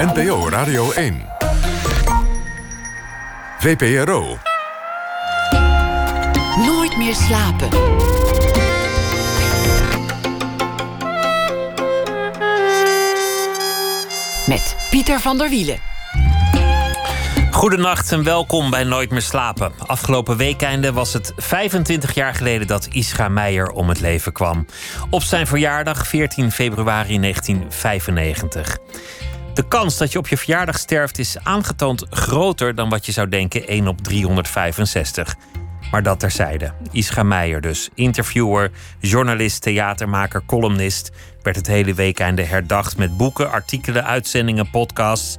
NPO 0.00 0.48
Radio 0.48 0.92
1. 0.92 1.22
VPRO. 3.58 4.38
Nooit 6.66 6.96
meer 6.96 7.14
slapen. 7.14 7.68
Met 14.46 14.76
Pieter 14.90 15.20
van 15.20 15.38
der 15.38 15.48
Wielen. 15.48 15.78
Goedenacht 17.50 18.12
en 18.12 18.24
welkom 18.24 18.70
bij 18.70 18.84
Nooit 18.84 19.10
meer 19.10 19.22
slapen. 19.22 19.72
Afgelopen 19.86 20.36
weekende 20.36 20.92
was 20.92 21.12
het 21.12 21.32
25 21.36 22.14
jaar 22.14 22.34
geleden 22.34 22.66
dat 22.66 22.88
Isra 22.92 23.28
Meijer 23.28 23.70
om 23.70 23.88
het 23.88 24.00
leven 24.00 24.32
kwam. 24.32 24.66
Op 25.10 25.22
zijn 25.22 25.46
verjaardag 25.46 26.06
14 26.06 26.52
februari 26.52 27.20
1995. 27.20 28.78
De 29.54 29.68
kans 29.68 29.96
dat 29.96 30.12
je 30.12 30.18
op 30.18 30.28
je 30.28 30.36
verjaardag 30.36 30.78
sterft 30.78 31.18
is 31.18 31.38
aangetoond 31.42 32.06
groter 32.10 32.74
dan 32.74 32.88
wat 32.88 33.06
je 33.06 33.12
zou 33.12 33.28
denken 33.28 33.66
1 33.66 33.88
op 33.88 34.00
365. 34.00 35.36
Maar 35.90 36.02
dat 36.02 36.20
terzijde. 36.20 36.72
Isra 36.90 37.22
Meijer 37.22 37.60
dus. 37.60 37.88
Interviewer, 37.94 38.70
journalist, 38.98 39.62
theatermaker, 39.62 40.42
columnist. 40.46 41.10
Werd 41.42 41.56
het 41.56 41.66
hele 41.66 41.94
weekende 41.94 42.42
herdacht 42.42 42.96
met 42.96 43.16
boeken, 43.16 43.50
artikelen, 43.50 44.04
uitzendingen, 44.04 44.70
podcasts. 44.70 45.36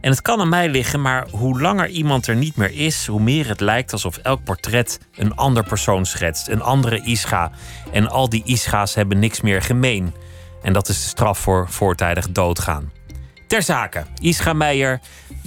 En 0.00 0.10
het 0.10 0.22
kan 0.22 0.40
aan 0.40 0.48
mij 0.48 0.68
liggen, 0.68 1.00
maar 1.00 1.26
hoe 1.30 1.60
langer 1.60 1.88
iemand 1.88 2.26
er 2.26 2.36
niet 2.36 2.56
meer 2.56 2.72
is, 2.72 3.06
hoe 3.06 3.20
meer 3.20 3.48
het 3.48 3.60
lijkt 3.60 3.92
alsof 3.92 4.16
elk 4.16 4.44
portret 4.44 5.00
een 5.16 5.34
ander 5.36 5.64
persoon 5.64 6.06
schetst, 6.06 6.48
een 6.48 6.62
andere 6.62 7.02
Ischa. 7.04 7.50
En 7.92 8.08
al 8.08 8.28
die 8.28 8.42
Ischa's 8.44 8.94
hebben 8.94 9.18
niks 9.18 9.40
meer 9.40 9.62
gemeen. 9.62 10.14
En 10.62 10.72
dat 10.72 10.88
is 10.88 11.02
de 11.02 11.08
straf 11.08 11.38
voor 11.38 11.68
voortijdig 11.68 12.30
doodgaan. 12.30 12.99
Ter 13.50 13.62
zake, 13.62 14.04
Ischa 14.20 14.52
Meijer, 14.52 15.00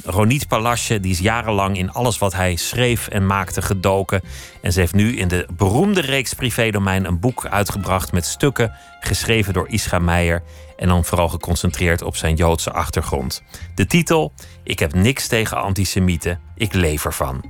Roniet 0.04 0.48
Palasje, 0.48 1.00
die 1.00 1.12
is 1.12 1.20
jarenlang 1.20 1.78
in 1.78 1.92
alles 1.92 2.18
wat 2.18 2.34
hij 2.34 2.56
schreef 2.56 3.08
en 3.08 3.26
maakte 3.26 3.62
gedoken. 3.62 4.22
En 4.62 4.74
ze 4.74 4.80
heeft 4.80 4.94
nu 4.94 5.18
in 5.18 5.28
de 5.28 5.48
beroemde 5.58 6.02
reeks 6.02 6.34
Privédomein 6.34 7.06
een 7.06 7.20
boek 7.20 7.46
uitgebracht 7.46 8.12
met 8.12 8.26
stukken 8.26 8.72
geschreven 9.00 9.54
door 9.54 9.68
Ischa 9.70 10.00
Meijer. 10.00 10.44
En 10.78 10.88
dan 10.88 11.06
vooral 11.06 11.30
geconcentreerd 11.30 12.02
op 12.02 12.16
zijn 12.16 12.36
Joodse 12.36 12.72
achtergrond. 12.72 13.44
De 13.76 13.86
titel: 13.86 14.34
Ik 14.64 14.80
heb 14.80 14.94
niks 14.94 15.28
tegen 15.28 15.58
antisemieten, 15.58 16.40
ik 16.56 16.74
leef 16.74 17.06
ervan. 17.06 17.44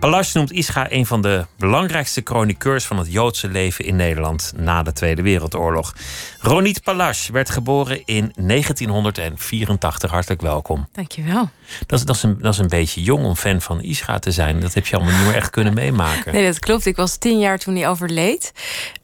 Palash 0.00 0.34
noemt 0.34 0.52
Ischa 0.52 0.86
een 0.90 1.06
van 1.06 1.22
de 1.22 1.46
belangrijkste 1.56 2.20
chroniqueurs 2.24 2.84
van 2.84 2.98
het 2.98 3.12
Joodse 3.12 3.48
leven 3.48 3.84
in 3.84 3.96
Nederland 3.96 4.52
na 4.56 4.82
de 4.82 4.92
Tweede 4.92 5.22
Wereldoorlog. 5.22 5.94
Ronit 6.40 6.82
Palash 6.82 7.28
werd 7.28 7.50
geboren 7.50 8.02
in 8.04 8.32
1984. 8.36 10.10
Hartelijk 10.10 10.40
welkom. 10.40 10.88
Dankjewel. 10.92 11.50
Dat 11.86 11.98
is, 11.98 12.04
dat, 12.04 12.16
is 12.16 12.22
een, 12.22 12.38
dat 12.40 12.52
is 12.52 12.58
een 12.58 12.68
beetje 12.68 13.02
jong 13.02 13.24
om 13.24 13.36
fan 13.36 13.60
van 13.60 13.82
Ischa 13.82 14.18
te 14.18 14.30
zijn. 14.30 14.60
Dat 14.60 14.74
heb 14.74 14.86
je 14.86 14.96
allemaal 14.96 15.16
niet 15.16 15.26
meer 15.26 15.34
echt 15.34 15.50
kunnen 15.50 15.74
meemaken. 15.74 16.32
Nee, 16.32 16.44
dat 16.44 16.58
klopt. 16.58 16.86
Ik 16.86 16.96
was 16.96 17.16
tien 17.16 17.38
jaar 17.38 17.58
toen 17.58 17.76
hij 17.76 17.88
overleed. 17.88 18.52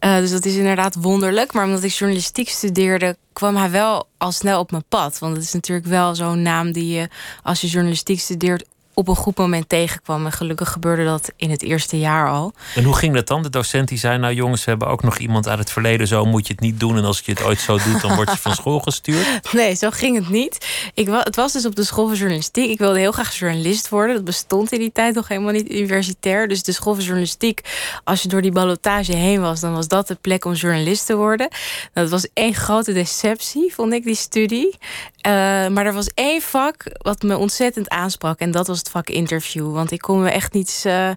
Uh, 0.01 0.17
dus 0.17 0.31
dat 0.31 0.45
is 0.45 0.55
inderdaad 0.55 0.95
wonderlijk. 0.95 1.53
Maar 1.53 1.64
omdat 1.64 1.83
ik 1.83 1.91
journalistiek 1.91 2.48
studeerde, 2.48 3.17
kwam 3.33 3.56
hij 3.56 3.70
wel 3.70 4.08
al 4.19 4.33
snel 4.33 4.61
op 4.61 4.70
mijn 4.70 4.84
pad. 4.89 5.19
Want 5.19 5.36
het 5.36 5.45
is 5.45 5.53
natuurlijk 5.53 5.86
wel 5.86 6.14
zo'n 6.14 6.42
naam 6.42 6.73
die 6.73 6.95
je, 6.95 7.08
als 7.42 7.61
je 7.61 7.67
journalistiek 7.67 8.20
studeert, 8.20 8.64
op 8.95 9.09
een 9.09 9.17
goed 9.17 9.37
moment 9.37 9.69
tegenkwam. 9.69 10.25
En 10.25 10.33
gelukkig 10.33 10.70
gebeurde 10.70 11.05
dat 11.05 11.33
in 11.37 11.50
het 11.50 11.62
eerste 11.62 11.98
jaar 11.98 12.28
al. 12.28 12.53
En 12.75 12.84
hoe 12.84 12.97
ging 12.97 13.14
dat 13.14 13.27
dan? 13.27 13.42
De 13.42 13.51
docent 13.51 13.89
die 13.89 13.98
zei: 13.98 14.19
Nou, 14.19 14.34
jongens, 14.34 14.64
we 14.64 14.70
hebben 14.70 14.89
ook 14.89 15.03
nog 15.03 15.19
iemand 15.19 15.48
uit 15.48 15.59
het 15.59 15.70
verleden. 15.70 16.06
Zo 16.06 16.25
moet 16.25 16.47
je 16.47 16.53
het 16.53 16.62
niet 16.62 16.81
doen. 16.81 16.97
En 16.97 17.05
als 17.05 17.23
je 17.25 17.33
het 17.33 17.42
ooit 17.42 17.61
zo 17.61 17.78
doet, 17.78 18.01
dan 18.01 18.14
word 18.14 18.31
je 18.31 18.39
van 18.39 18.55
school 18.55 18.81
gestuurd. 18.81 19.27
Nee, 19.53 19.75
zo 19.75 19.91
ging 19.91 20.17
het 20.17 20.28
niet. 20.28 20.67
Ik, 20.95 21.09
het 21.11 21.36
was 21.36 21.53
dus 21.53 21.67
op 21.67 21.77
de 21.77 21.84
school 21.84 22.06
van 22.06 22.17
journalistiek. 22.17 22.70
Ik 22.70 22.78
wilde 22.78 22.98
heel 22.98 23.12
graag 23.12 23.34
journalist 23.34 23.89
worden. 23.89 24.14
Dat 24.14 24.25
bestond 24.25 24.73
in 24.73 24.78
die 24.78 24.92
tijd 24.92 25.14
nog 25.14 25.29
helemaal 25.29 25.53
niet 25.53 25.70
universitair. 25.70 26.48
Dus 26.48 26.62
de 26.62 26.73
school 26.73 26.95
van 26.95 27.03
journalistiek, 27.03 27.61
als 28.05 28.23
je 28.23 28.29
door 28.29 28.42
die 28.42 28.53
ballotage 28.53 29.17
heen 29.17 29.40
was, 29.40 29.61
dan 29.61 29.74
was 29.74 29.89
dat 29.89 30.08
de 30.08 30.14
plek 30.14 30.45
om 30.45 30.52
journalist 30.52 31.07
te 31.07 31.17
worden. 31.17 31.48
Dat 31.92 32.11
was 32.11 32.27
één 32.33 32.55
grote 32.55 32.92
deceptie, 32.92 33.74
vond 33.74 33.92
ik, 33.92 34.05
die 34.05 34.14
studie. 34.14 34.79
Uh, 35.27 35.33
maar 35.69 35.86
er 35.86 35.92
was 35.92 36.11
één 36.14 36.42
vak 36.42 36.85
wat 36.98 37.23
me 37.23 37.36
ontzettend 37.36 37.89
aansprak. 37.89 38.39
En 38.39 38.51
dat 38.51 38.67
was 38.67 38.83
het 38.84 38.92
vak 38.92 39.08
interview. 39.08 39.72
Want 39.72 39.90
ik 39.90 40.00
kon 40.00 40.22
me 40.22 40.30
echt 40.30 40.52
niets 40.52 40.86
uh, 40.86 41.11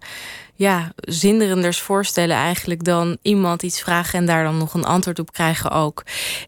ja, 0.55 0.91
zinderenders 0.95 1.81
voorstellen 1.81 2.35
eigenlijk... 2.35 2.83
dan 2.83 3.17
iemand 3.21 3.63
iets 3.63 3.81
vragen 3.81 4.19
en 4.19 4.25
daar 4.25 4.43
dan 4.43 4.57
nog 4.57 4.73
een 4.73 4.85
antwoord 4.85 5.19
op 5.19 5.33
krijgen 5.33 5.71
ook. 5.71 6.03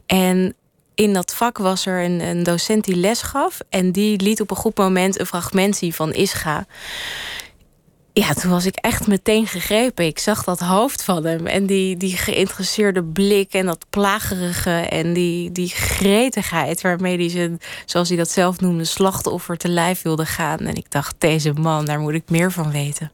En 0.06 0.56
in 0.96 1.14
dat 1.14 1.36
vak 1.36 1.58
was 1.58 1.86
er 1.86 2.04
een, 2.04 2.20
een 2.20 2.44
docent 2.44 2.84
die 2.84 2.96
les 2.96 3.22
gaf... 3.22 3.60
en 3.70 3.92
die 3.92 4.22
liet 4.22 4.42
op 4.42 4.52
een 4.52 4.58
goed 4.58 4.78
moment 4.78 5.20
een 5.20 5.26
fragment 5.26 5.76
zien 5.76 5.94
van 5.94 6.14
Ischa 6.14 6.66
ja, 8.20 8.34
toen 8.34 8.52
was 8.52 8.66
ik 8.66 8.76
echt 8.76 9.08
meteen 9.08 9.48
gegrepen. 9.48 10.06
Ik 10.06 10.20
zag 10.20 10.44
dat 10.44 10.60
hoofd 10.60 11.04
van 11.04 11.26
hem 11.26 11.48
en 11.48 11.66
die, 11.66 11.98
die 11.98 12.18
geïnteresseerde 12.18 13.04
blik 13.04 13.54
en 13.54 13.66
dat 13.66 13.86
plagerige 13.90 14.72
en 14.72 15.14
die, 15.14 15.52
die 15.52 15.70
gretigheid 15.70 16.82
waarmee 16.82 17.18
hij 17.18 17.30
zijn, 17.30 17.60
zoals 17.86 18.08
hij 18.08 18.18
dat 18.18 18.30
zelf 18.30 18.60
noemde, 18.60 18.84
slachtoffer 18.84 19.58
te 19.58 19.70
lijf 19.70 20.02
wilde 20.02 20.26
gaan. 20.26 20.60
En 20.60 20.76
ik 20.76 20.92
dacht, 20.92 21.16
deze 21.18 21.54
man, 21.54 21.86
daar 21.86 22.00
moet 22.00 22.14
ik 22.14 22.30
meer 22.30 22.52
van 22.52 22.72
weten. 22.72 23.12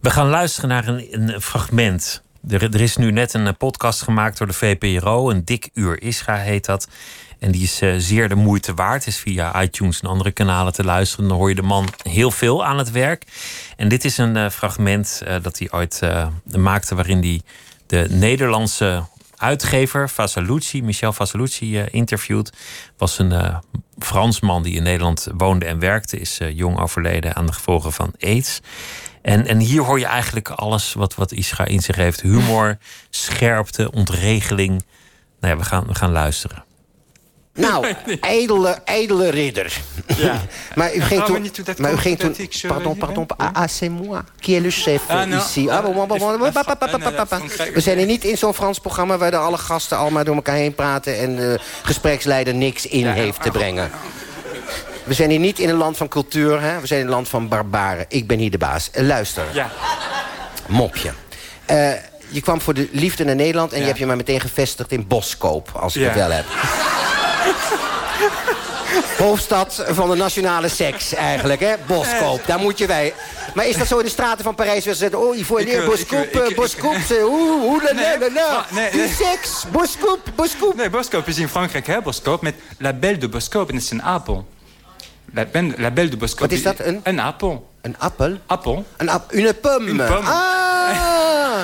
We 0.00 0.10
gaan 0.10 0.28
luisteren 0.28 0.68
naar 0.68 0.88
een, 0.88 1.06
een 1.10 1.40
fragment. 1.40 2.22
Er, 2.48 2.62
er, 2.62 2.80
is 2.80 2.96
nu 2.96 3.10
net 3.10 3.34
een 3.34 3.56
podcast 3.56 4.02
gemaakt 4.02 4.38
door 4.38 4.46
de 4.46 4.52
VPRO, 4.52 5.30
een 5.30 5.44
dik 5.44 5.68
uur 5.74 6.02
Isra 6.02 6.36
heet 6.36 6.64
dat. 6.64 6.88
En 7.40 7.50
die 7.50 7.62
is 7.62 7.82
uh, 7.82 7.94
zeer 7.98 8.28
de 8.28 8.34
moeite 8.34 8.74
waard. 8.74 9.06
Is 9.06 9.16
via 9.16 9.62
iTunes 9.62 10.00
en 10.00 10.08
andere 10.08 10.30
kanalen 10.30 10.72
te 10.72 10.84
luisteren. 10.84 11.28
Dan 11.28 11.36
hoor 11.36 11.48
je 11.48 11.54
de 11.54 11.62
man 11.62 11.88
heel 12.02 12.30
veel 12.30 12.64
aan 12.64 12.78
het 12.78 12.90
werk. 12.90 13.24
En 13.76 13.88
dit 13.88 14.04
is 14.04 14.18
een 14.18 14.36
uh, 14.36 14.50
fragment 14.50 15.22
uh, 15.24 15.34
dat 15.42 15.58
hij 15.58 15.68
ooit 15.70 16.00
maakte. 16.56 16.94
waarin 16.94 17.18
hij 17.18 17.40
de 17.86 18.06
Nederlandse 18.10 19.04
uitgever 19.36 20.10
Vasalucci, 20.10 20.82
Michel 20.82 21.12
Vasalucci, 21.12 21.84
interviewt. 21.90 22.52
Was 22.96 23.18
een 23.18 23.60
Fransman 23.98 24.62
die 24.62 24.74
in 24.74 24.82
Nederland 24.82 25.28
woonde 25.36 25.66
en 25.66 25.78
werkte. 25.78 26.18
Is 26.18 26.40
jong 26.52 26.78
overleden 26.78 27.36
aan 27.36 27.46
de 27.46 27.52
gevolgen 27.52 27.92
van 27.92 28.14
AIDS. 28.18 28.60
En, 29.22 29.46
en 29.46 29.58
hier 29.58 29.82
hoor 29.82 29.98
je 29.98 30.06
eigenlijk 30.06 30.48
alles 30.48 30.92
wat, 30.92 31.14
wat 31.14 31.32
Isra 31.32 31.64
in 31.64 31.80
zich 31.80 31.96
heeft: 31.96 32.20
humor, 32.20 32.78
scherpte, 33.10 33.92
ontregeling. 33.92 34.84
Nou 35.40 35.54
ja, 35.54 35.60
we 35.60 35.66
gaan, 35.66 35.86
we 35.86 35.94
gaan 35.94 36.12
luisteren. 36.12 36.64
Nou, 37.54 37.86
edele, 38.20 38.78
edele 38.84 39.30
ridder. 39.30 39.80
Ja. 40.16 40.40
maar 40.74 40.94
u 40.94 41.00
ging 41.00 41.24
toen... 41.24 41.50
Maar 41.76 41.92
u 41.92 41.96
ging 41.96 42.18
toen... 42.18 42.36
Pardon, 42.66 42.96
pardon. 42.96 43.26
Ah, 43.36 43.68
c'est 43.68 43.90
moi. 43.90 44.22
Qui 44.40 44.54
est 44.54 44.62
le 44.62 44.70
chef 44.70 45.02
ici? 45.28 45.68
We 47.74 47.80
zijn 47.80 47.98
hier 47.98 48.06
niet 48.06 48.24
in 48.24 48.38
zo'n 48.38 48.54
Frans 48.54 48.78
programma... 48.78 49.18
waar 49.18 49.30
de 49.30 49.36
alle 49.36 49.58
gasten 49.58 49.96
allemaal 49.96 50.24
door 50.24 50.34
elkaar 50.34 50.54
heen 50.54 50.74
praten... 50.74 51.18
en 51.18 51.36
de 51.36 51.60
gespreksleider 51.82 52.54
niks 52.54 52.86
in 52.86 53.06
heeft 53.06 53.42
te 53.42 53.50
brengen. 53.50 53.90
We 55.04 55.14
zijn 55.14 55.30
hier 55.30 55.38
niet 55.38 55.58
in 55.58 55.68
een 55.68 55.76
land 55.76 55.96
van 55.96 56.08
cultuur. 56.08 56.60
Hè? 56.60 56.80
We 56.80 56.86
zijn 56.86 57.00
in 57.00 57.06
een 57.06 57.12
land 57.12 57.28
van 57.28 57.48
barbaren. 57.48 58.04
Ik 58.08 58.26
ben 58.26 58.38
hier 58.38 58.50
de 58.50 58.58
baas. 58.58 58.90
luister. 58.94 59.44
Ja. 59.52 59.70
Mopje. 60.66 61.12
Uh, 61.70 61.92
je 62.28 62.40
kwam 62.40 62.60
voor 62.60 62.74
de 62.74 62.88
liefde 62.92 63.24
naar 63.24 63.34
Nederland... 63.34 63.70
en 63.70 63.76
ja. 63.76 63.80
je 63.80 63.88
hebt 63.88 63.98
je 63.98 64.06
maar 64.06 64.16
meteen 64.16 64.40
gevestigd 64.40 64.92
in 64.92 65.06
Boskoop, 65.06 65.70
als 65.74 65.96
ik 65.96 66.02
ja. 66.02 66.08
het 66.08 66.16
wel 66.16 66.30
heb. 66.30 66.44
Hoofdstad 69.18 69.84
van 69.88 70.10
de 70.10 70.16
nationale 70.16 70.68
seks, 70.68 71.14
eigenlijk, 71.14 71.60
hè? 71.60 71.74
Boskoop, 71.86 72.46
daar 72.46 72.58
moet 72.58 72.78
je 72.78 72.86
wij... 72.86 73.14
Maar 73.54 73.66
is 73.66 73.76
dat 73.76 73.86
zo 73.86 73.98
in 73.98 74.04
de 74.04 74.10
straten 74.10 74.44
van 74.44 74.54
Parijs? 74.54 74.84
We 74.84 74.94
zeggen, 74.94 75.18
oh, 75.18 75.36
il 75.36 75.44
faut 75.44 75.60
aller 75.60 75.84
Boskoop, 75.84 76.52
Boskoop, 76.54 76.96
oeh, 77.10 77.64
oeh, 77.64 77.82
la, 77.82 77.94
la, 77.94 78.18
la, 78.18 78.28
la. 78.32 78.66
Die 78.90 79.08
seks, 79.08 79.64
Boskoop, 79.72 80.20
Boskoop. 80.34 80.74
Nee, 80.74 80.90
Boskoop 80.90 81.28
is 81.28 81.38
in 81.38 81.48
Frankrijk, 81.48 81.86
hè, 81.86 82.00
Boskoop, 82.00 82.42
met 82.42 82.54
La 82.78 82.92
Belle 82.92 83.18
de 83.18 83.28
Boskoop, 83.28 83.68
en 83.68 83.74
dat 83.74 83.84
is 83.84 83.90
een 83.90 84.02
apel. 84.02 84.46
La, 85.32 85.44
ben, 85.44 85.74
la 85.76 85.90
Belle 85.90 86.08
de 86.08 86.16
Boskoop. 86.16 86.40
Wat 86.40 86.52
is 86.52 86.62
dat, 86.62 86.78
een? 86.78 87.00
Een 87.02 87.20
appel. 87.20 87.68
Een 87.82 87.98
appel? 87.98 88.38
Appel. 88.46 88.84
Een 88.96 89.10
ap 89.10 89.32
une 89.32 89.54
pomme. 89.54 89.90
Une 89.90 90.04
pomme. 90.04 90.30
Ah! 90.30 91.60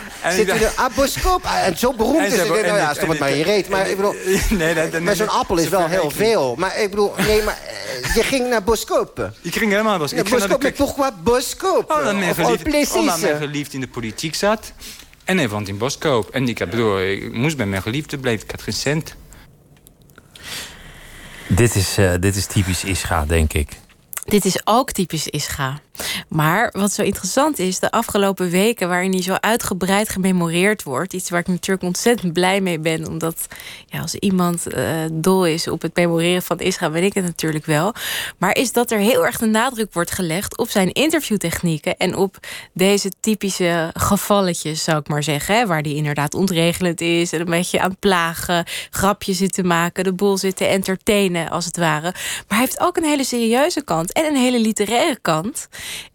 Zit 0.28 0.48
in 0.48 0.54
een 0.54 0.76
aboscoop. 0.76 1.44
En 1.44 1.78
zo 1.78 1.92
beroemd 1.92 2.26
is 2.32 2.38
het. 2.38 2.48
Nou 2.48 2.64
ja, 2.64 2.94
stop 2.94 3.08
het 3.08 3.18
maar 3.18 3.30
in 3.30 3.36
je 3.36 3.44
reet. 3.44 3.68
Maar 3.68 3.88
ik 3.88 3.96
bedoel, 3.96 4.12
nee, 4.50 4.74
nee, 4.74 4.90
nee, 4.90 5.00
maar 5.00 5.16
zo'n 5.16 5.28
appel 5.28 5.56
is 5.58 5.68
wel 5.68 5.86
heel 5.86 6.10
veel. 6.10 6.54
Maar 6.58 6.80
ik 6.80 6.90
bedoel, 6.90 7.12
nee, 7.16 7.42
maar 7.42 7.58
eh, 7.66 8.14
je 8.14 8.22
ging 8.22 8.48
naar 8.48 8.62
Boskoop. 8.62 9.30
Ik 9.42 9.56
ging 9.56 9.70
helemaal 9.70 9.90
naar 9.90 10.00
Boskoop. 10.00 10.26
Ja, 10.26 10.36
Boskoop, 10.36 10.62
maar 10.62 10.72
pourquoi 10.72 11.10
Boskoop? 11.22 11.90
Omdat 11.90 12.14
mijn 12.14 13.36
geliefd 13.36 13.72
in 13.72 13.80
de 13.80 13.88
politiek 13.88 14.34
zat. 14.34 14.72
En 15.24 15.38
hij 15.38 15.48
vond 15.48 15.68
in 15.68 15.78
Boskoop. 15.78 16.30
En 16.30 16.48
ik, 16.48 16.58
bedoel, 16.58 17.00
ik 17.00 17.32
moest 17.32 17.56
bij 17.56 17.66
mijn 17.66 17.82
geliefde 17.82 18.18
blijven. 18.18 18.44
Ik 18.44 18.50
had 18.50 18.62
geen 18.62 18.74
cent. 18.74 19.14
Dit 21.46 21.74
is, 21.74 21.98
uh, 21.98 22.12
dit 22.20 22.36
is 22.36 22.46
typisch 22.46 22.84
Ischa, 22.84 23.24
denk 23.24 23.52
ik. 23.52 23.70
Dit 24.24 24.44
is 24.44 24.60
ook 24.64 24.92
typisch 24.92 25.28
Ischa. 25.28 25.80
Maar 26.28 26.68
wat 26.72 26.92
zo 26.92 27.02
interessant 27.02 27.58
is, 27.58 27.78
de 27.78 27.90
afgelopen 27.90 28.50
weken 28.50 28.88
waarin 28.88 29.12
hij 29.12 29.22
zo 29.22 29.34
uitgebreid 29.40 30.08
gememoreerd 30.08 30.82
wordt, 30.82 31.12
iets 31.12 31.30
waar 31.30 31.40
ik 31.40 31.46
natuurlijk 31.46 31.82
ontzettend 31.86 32.32
blij 32.32 32.60
mee 32.60 32.78
ben, 32.78 33.06
omdat 33.06 33.46
ja, 33.86 34.00
als 34.00 34.14
iemand 34.14 34.74
uh, 34.74 34.84
dol 35.12 35.46
is 35.46 35.68
op 35.68 35.82
het 35.82 35.96
memoreren 35.96 36.42
van 36.42 36.58
Israël, 36.58 36.92
ben 36.92 37.04
ik 37.04 37.14
het 37.14 37.24
natuurlijk 37.24 37.66
wel. 37.66 37.94
Maar 38.38 38.56
is 38.56 38.72
dat 38.72 38.90
er 38.90 38.98
heel 38.98 39.26
erg 39.26 39.38
de 39.38 39.46
nadruk 39.46 39.92
wordt 39.92 40.10
gelegd 40.10 40.58
op 40.58 40.70
zijn 40.70 40.92
interviewtechnieken 40.92 41.96
en 41.96 42.16
op 42.16 42.36
deze 42.72 43.10
typische 43.20 43.90
gevalletjes, 43.94 44.84
zou 44.84 44.98
ik 44.98 45.08
maar 45.08 45.22
zeggen, 45.22 45.54
hè, 45.54 45.66
waar 45.66 45.82
die 45.82 45.96
inderdaad 45.96 46.34
ontregelend 46.34 47.00
is 47.00 47.32
en 47.32 47.40
een 47.40 47.46
beetje 47.46 47.80
aan 47.80 47.96
plagen, 47.98 48.64
grapjes 48.90 49.36
zitten 49.36 49.66
maken, 49.66 50.04
de 50.04 50.12
boel 50.12 50.36
zitten 50.36 50.68
entertainen 50.68 51.50
als 51.50 51.64
het 51.64 51.76
ware. 51.76 52.00
Maar 52.00 52.58
hij 52.58 52.58
heeft 52.58 52.80
ook 52.80 52.96
een 52.96 53.04
hele 53.04 53.24
serieuze 53.24 53.84
kant 53.84 54.12
en 54.12 54.24
een 54.24 54.36
hele 54.36 54.60
literaire 54.60 55.18
kant. 55.22 55.68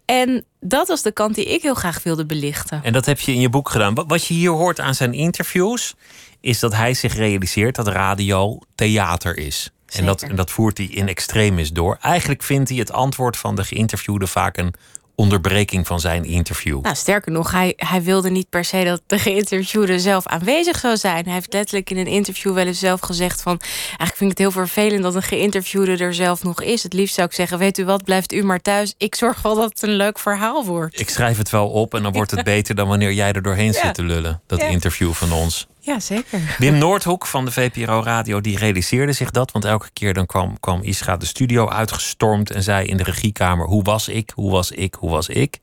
En 0.04 0.44
dat 0.60 0.88
was 0.88 1.02
de 1.02 1.12
kant 1.12 1.34
die 1.34 1.44
ik 1.44 1.62
heel 1.62 1.74
graag 1.74 2.02
wilde 2.02 2.26
belichten. 2.26 2.80
En 2.82 2.92
dat 2.92 3.06
heb 3.06 3.20
je 3.20 3.32
in 3.32 3.40
je 3.40 3.48
boek 3.48 3.68
gedaan. 3.68 3.94
Wat 3.94 4.26
je 4.26 4.34
hier 4.34 4.50
hoort 4.50 4.80
aan 4.80 4.94
zijn 4.94 5.12
interviews, 5.12 5.94
is 6.40 6.58
dat 6.58 6.74
hij 6.74 6.94
zich 6.94 7.14
realiseert 7.14 7.74
dat 7.74 7.88
radio 7.88 8.58
theater 8.74 9.36
is. 9.36 9.70
En 9.86 10.04
dat, 10.04 10.22
en 10.22 10.36
dat 10.36 10.50
voert 10.50 10.78
hij 10.78 10.86
in 10.86 11.08
extremis 11.08 11.70
door. 11.70 11.98
Eigenlijk 12.00 12.42
vindt 12.42 12.68
hij 12.68 12.78
het 12.78 12.92
antwoord 12.92 13.36
van 13.36 13.54
de 13.54 13.64
geïnterviewde 13.64 14.26
vaak 14.26 14.56
een 14.56 14.74
onderbreking 15.16 15.86
van 15.86 16.00
zijn 16.00 16.24
interview. 16.24 16.80
Nou, 16.80 16.96
sterker 16.96 17.32
nog, 17.32 17.50
hij, 17.50 17.72
hij 17.76 18.02
wilde 18.02 18.30
niet 18.30 18.48
per 18.48 18.64
se 18.64 18.84
dat 18.84 19.02
de 19.06 19.18
geïnterviewde 19.18 19.98
zelf 19.98 20.26
aanwezig 20.26 20.78
zou 20.78 20.96
zijn. 20.96 21.24
Hij 21.24 21.34
heeft 21.34 21.52
letterlijk 21.52 21.90
in 21.90 21.96
een 21.96 22.06
interview 22.06 22.54
wel 22.54 22.66
eens 22.66 22.78
zelf 22.78 23.00
gezegd 23.00 23.42
van... 23.42 23.60
eigenlijk 23.60 24.16
vind 24.16 24.30
ik 24.30 24.38
het 24.38 24.38
heel 24.38 24.64
vervelend 24.64 25.02
dat 25.02 25.14
een 25.14 25.22
geïnterviewde 25.22 25.96
er 25.96 26.14
zelf 26.14 26.42
nog 26.42 26.62
is. 26.62 26.82
Het 26.82 26.92
liefst 26.92 27.14
zou 27.14 27.26
ik 27.26 27.34
zeggen, 27.34 27.58
weet 27.58 27.78
u 27.78 27.84
wat, 27.84 28.04
blijft 28.04 28.32
u 28.32 28.42
maar 28.42 28.60
thuis. 28.60 28.94
Ik 28.98 29.14
zorg 29.14 29.42
wel 29.42 29.54
dat 29.54 29.70
het 29.70 29.82
een 29.82 29.96
leuk 29.96 30.18
verhaal 30.18 30.64
wordt. 30.64 31.00
Ik 31.00 31.08
schrijf 31.08 31.38
het 31.38 31.50
wel 31.50 31.68
op 31.68 31.94
en 31.94 32.02
dan 32.02 32.12
wordt 32.12 32.30
het 32.30 32.44
beter 32.54 32.74
dan 32.74 32.88
wanneer 32.88 33.12
jij 33.12 33.32
er 33.32 33.42
doorheen 33.42 33.74
zit 33.74 33.94
te 33.94 34.02
lullen. 34.02 34.40
Dat 34.46 34.62
interview 34.62 35.12
van 35.12 35.32
ons. 35.32 35.66
Ja, 35.86 36.00
zeker. 36.00 36.56
Wim 36.58 36.78
Noordhoek 36.78 37.26
van 37.26 37.44
de 37.44 37.50
VPRO 37.50 38.02
Radio 38.02 38.40
die 38.40 38.58
realiseerde 38.58 39.12
zich 39.12 39.30
dat. 39.30 39.52
Want 39.52 39.64
elke 39.64 39.90
keer 39.92 40.14
dan 40.14 40.26
kwam, 40.26 40.60
kwam 40.60 40.82
Isra 40.82 41.16
de 41.16 41.26
studio 41.26 41.68
uitgestormd 41.68 42.50
en 42.50 42.62
zei 42.62 42.86
in 42.86 42.96
de 42.96 43.02
regiekamer: 43.02 43.66
Hoe 43.66 43.82
was 43.82 44.08
ik? 44.08 44.32
Hoe 44.34 44.50
was 44.50 44.70
ik? 44.70 44.94
Hoe 44.94 45.10
was 45.10 45.28
ik? 45.28 45.58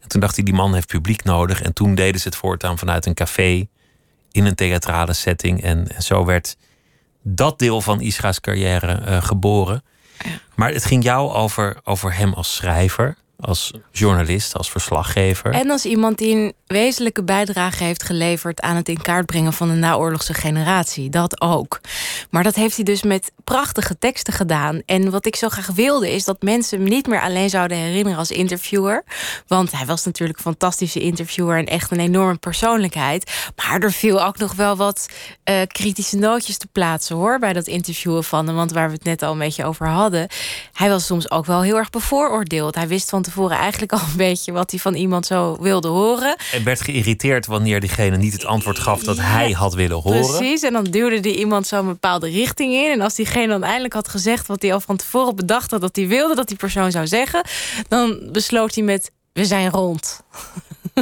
En 0.00 0.08
toen 0.08 0.20
dacht 0.20 0.34
hij: 0.36 0.44
Die 0.44 0.54
man 0.54 0.74
heeft 0.74 0.86
publiek 0.86 1.24
nodig. 1.24 1.62
En 1.62 1.72
toen 1.72 1.94
deden 1.94 2.20
ze 2.20 2.28
het 2.28 2.36
voortaan 2.36 2.78
vanuit 2.78 3.06
een 3.06 3.14
café 3.14 3.68
in 4.32 4.44
een 4.44 4.54
theatrale 4.54 5.12
setting. 5.12 5.62
En, 5.62 5.86
zo 5.98 6.24
werd 6.24 6.56
dat 7.22 7.58
deel 7.58 7.80
van 7.80 8.00
Isra's 8.00 8.40
carrière 8.40 9.02
uh, 9.06 9.22
geboren. 9.22 9.84
Ja. 10.24 10.30
Maar 10.54 10.72
het 10.72 10.84
ging 10.84 11.02
jou 11.02 11.32
over, 11.32 11.80
over 11.84 12.16
hem 12.16 12.32
als 12.32 12.54
schrijver 12.54 13.16
als 13.40 13.72
journalist, 13.92 14.56
als 14.56 14.70
verslaggever. 14.70 15.52
En 15.52 15.70
als 15.70 15.84
iemand 15.84 16.18
die 16.18 16.36
een 16.36 16.52
wezenlijke 16.66 17.24
bijdrage 17.24 17.84
heeft 17.84 18.02
geleverd 18.02 18.60
aan 18.60 18.76
het 18.76 18.88
in 18.88 19.02
kaart 19.02 19.26
brengen 19.26 19.52
van 19.52 19.68
de 19.68 19.74
naoorlogse 19.74 20.34
generatie. 20.34 21.10
Dat 21.10 21.40
ook. 21.40 21.80
Maar 22.30 22.42
dat 22.42 22.54
heeft 22.54 22.76
hij 22.76 22.84
dus 22.84 23.02
met 23.02 23.32
prachtige 23.44 23.98
teksten 23.98 24.32
gedaan. 24.32 24.82
En 24.86 25.10
wat 25.10 25.26
ik 25.26 25.36
zo 25.36 25.48
graag 25.48 25.66
wilde 25.66 26.12
is 26.12 26.24
dat 26.24 26.42
mensen 26.42 26.78
hem 26.78 26.88
niet 26.88 27.06
meer 27.06 27.20
alleen 27.20 27.50
zouden 27.50 27.76
herinneren 27.76 28.18
als 28.18 28.30
interviewer. 28.30 29.04
Want 29.46 29.72
hij 29.72 29.86
was 29.86 30.04
natuurlijk 30.04 30.38
een 30.38 30.44
fantastische 30.44 31.00
interviewer 31.00 31.58
en 31.58 31.66
echt 31.66 31.90
een 31.90 32.00
enorme 32.00 32.38
persoonlijkheid. 32.38 33.50
Maar 33.56 33.80
er 33.80 33.92
viel 33.92 34.24
ook 34.24 34.38
nog 34.38 34.54
wel 34.54 34.76
wat 34.76 35.08
uh, 35.44 35.62
kritische 35.66 36.16
nootjes 36.16 36.58
te 36.58 36.66
plaatsen 36.72 37.16
hoor. 37.16 37.38
Bij 37.38 37.52
dat 37.52 37.66
interviewen 37.66 38.24
van 38.24 38.46
hem. 38.46 38.56
Want 38.56 38.72
waar 38.72 38.88
we 38.88 38.94
het 38.94 39.04
net 39.04 39.22
al 39.22 39.32
een 39.32 39.38
beetje 39.38 39.64
over 39.64 39.88
hadden. 39.88 40.28
Hij 40.72 40.88
was 40.88 41.06
soms 41.06 41.30
ook 41.30 41.46
wel 41.46 41.62
heel 41.62 41.76
erg 41.76 41.90
bevooroordeeld. 41.90 42.74
Hij 42.74 42.88
wist 42.88 43.10
van 43.10 43.22
tevoren 43.26 43.56
eigenlijk 43.56 43.92
al 43.92 43.98
een 43.98 44.16
beetje 44.16 44.52
wat 44.52 44.70
hij 44.70 44.80
van 44.80 44.94
iemand 44.94 45.26
zo 45.26 45.56
wilde 45.60 45.88
horen. 45.88 46.36
En 46.52 46.64
werd 46.64 46.80
geïrriteerd 46.80 47.46
wanneer 47.46 47.80
diegene 47.80 48.16
niet 48.16 48.32
het 48.32 48.44
antwoord 48.44 48.78
gaf 48.78 49.02
dat 49.02 49.16
hij 49.20 49.50
had 49.50 49.74
willen 49.74 50.00
horen. 50.00 50.26
Precies, 50.26 50.62
en 50.62 50.72
dan 50.72 50.84
duwde 50.84 51.20
die 51.20 51.36
iemand 51.36 51.66
zo 51.66 51.78
een 51.78 51.86
bepaalde 51.86 52.28
richting 52.30 52.72
in. 52.72 52.90
En 52.90 53.00
als 53.00 53.14
diegene 53.14 53.46
dan 53.46 53.62
eindelijk 53.62 53.94
had 53.94 54.08
gezegd 54.08 54.46
wat 54.46 54.62
hij 54.62 54.72
al 54.72 54.80
van 54.80 54.96
tevoren 54.96 55.36
bedacht 55.36 55.70
had 55.70 55.80
dat 55.80 55.96
hij 55.96 56.08
wilde 56.08 56.34
dat 56.34 56.48
die 56.48 56.56
persoon 56.56 56.90
zou 56.90 57.06
zeggen, 57.06 57.44
dan 57.88 58.28
besloot 58.32 58.74
hij 58.74 58.84
met: 58.84 59.10
We 59.32 59.44
zijn 59.44 59.70
rond. 59.70 60.20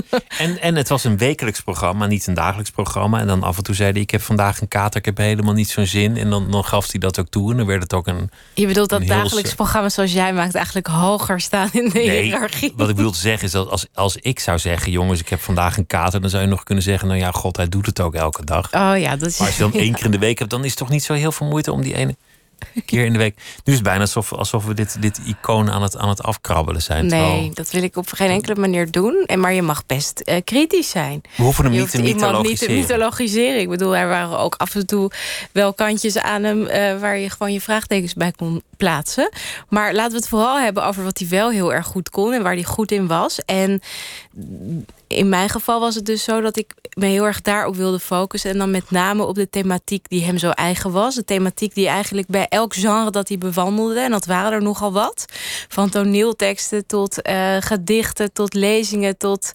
en, 0.39 0.61
en 0.61 0.75
het 0.75 0.89
was 0.89 1.05
een 1.05 1.19
wekelijks 1.19 1.61
programma, 1.61 2.07
niet 2.07 2.27
een 2.27 2.35
dagelijks 2.35 2.71
programma. 2.71 3.21
En 3.21 3.27
dan 3.27 3.43
af 3.43 3.57
en 3.57 3.63
toe 3.63 3.75
zei 3.75 3.93
hij: 3.93 4.01
Ik 4.01 4.11
heb 4.11 4.23
vandaag 4.23 4.61
een 4.61 4.69
kater, 4.69 4.99
ik 4.99 5.05
heb 5.05 5.17
helemaal 5.17 5.55
niet 5.55 5.69
zo'n 5.69 5.87
zin. 5.87 6.17
En 6.17 6.31
dan, 6.31 6.51
dan 6.51 6.65
gaf 6.65 6.91
hij 6.91 7.01
dat 7.01 7.19
ook 7.19 7.29
toe. 7.29 7.51
En 7.51 7.57
dan 7.57 7.67
werd 7.67 7.83
het 7.83 7.93
ook 7.95 8.07
een. 8.07 8.31
Je 8.55 8.67
bedoelt 8.67 8.89
dat 8.89 9.07
dagelijks 9.07 9.55
programma 9.55 9.89
zoals 9.89 10.13
jij 10.13 10.33
maakt 10.33 10.55
eigenlijk 10.55 10.87
hoger 10.87 11.41
staan 11.41 11.69
in 11.73 11.89
de 11.89 11.99
nee, 11.99 12.23
hiërarchie? 12.23 12.73
Wat 12.77 12.89
ik 12.89 12.97
wilde 12.97 13.17
zeggen 13.17 13.47
is 13.47 13.53
dat 13.53 13.71
als, 13.71 13.87
als 13.95 14.17
ik 14.17 14.41
zou 14.41 14.59
zeggen: 14.59 14.93
Jongens, 14.93 15.21
ik 15.21 15.29
heb 15.29 15.41
vandaag 15.41 15.77
een 15.77 15.87
kater. 15.87 16.21
Dan 16.21 16.31
zou 16.31 16.43
je 16.43 16.49
nog 16.49 16.63
kunnen 16.63 16.85
zeggen: 16.85 17.09
Nou 17.09 17.21
ja, 17.21 17.31
God, 17.31 17.57
hij 17.57 17.69
doet 17.69 17.87
het 17.87 18.01
ook 18.01 18.15
elke 18.15 18.45
dag. 18.45 18.73
Oh 18.73 18.99
ja, 18.99 19.17
dat 19.17 19.29
is. 19.29 19.39
Maar 19.39 19.47
als 19.47 19.57
je 19.57 19.63
dan 19.63 19.73
één 19.73 19.95
keer 19.95 20.05
in 20.05 20.11
de 20.11 20.19
week 20.19 20.39
hebt, 20.39 20.51
dan 20.51 20.65
is 20.65 20.71
het 20.71 20.79
toch 20.79 20.91
niet 20.91 21.05
zo 21.05 21.13
heel 21.13 21.33
veel 21.33 21.47
moeite 21.47 21.73
om 21.73 21.83
die 21.83 21.95
ene 21.95 22.17
keer 22.85 23.05
in 23.05 23.13
de 23.13 23.19
week. 23.19 23.35
Nu 23.37 23.73
is 23.73 23.75
het 23.75 23.83
bijna 23.83 24.01
alsof, 24.01 24.33
alsof 24.33 24.65
we 24.65 24.75
dit, 24.75 25.03
dit 25.03 25.21
icoon 25.27 25.71
aan 25.71 25.83
het, 25.83 25.97
aan 25.97 26.09
het 26.09 26.23
afkrabbelen 26.23 26.83
zijn. 26.83 27.07
Nee, 27.07 27.51
dat 27.55 27.71
wil 27.71 27.83
ik 27.83 27.97
op 27.97 28.09
geen 28.13 28.31
enkele 28.31 28.61
manier 28.61 28.91
doen. 28.91 29.25
En, 29.27 29.41
maar 29.41 29.53
je 29.53 29.63
mag 29.63 29.87
best 29.87 30.23
uh, 30.25 30.37
kritisch 30.45 30.91
zijn. 30.91 31.21
We 31.37 31.43
hoeven 31.43 31.65
hem 31.65 31.73
niet 31.73 31.91
te 31.91 32.03
mythologiseren. 32.03 32.75
niet 32.77 32.87
te 32.87 32.93
mythologiseren. 32.95 33.61
Ik 33.61 33.69
bedoel, 33.69 33.97
er 33.97 34.09
waren 34.09 34.39
ook 34.39 34.55
af 34.55 34.75
en 34.75 34.87
toe 34.87 35.11
wel 35.53 35.75
kantjes 35.75 36.19
aan 36.19 36.43
hem... 36.43 36.61
Uh, 36.61 37.01
waar 37.01 37.19
je 37.19 37.31
gewoon 37.31 37.53
je 37.53 37.61
vraagtekens 37.61 38.15
bij 38.15 38.33
kon 38.33 38.63
plaatsen. 38.77 39.29
Maar 39.69 39.95
laten 39.95 40.13
we 40.13 40.17
het 40.17 40.29
vooral 40.29 40.59
hebben 40.61 40.85
over 40.85 41.05
wat 41.05 41.19
hij 41.19 41.29
wel 41.29 41.51
heel 41.51 41.73
erg 41.73 41.87
goed 41.87 42.11
kon... 42.11 42.33
en 42.33 42.43
waar 42.43 42.55
hij 42.55 42.65
goed 42.65 42.93
in 42.93 43.07
was. 43.07 43.39
En 43.45 43.81
in 45.07 45.29
mijn 45.29 45.49
geval 45.49 45.81
was 45.81 45.95
het 45.95 46.07
dus 46.07 46.25
zo 46.25 46.41
dat 46.41 46.57
ik 46.57 46.75
me 46.95 47.07
heel 47.07 47.25
erg 47.25 47.41
daarop 47.41 47.77
wilde 47.77 48.01
focussen. 48.01 48.51
En 48.51 48.59
dan 48.59 48.71
met 48.71 48.91
name 48.91 49.25
op 49.25 49.35
de 49.35 49.51
thematiek 49.51 50.09
die 50.09 50.25
hem 50.25 50.39
zo 50.39 50.51
eigen 50.51 50.93
was. 50.93 51.15
De 51.15 51.25
thematiek 51.25 51.75
die 51.75 51.89
eigenlijk 51.89 52.29
bij 52.29 52.47
elk 52.49 52.75
genre 52.75 53.11
dat 53.11 53.29
hij 53.29 53.39
bewandelde. 53.39 54.01
En 54.01 54.11
dat 54.11 54.27
waren 54.27 54.53
er 54.53 54.63
nogal 54.63 54.93
wat. 54.93 55.25
Van 55.69 55.91
toneelteksten 55.91 56.87
tot 56.87 57.29
uh, 57.29 57.57
gedichten, 57.61 58.33
tot 58.33 58.55
lezingen, 58.55 59.17
tot 59.17 59.53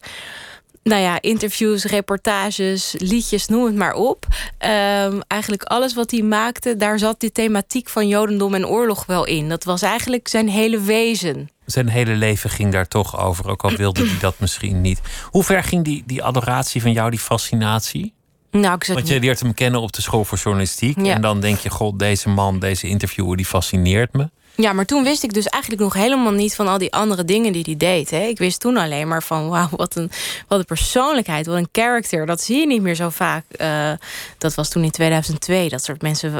nou 0.82 1.02
ja, 1.02 1.20
interviews, 1.20 1.84
reportages, 1.84 2.94
liedjes, 2.98 3.46
noem 3.46 3.64
het 3.64 3.74
maar 3.74 3.94
op. 3.94 4.26
Um, 4.30 5.20
eigenlijk 5.26 5.62
alles 5.62 5.94
wat 5.94 6.10
hij 6.10 6.22
maakte, 6.22 6.76
daar 6.76 6.98
zat 6.98 7.20
die 7.20 7.32
thematiek 7.32 7.88
van 7.88 8.08
Jodendom 8.08 8.54
en 8.54 8.66
oorlog 8.66 9.06
wel 9.06 9.26
in. 9.26 9.48
Dat 9.48 9.64
was 9.64 9.82
eigenlijk 9.82 10.28
zijn 10.28 10.48
hele 10.48 10.80
wezen. 10.80 11.50
Zijn 11.70 11.88
hele 11.88 12.14
leven 12.14 12.50
ging 12.50 12.72
daar 12.72 12.88
toch 12.88 13.18
over, 13.18 13.48
ook 13.48 13.62
al 13.64 13.70
wilde 13.70 14.06
hij 14.06 14.18
dat 14.20 14.34
misschien 14.38 14.80
niet. 14.80 15.00
Hoe 15.30 15.44
ver 15.44 15.62
ging 15.62 15.84
die, 15.84 16.02
die 16.06 16.22
adoratie 16.22 16.82
van 16.82 16.92
jou, 16.92 17.10
die 17.10 17.18
fascinatie? 17.18 18.12
Nou, 18.50 18.74
ik 18.74 18.84
Want 18.86 19.08
je 19.08 19.20
leert 19.20 19.40
hem 19.40 19.54
kennen 19.54 19.80
op 19.80 19.92
de 19.92 20.02
school 20.02 20.24
voor 20.24 20.38
journalistiek. 20.38 20.96
En 20.96 21.20
dan 21.20 21.40
denk 21.40 21.58
je, 21.58 21.70
god, 21.70 21.98
deze 21.98 22.28
man, 22.28 22.58
deze 22.58 22.86
interviewer, 22.86 23.36
die 23.36 23.46
fascineert 23.46 24.12
me. 24.12 24.30
Ja, 24.54 24.72
maar 24.72 24.84
toen 24.84 25.02
wist 25.02 25.22
ik 25.22 25.32
dus 25.32 25.46
eigenlijk 25.46 25.82
nog 25.82 25.94
helemaal 25.94 26.32
niet 26.32 26.54
van 26.54 26.68
al 26.68 26.78
die 26.78 26.92
andere 26.92 27.24
dingen 27.24 27.52
die 27.52 27.62
hij 27.64 27.76
deed. 27.76 28.10
Hè. 28.10 28.20
Ik 28.20 28.38
wist 28.38 28.60
toen 28.60 28.76
alleen 28.76 29.08
maar 29.08 29.22
van 29.22 29.48
wauw, 29.48 29.68
wat 29.70 29.96
een, 29.96 30.10
wat 30.48 30.58
een 30.58 30.64
persoonlijkheid, 30.64 31.46
wat 31.46 31.56
een 31.56 31.68
character. 31.72 32.26
Dat 32.26 32.42
zie 32.42 32.58
je 32.58 32.66
niet 32.66 32.82
meer 32.82 32.94
zo 32.94 33.08
vaak. 33.08 33.44
Uh, 33.60 33.92
dat 34.38 34.54
was 34.54 34.68
toen 34.68 34.84
in 34.84 34.90
2002. 34.90 35.68
Dat 35.68 35.84
soort 35.84 36.02
mensen, 36.02 36.32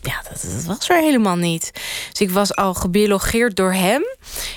ja, 0.00 0.22
dat, 0.30 0.42
dat, 0.42 0.64
was 0.64 0.88
er 0.88 0.96
helemaal 0.96 1.36
niet. 1.36 1.70
Dus 2.10 2.20
ik 2.20 2.30
was 2.30 2.54
al 2.54 2.74
gebiologeerd 2.74 3.56
door 3.56 3.72
hem. 3.72 4.02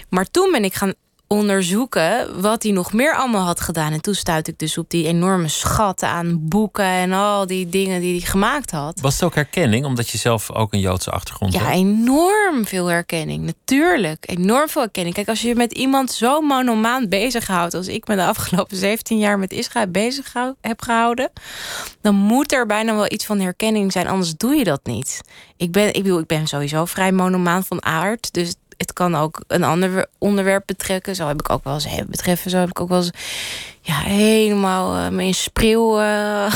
Maar 0.10 0.32
toen 0.32 0.52
ben 0.52 0.64
ik 0.64 0.74
gaan 0.74 0.94
onderzoeken 1.32 2.42
wat 2.42 2.64
hij 2.64 2.72
nog 2.72 2.94
meer 2.94 3.16
allemaal 3.16 3.46
had 3.46 3.62
gedaan. 3.62 3.94
En 3.94 4.02
toen 4.02 4.14
stuitte 4.14 4.52
ik 4.52 4.60
dus 4.60 4.78
op 4.78 4.90
die 4.90 5.08
enorme 5.08 5.48
schat 5.48 6.04
aan 6.04 6.48
boeken 6.48 6.86
en 6.86 7.12
al 7.12 7.48
die 7.48 7.70
dingen 7.70 8.02
die 8.02 8.20
hij 8.20 8.28
gemaakt 8.28 8.72
had. 8.72 9.00
Was 9.02 9.14
het 9.14 9.24
ook 9.24 9.36
herkenning, 9.36 9.86
omdat 9.86 10.10
je 10.10 10.18
zelf 10.18 10.52
ook 10.52 10.74
een 10.74 10.80
Joodse 10.80 11.12
achtergrond 11.12 11.54
ja, 11.54 11.60
hebt? 11.60 11.72
Ja, 11.72 11.80
enorm 11.80 12.66
veel 12.66 12.88
herkenning. 12.88 13.46
Natuurlijk, 13.46 14.24
enorm 14.30 14.70
veel 14.70 14.82
herkenning. 14.82 15.16
Kijk, 15.16 15.30
als 15.30 15.42
je 15.42 15.56
met 15.56 15.74
iemand 15.74 16.12
zo 16.12 16.42
monomaan 16.42 17.10
bezighoudt... 17.10 17.74
als 17.74 17.88
ik 17.88 18.08
me 18.08 18.16
de 18.16 18.26
afgelopen 18.26 18.78
17 18.88 19.18
jaar 19.18 19.40
met 19.40 19.52
Israël 19.52 19.88
bezig 19.88 20.34
heb 20.62 20.82
gehouden... 20.82 21.32
dan 22.02 22.16
moet 22.16 22.52
er 22.52 22.66
bijna 22.66 22.96
wel 22.96 23.12
iets 23.12 23.26
van 23.26 23.40
herkenning 23.40 23.92
zijn, 23.92 24.08
anders 24.08 24.34
doe 24.38 24.56
je 24.56 24.64
dat 24.64 24.82
niet. 24.84 25.22
Ik 25.58 25.72
ben, 25.72 25.94
ik 25.94 26.04
bedoel, 26.04 26.20
ik 26.20 26.28
ben 26.28 26.48
sowieso 26.48 26.86
vrij 26.86 27.12
monomaan 27.12 27.64
van 27.64 27.84
aard, 27.84 28.34
dus 28.34 28.56
het 28.80 28.94
kan 28.94 29.16
ook 29.16 29.44
een 29.48 29.64
ander 29.64 30.06
onderwerp 30.18 30.64
betrekken. 30.66 31.16
Zo 31.16 31.28
heb 31.28 31.40
ik 31.40 31.50
ook 31.50 31.64
wel 31.64 31.74
eens 31.74 32.06
betreffen. 32.06 32.52
Zo 32.52 32.58
heb 32.58 32.70
ik 32.70 32.80
ook 32.80 32.90
wel 32.90 32.98
eens 32.98 33.12
ja, 33.90 34.00
helemaal 34.00 35.12
uh, 35.12 35.26
in 35.26 35.34
spreeuw 35.34 36.00
uh, 36.00 36.54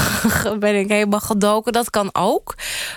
ben 0.59 0.79
ik 0.79 0.87
helemaal 0.87 1.19
gedoken. 1.19 1.73
Dat 1.73 1.89
kan 1.89 2.09
ook. 2.11 2.55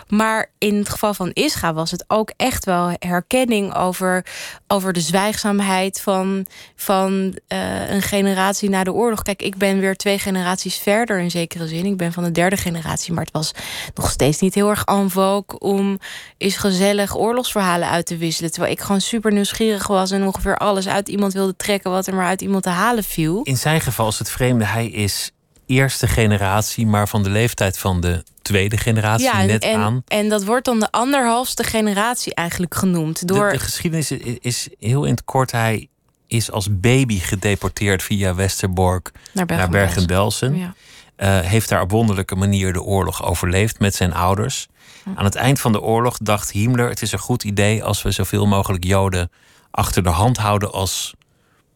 Maar 0.08 0.50
in 0.58 0.76
het 0.76 0.88
geval 0.88 1.14
van 1.14 1.30
Ischa 1.32 1.74
was 1.74 1.90
het 1.90 2.04
ook 2.08 2.32
echt 2.36 2.64
wel 2.64 2.90
herkenning 2.98 3.74
over, 3.74 4.26
over 4.66 4.92
de 4.92 5.00
zwijgzaamheid 5.00 6.00
van, 6.00 6.46
van 6.74 7.38
uh, 7.48 7.90
een 7.90 8.02
generatie 8.02 8.70
na 8.70 8.84
de 8.84 8.92
oorlog. 8.92 9.22
Kijk, 9.22 9.42
ik 9.42 9.56
ben 9.56 9.78
weer 9.78 9.96
twee 9.96 10.18
generaties 10.18 10.76
verder 10.76 11.18
in 11.18 11.30
zekere 11.30 11.66
zin. 11.66 11.84
Ik 11.84 11.96
ben 11.96 12.12
van 12.12 12.24
de 12.24 12.32
derde 12.32 12.56
generatie, 12.56 13.12
maar 13.12 13.24
het 13.24 13.32
was 13.32 13.52
nog 13.94 14.10
steeds 14.10 14.40
niet 14.40 14.54
heel 14.54 14.70
erg 14.70 14.84
en 14.84 15.10
om 15.58 15.98
is 16.36 16.56
gezellig 16.56 17.16
oorlogsverhalen 17.16 17.88
uit 17.88 18.06
te 18.06 18.16
wisselen. 18.16 18.50
Terwijl 18.50 18.72
ik 18.72 18.80
gewoon 18.80 19.00
super 19.00 19.32
nieuwsgierig 19.32 19.86
was 19.86 20.10
en 20.10 20.26
ongeveer 20.26 20.56
alles 20.56 20.88
uit 20.88 21.08
iemand 21.08 21.32
wilde 21.32 21.56
trekken 21.56 21.90
wat 21.90 22.06
er 22.06 22.14
maar 22.14 22.26
uit 22.26 22.40
iemand 22.40 22.62
te 22.62 22.68
halen 22.68 23.04
viel. 23.04 23.42
In 23.42 23.56
zijn 23.56 23.80
geval 23.80 24.08
is 24.08 24.18
het 24.18 24.25
vreemde, 24.30 24.64
hij 24.64 24.86
is 24.86 25.30
eerste 25.66 26.06
generatie, 26.06 26.86
maar 26.86 27.08
van 27.08 27.22
de 27.22 27.30
leeftijd 27.30 27.78
van 27.78 28.00
de 28.00 28.24
tweede 28.42 28.76
generatie 28.76 29.26
ja, 29.26 29.40
en, 29.40 29.46
net 29.46 29.62
en, 29.62 29.76
aan. 29.76 30.02
En 30.06 30.28
dat 30.28 30.44
wordt 30.44 30.64
dan 30.64 30.80
de 30.80 30.90
anderhalfste 30.90 31.64
generatie 31.64 32.34
eigenlijk 32.34 32.74
genoemd. 32.74 33.28
Door... 33.28 33.46
De, 33.46 33.52
de 33.52 33.62
geschiedenis 33.62 34.10
is 34.40 34.68
heel 34.78 35.04
in 35.04 35.10
het 35.10 35.24
kort. 35.24 35.50
Hij 35.50 35.88
is 36.26 36.50
als 36.50 36.80
baby 36.80 37.18
gedeporteerd 37.18 38.02
via 38.02 38.34
Westerbork 38.34 39.12
naar 39.32 39.68
Bergen-Belsen. 39.68 40.56
Ja. 40.56 40.74
uh, 41.16 41.48
heeft 41.48 41.68
daar 41.68 41.80
op 41.80 41.90
wonderlijke 41.90 42.36
manier 42.36 42.72
de 42.72 42.82
oorlog 42.82 43.24
overleefd 43.24 43.78
met 43.78 43.94
zijn 43.94 44.12
ouders. 44.12 44.68
Aan 45.14 45.24
het 45.24 45.34
eind 45.34 45.60
van 45.60 45.72
de 45.72 45.80
oorlog 45.80 46.16
dacht 46.18 46.50
Himmler: 46.50 46.88
het 46.88 47.02
is 47.02 47.12
een 47.12 47.18
goed 47.18 47.44
idee 47.44 47.84
als 47.84 48.02
we 48.02 48.10
zoveel 48.10 48.46
mogelijk 48.46 48.84
Joden 48.84 49.30
achter 49.70 50.02
de 50.02 50.08
hand 50.08 50.36
houden 50.36 50.72
als, 50.72 51.14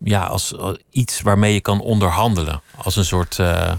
ja, 0.05 0.25
als, 0.25 0.57
als 0.57 0.79
iets 0.91 1.21
waarmee 1.21 1.53
je 1.53 1.61
kan 1.61 1.81
onderhandelen. 1.81 2.63
Als 2.77 2.97
een 2.97 3.05
soort 3.05 3.39
uh, 3.39 3.73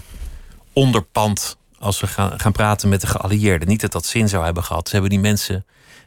onderpand 0.72 1.56
als 1.78 2.00
we 2.00 2.06
gaan, 2.06 2.40
gaan 2.40 2.52
praten 2.52 2.88
met 2.88 3.00
de 3.00 3.06
geallieerden. 3.06 3.68
Niet 3.68 3.80
dat 3.80 3.92
dat 3.92 4.06
zin 4.06 4.28
zou 4.28 4.44
hebben 4.44 4.64
gehad. 4.64 4.86
Ze 4.86 4.92
hebben 4.92 5.10
die 5.10 5.20
mensen 5.20 5.64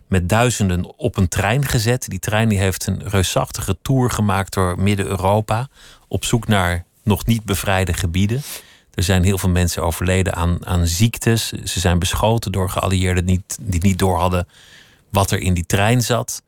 met 0.07 0.29
duizenden 0.29 0.98
op 0.98 1.17
een 1.17 1.27
trein 1.27 1.65
gezet. 1.65 2.10
Die 2.10 2.19
trein 2.19 2.50
die 2.50 2.60
heeft 2.60 2.88
een 2.88 3.01
reusachtige 3.10 3.77
tour 3.81 4.12
gemaakt 4.12 4.53
door 4.53 4.79
Midden-Europa. 4.79 5.67
Op 6.07 6.25
zoek 6.25 6.48
naar 6.48 6.86
nog 7.03 7.25
niet 7.25 7.43
bevrijde 7.43 7.93
gebieden. 7.93 8.41
Er 8.93 9.03
zijn 9.03 9.24
heel 9.24 9.38
veel 9.38 9.50
mensen 9.50 9.84
overleden 9.84 10.36
aan, 10.36 10.65
aan 10.65 10.88
ziektes. 10.88 11.48
Ze 11.48 11.79
zijn 11.79 12.00
beschoten 12.00 12.51
door 12.51 12.69
geallieerden 12.69 13.25
niet, 13.25 13.57
die 13.62 13.81
niet 13.81 14.00
door 14.00 14.19
hadden 14.19 14.48
wat 15.10 15.31
er 15.31 15.39
in 15.39 15.53
die 15.53 15.65
trein 15.65 16.01
zat. 16.01 16.41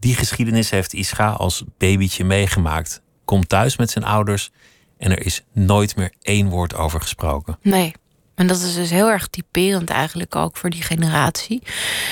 Die 0.00 0.14
geschiedenis 0.14 0.70
heeft 0.70 0.92
Ischa 0.92 1.30
als 1.30 1.64
babytje 1.78 2.24
meegemaakt. 2.24 3.02
Komt 3.24 3.48
thuis 3.48 3.76
met 3.76 3.90
zijn 3.90 4.04
ouders 4.04 4.50
en 4.98 5.10
er 5.10 5.24
is 5.26 5.44
nooit 5.52 5.96
meer 5.96 6.12
één 6.22 6.48
woord 6.48 6.74
over 6.74 7.00
gesproken. 7.00 7.58
Nee. 7.62 7.92
En 8.34 8.46
dat 8.46 8.60
is 8.60 8.74
dus 8.74 8.90
heel 8.90 9.10
erg 9.10 9.26
typerend 9.26 9.90
eigenlijk 9.90 10.36
ook 10.36 10.56
voor 10.56 10.70
die 10.70 10.82
generatie. 10.82 11.60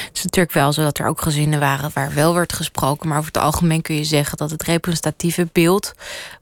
Het 0.05 0.17
is 0.17 0.23
natuurlijk 0.23 0.55
wel 0.55 0.73
zo 0.73 0.83
dat 0.83 0.99
er 0.99 1.07
ook 1.07 1.21
gezinnen 1.21 1.61
waren 1.61 1.91
waar 1.95 2.15
wel 2.15 2.35
werd 2.35 2.53
gesproken. 2.53 3.09
Maar 3.09 3.19
over 3.19 3.33
het 3.33 3.43
algemeen 3.43 3.83
kun 3.83 3.95
je 3.95 4.05
zeggen 4.05 4.37
dat 4.37 4.51
het 4.51 4.63
representatieve 4.63 5.49
beeld 5.53 5.95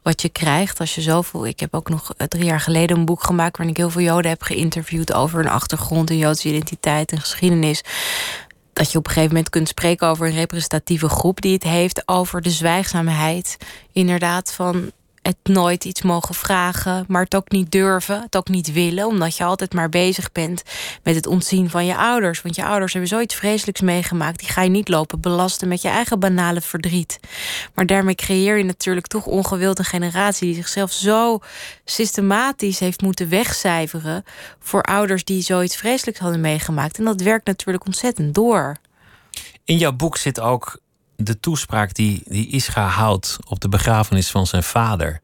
wat 0.03 0.23
je 0.23 0.29
krijgt 0.29 0.81
als 0.81 0.95
je 0.95 1.00
zoveel. 1.00 1.47
Ik 1.47 1.61
heb 1.61 1.75
ook 1.75 1.88
nog 1.88 2.15
drie 2.29 2.45
jaar 2.45 2.61
geleden 2.61 2.97
een 2.97 3.05
boek 3.05 3.25
gemaakt 3.25 3.57
waarin 3.57 3.75
ik 3.75 3.81
heel 3.81 3.91
veel 3.91 4.03
Joden 4.03 4.31
heb 4.31 4.43
geïnterviewd 4.43 5.12
over 5.12 5.38
hun 5.38 5.53
achtergrond, 5.53 6.11
en 6.11 6.19
Joodse 6.19 6.49
identiteit 6.49 7.12
en 7.12 7.21
geschiedenis 7.21 7.83
dat 8.76 8.92
je 8.92 8.99
op 8.99 9.06
een 9.06 9.12
gegeven 9.12 9.35
moment 9.35 9.50
kunt 9.50 9.68
spreken 9.68 10.09
over 10.09 10.26
een 10.26 10.35
representatieve 10.35 11.09
groep 11.09 11.40
die 11.40 11.52
het 11.52 11.62
heeft 11.62 12.09
over 12.09 12.42
de 12.42 12.50
zwijgzaamheid. 12.50 13.56
Inderdaad, 13.92 14.52
van 14.52 14.92
het 15.26 15.37
nooit 15.42 15.85
iets 15.85 16.02
mogen 16.02 16.35
vragen, 16.35 17.04
maar 17.09 17.23
het 17.23 17.35
ook 17.35 17.50
niet 17.50 17.71
durven, 17.71 18.21
het 18.21 18.37
ook 18.37 18.49
niet 18.49 18.73
willen, 18.73 19.06
omdat 19.06 19.37
je 19.37 19.45
altijd 19.45 19.75
maar 19.75 19.88
bezig 19.88 20.33
bent 20.33 20.62
met 21.02 21.14
het 21.14 21.26
ontzien 21.26 21.71
van 21.71 21.87
je 21.87 21.97
ouders. 21.97 22.42
Want 22.42 22.56
je 22.56 22.64
ouders 22.64 22.92
hebben 22.92 23.11
zoiets 23.11 23.35
vreselijks 23.35 23.80
meegemaakt, 23.80 24.38
die 24.38 24.49
ga 24.49 24.62
je 24.62 24.71
niet 24.71 24.88
lopen 24.88 25.21
belasten 25.21 25.68
met 25.68 25.83
je 25.83 25.88
eigen 25.88 26.18
banale 26.18 26.61
verdriet. 26.61 27.21
Maar 27.75 27.87
daarmee 27.87 28.14
creëer 28.14 28.56
je 28.56 28.64
natuurlijk 28.64 29.06
toch 29.06 29.26
ongewild 29.26 29.78
een 29.78 29.85
generatie 29.85 30.47
die 30.47 30.56
zichzelf 30.56 30.92
zo 30.92 31.38
systematisch 31.85 32.78
heeft 32.78 33.02
moeten 33.02 33.28
wegcijferen 33.28 34.25
voor 34.59 34.83
ouders 34.83 35.25
die 35.25 35.42
zoiets 35.42 35.76
vreselijks 35.76 36.21
hadden 36.21 36.40
meegemaakt. 36.40 36.99
En 36.99 37.04
dat 37.04 37.21
werkt 37.21 37.47
natuurlijk 37.47 37.87
ontzettend 37.87 38.35
door. 38.35 38.76
In 39.64 39.78
jouw 39.78 39.92
boek 39.92 40.16
zit 40.16 40.40
ook 40.40 40.80
de 41.17 41.41
toespraak 41.41 41.95
die, 41.95 42.23
die 42.25 42.49
Ischa 42.49 42.87
houdt 42.87 43.37
op 43.49 43.61
de 43.61 43.69
begrafenis 43.69 44.31
van 44.31 44.47
zijn 44.47 44.63
vader. 44.63 45.21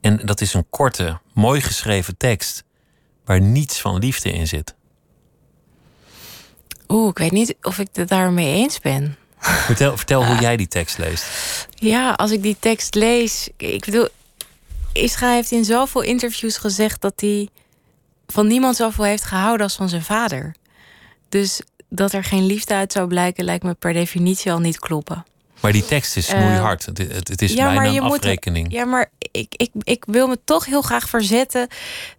En 0.00 0.20
dat 0.24 0.40
is 0.40 0.54
een 0.54 0.66
korte, 0.70 1.20
mooi 1.32 1.60
geschreven 1.60 2.16
tekst 2.16 2.64
waar 3.24 3.40
niets 3.40 3.80
van 3.80 3.98
liefde 3.98 4.32
in 4.32 4.46
zit. 4.46 4.74
Oeh, 6.88 7.08
ik 7.08 7.18
weet 7.18 7.30
niet 7.30 7.54
of 7.62 7.78
ik 7.78 7.88
het 7.92 8.08
daarmee 8.08 8.54
eens 8.54 8.78
ben. 8.78 9.16
Vertel, 9.38 9.96
vertel 9.96 10.26
hoe 10.26 10.40
jij 10.40 10.56
die 10.56 10.68
tekst 10.68 10.98
leest. 10.98 11.24
Ja, 11.74 12.12
als 12.12 12.30
ik 12.30 12.42
die 12.42 12.56
tekst 12.58 12.94
lees. 12.94 13.48
Ik 13.56 13.84
bedoel, 13.84 14.08
Ischa 14.92 15.32
heeft 15.32 15.50
in 15.50 15.64
zoveel 15.64 16.02
interviews 16.02 16.56
gezegd 16.56 17.00
dat 17.00 17.20
hij 17.20 17.48
van 18.26 18.46
niemand 18.46 18.76
zoveel 18.76 19.04
heeft 19.04 19.24
gehouden 19.24 19.66
als 19.66 19.76
van 19.76 19.88
zijn 19.88 20.02
vader. 20.02 20.54
Dus 21.28 21.62
dat 21.94 22.12
er 22.12 22.24
geen 22.24 22.46
liefde 22.46 22.74
uit 22.74 22.92
zou 22.92 23.06
blijken, 23.06 23.44
lijkt 23.44 23.64
me 23.64 23.74
per 23.74 23.92
definitie 23.92 24.52
al 24.52 24.58
niet 24.58 24.78
kloppen. 24.78 25.24
Maar 25.60 25.72
die 25.72 25.84
tekst 25.84 26.16
is 26.16 26.26
snoeihard. 26.26 27.00
Uh, 27.00 27.08
het, 27.08 27.28
het, 27.28 27.42
is 27.42 27.52
ja, 27.52 27.74
bijna 27.74 27.96
een 27.96 28.00
afrekening. 28.00 28.64
Moet, 28.64 28.74
ja, 28.74 28.84
maar 28.84 29.10
ik, 29.30 29.54
ik, 29.56 29.70
ik 29.82 30.04
wil 30.06 30.26
me 30.28 30.38
toch 30.44 30.66
heel 30.66 30.82
graag 30.82 31.08
verzetten 31.08 31.68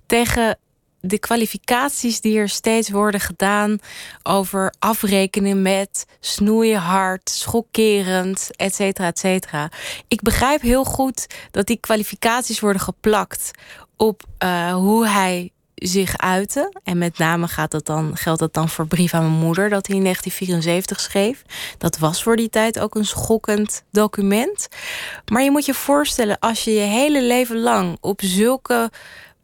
tegen 0.06 0.58
de 1.00 1.20
kwalificaties 1.20 2.22
die 2.22 2.38
er 2.38 2.50
steeds 2.50 2.90
worden 2.90 3.20
gedaan 3.20 3.80
over 4.24 4.74
afrekenen 4.80 5.62
met 5.62 6.06
snoeien 6.20 6.80
hard, 6.80 7.30
schokkerend, 7.30 8.50
et 8.56 8.76
cetera, 8.76 9.08
et 9.08 9.20
cetera. 9.20 9.72
Ik 10.08 10.22
begrijp 10.22 10.62
heel 10.62 10.84
goed 10.84 11.28
dat 11.52 11.66
die 11.66 11.78
kwalificaties 11.78 12.60
worden 12.60 12.82
geplakt 12.82 13.52
op 13.98 14.24
uh, 14.44 14.74
hoe 14.74 15.08
hij 15.08 15.52
zich 15.88 16.18
uiten. 16.18 16.80
En 16.84 16.98
met 16.98 17.18
name 17.18 17.48
gaat 17.48 17.72
dat 17.72 17.86
dan, 17.86 18.18
geldt 18.18 18.40
dat 18.40 18.54
dan 18.54 18.70
voor 18.70 18.88
Brief 18.88 19.14
aan 19.14 19.22
mijn 19.22 19.46
moeder, 19.46 19.70
dat 19.70 19.88
hij 19.88 19.96
in 19.96 20.04
1974 20.04 21.00
schreef. 21.00 21.44
Dat 21.78 21.98
was 21.98 22.24
voor 22.24 22.36
die 22.36 22.50
tijd 22.50 22.80
ook 22.80 22.96
een 22.96 23.06
schokkend 23.06 23.84
document. 23.92 24.68
Maar 25.32 25.44
je 25.44 25.52
moet 25.52 25.66
je 25.66 25.74
voorstellen, 25.74 26.40
als 26.40 26.64
je 26.64 26.72
je 26.72 26.80
hele 26.80 27.22
leven 27.22 27.60
lang 27.60 27.98
op 28.02 28.22
zulke 28.24 28.92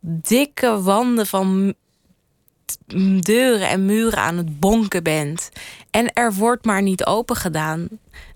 dikke 0.02 0.82
wanden 0.82 1.28
van 1.28 1.74
deuren 3.20 3.70
en 3.70 3.86
muren 3.86 4.20
aan 4.20 4.38
het 4.38 4.60
bonken 4.60 5.04
bent. 5.04 5.50
En 5.92 6.14
er 6.14 6.34
wordt 6.34 6.66
maar 6.66 6.82
niet 6.82 7.06
open 7.06 7.36
gedaan. 7.36 7.88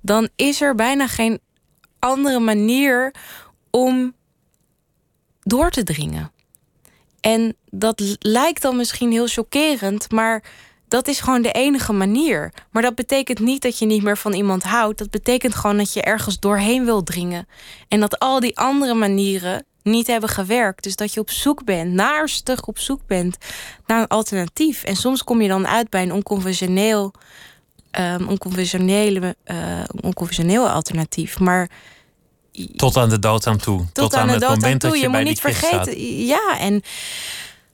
Dan 0.02 0.30
is 0.36 0.62
er 0.62 0.76
bijna 0.76 1.08
geen 1.08 1.40
andere 2.00 2.40
manier 2.40 3.14
om 3.70 4.14
door 5.42 5.70
te 5.70 5.84
dringen. 5.84 6.33
En 7.24 7.56
dat 7.70 8.02
lijkt 8.20 8.62
dan 8.62 8.76
misschien 8.76 9.12
heel 9.12 9.28
chockerend, 9.28 10.12
maar 10.12 10.44
dat 10.88 11.08
is 11.08 11.20
gewoon 11.20 11.42
de 11.42 11.52
enige 11.52 11.94
manier. 11.94 12.54
Maar 12.72 12.82
dat 12.82 12.96
betekent 12.96 13.40
niet 13.40 13.62
dat 13.62 13.80
je 13.80 13.86
niet 13.86 14.04
meer 14.04 14.18
van 14.18 14.34
iemand 14.34 14.64
houdt. 14.64 14.98
Dat 14.98 15.10
betekent 15.10 15.56
gewoon 15.56 15.78
dat 15.78 15.94
je 15.94 16.02
ergens 16.02 16.40
doorheen 16.40 16.86
wil 16.86 17.04
dringen. 17.04 17.48
En 17.88 18.00
dat 18.00 18.20
al 18.20 18.40
die 18.40 18.58
andere 18.58 18.94
manieren 18.94 19.66
niet 19.84 20.08
hebben 20.08 20.30
gewerkt. 20.30 20.84
Dus 20.84 20.96
dat 20.96 21.14
je 21.14 21.20
op 21.20 21.30
zoek 21.30 21.64
bent, 21.64 21.94
naarstig 21.94 22.66
op 22.66 22.80
zoek 22.80 23.02
bent 23.08 23.38
naar 23.86 24.02
een 24.02 24.08
alternatief. 24.08 24.84
En 24.84 24.96
soms 24.96 25.24
kom 25.24 25.42
je 25.42 25.48
dan 25.48 25.68
uit 25.68 25.90
bij 25.90 26.04
een 26.04 26.14
onconventioneel, 26.14 27.14
um, 28.00 28.28
onconventionele, 28.28 29.36
uh, 29.46 29.84
onconventioneel 30.02 30.70
alternatief. 30.70 31.40
Maar 31.40 31.70
tot 32.76 32.98
aan 32.98 33.10
de 33.10 33.20
dood 33.20 33.48
aan 33.48 33.58
toe. 33.58 33.78
Tot, 33.78 33.94
Tot 33.94 34.16
aan, 34.16 34.30
het 34.30 34.48
moment 34.48 34.82
dat 34.82 34.94
je, 34.94 35.00
je 35.00 35.10
moet 35.10 35.24
niet 35.24 35.40
vergeten. 35.40 36.26
Ja, 36.26 36.60
en 36.60 36.84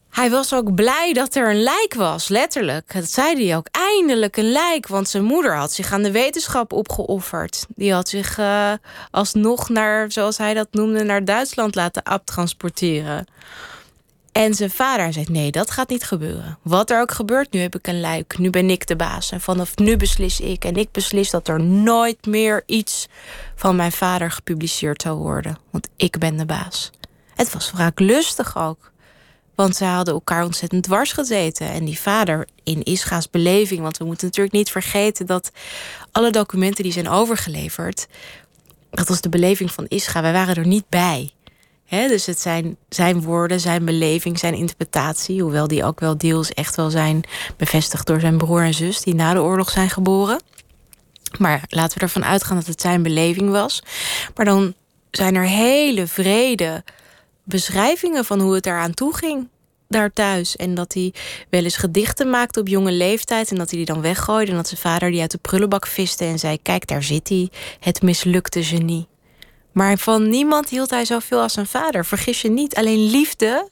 hij 0.10 0.30
was 0.30 0.54
ook 0.54 0.76
blij 0.76 1.14
dat 1.14 1.36
er 1.36 1.50
een 1.50 1.64
lijk 1.64 1.94
was, 1.98 2.28
letterlijk. 2.28 2.94
Dat 2.94 3.12
zei 3.12 3.46
hij 3.46 3.58
ook. 3.58 3.68
Eindelijk 3.72 4.38
een 4.38 4.52
lijk, 4.52 4.88
want 4.88 5.10
zijn 5.10 5.24
moeder 5.24 5.56
had 5.56 5.74
zich 5.74 5.92
aan 5.94 6.04
de 6.04 6.12
wetenschap 6.12 6.74
opgeofferd. 6.74 7.66
Die 7.76 7.94
had 7.94 8.10
zich 8.10 8.38
uh, 8.38 8.72
alsnog 9.12 9.70
naar, 9.70 10.12
zoals 10.12 10.38
hij 10.38 10.54
dat 10.54 10.68
noemde, 10.72 11.04
naar 11.04 11.26
Duitsland 11.26 11.76
laten 11.76 12.04
abtransporteren. 12.04 13.26
En 14.40 14.54
zijn 14.54 14.70
vader 14.70 15.14
zei: 15.14 15.26
Nee, 15.30 15.52
dat 15.52 15.72
gaat 15.72 15.90
niet 15.90 16.04
gebeuren. 16.04 16.58
Wat 16.62 16.90
er 16.90 17.02
ook 17.02 17.12
gebeurt, 17.12 17.52
nu 17.52 17.60
heb 17.60 17.76
ik 17.76 17.88
een 17.88 18.00
luik. 18.00 18.38
Nu 18.38 18.50
ben 18.50 18.70
ik 18.70 18.88
de 18.88 18.96
baas. 18.96 19.32
En 19.32 19.42
vanaf 19.42 19.76
nu 19.76 19.98
beslis 19.98 20.40
ik. 20.40 20.66
En 20.66 20.76
ik 20.76 20.92
beslis 20.92 21.30
dat 21.30 21.48
er 21.48 21.62
nooit 21.62 22.26
meer 22.26 22.64
iets 22.66 23.08
van 23.56 23.76
mijn 23.76 23.92
vader 23.92 24.32
gepubliceerd 24.32 25.02
zou 25.02 25.18
worden. 25.18 25.58
Want 25.72 25.88
ik 25.96 26.18
ben 26.18 26.38
de 26.38 26.46
baas. 26.46 26.92
Het 27.36 27.54
was 27.54 27.70
vaak 27.70 28.00
lustig 28.00 28.58
ook. 28.58 28.92
Want 29.56 29.76
ze 29.76 29.86
hadden 29.86 30.14
elkaar 30.14 30.44
ontzettend 30.44 30.84
dwars 30.84 31.12
gezeten. 31.12 31.72
En 31.72 31.86
die 31.86 32.00
vader, 32.00 32.48
in 32.64 32.84
Ischa's 32.84 33.30
beleving. 33.30 33.82
Want 33.82 33.98
we 33.98 34.06
moeten 34.06 34.26
natuurlijk 34.26 34.56
niet 34.56 34.72
vergeten 34.72 35.26
dat 35.26 35.52
alle 36.12 36.32
documenten 36.32 36.84
die 36.84 36.94
zijn 36.94 37.10
overgeleverd. 37.10 38.08
Dat 38.90 39.08
was 39.08 39.22
de 39.22 39.30
beleving 39.30 39.72
van 39.72 39.86
Ischa. 39.88 40.22
Wij 40.22 40.34
waren 40.34 40.56
er 40.56 40.68
niet 40.68 40.90
bij 40.90 41.32
dus 41.90 42.26
het 42.26 42.40
zijn 42.40 42.78
zijn 42.90 43.22
woorden, 43.22 43.60
zijn 43.60 43.86
beleving, 43.86 44.40
zijn 44.40 44.54
interpretatie. 44.54 45.42
Hoewel 45.42 45.68
die 45.68 45.84
ook 45.84 46.00
wel 46.00 46.18
deels 46.18 46.54
echt 46.54 46.76
wel 46.76 46.90
zijn 46.90 47.24
bevestigd 47.58 48.08
door 48.08 48.20
zijn 48.20 48.38
broer 48.38 48.64
en 48.64 48.74
zus 48.74 49.02
die 49.02 49.16
na 49.16 49.34
de 49.34 49.42
oorlog 49.42 49.70
zijn 49.70 49.90
geboren. 49.90 50.42
Maar 51.38 51.64
laten 51.68 51.98
we 51.98 52.04
ervan 52.04 52.26
uitgaan 52.26 52.58
dat 52.58 52.66
het 52.66 52.82
zijn 52.82 53.04
beleving 53.04 53.50
was. 53.50 53.84
Maar 54.36 54.46
dan 54.46 54.74
zijn 55.12 55.36
er 55.36 55.48
hele 55.48 56.08
vrede 56.08 56.84
beschrijvingen 57.44 58.26
van 58.26 58.40
hoe 58.40 58.54
het 58.54 58.66
eraan 58.66 58.94
toe 58.94 59.16
ging 59.16 59.48
daar 59.88 60.14
thuis. 60.14 60.56
En 60.56 60.76
dat 60.76 60.94
hij 60.94 61.14
wel 61.50 61.64
eens 61.64 61.78
gedichten 61.78 62.30
maakte 62.30 62.60
op 62.60 62.68
jonge 62.68 62.92
leeftijd. 62.92 63.52
En 63.52 63.58
dat 63.58 63.70
hij 63.70 63.78
die 63.78 63.94
dan 63.94 64.02
weggooide. 64.02 64.52
En 64.52 64.58
dat 64.58 64.68
zijn 64.68 64.82
vader 64.82 65.12
die 65.12 65.22
uit 65.22 65.32
de 65.32 65.38
prullenbak 65.38 65.88
viste 65.88 66.26
en 66.26 66.40
zei: 66.40 66.62
Kijk, 66.62 66.88
daar 66.88 67.04
zit 67.04 67.30
hij, 67.30 67.50
het 67.80 68.02
mislukte 68.02 68.64
genie. 68.64 69.09
Maar 69.80 69.98
van 69.98 70.30
niemand 70.30 70.70
hield 70.70 70.90
hij 70.90 71.06
zoveel 71.06 71.42
als 71.42 71.54
zijn 71.54 71.68
vader. 71.68 72.06
Vergis 72.06 72.42
je 72.42 72.50
niet, 72.50 72.76
alleen 72.76 73.10
liefde, 73.10 73.70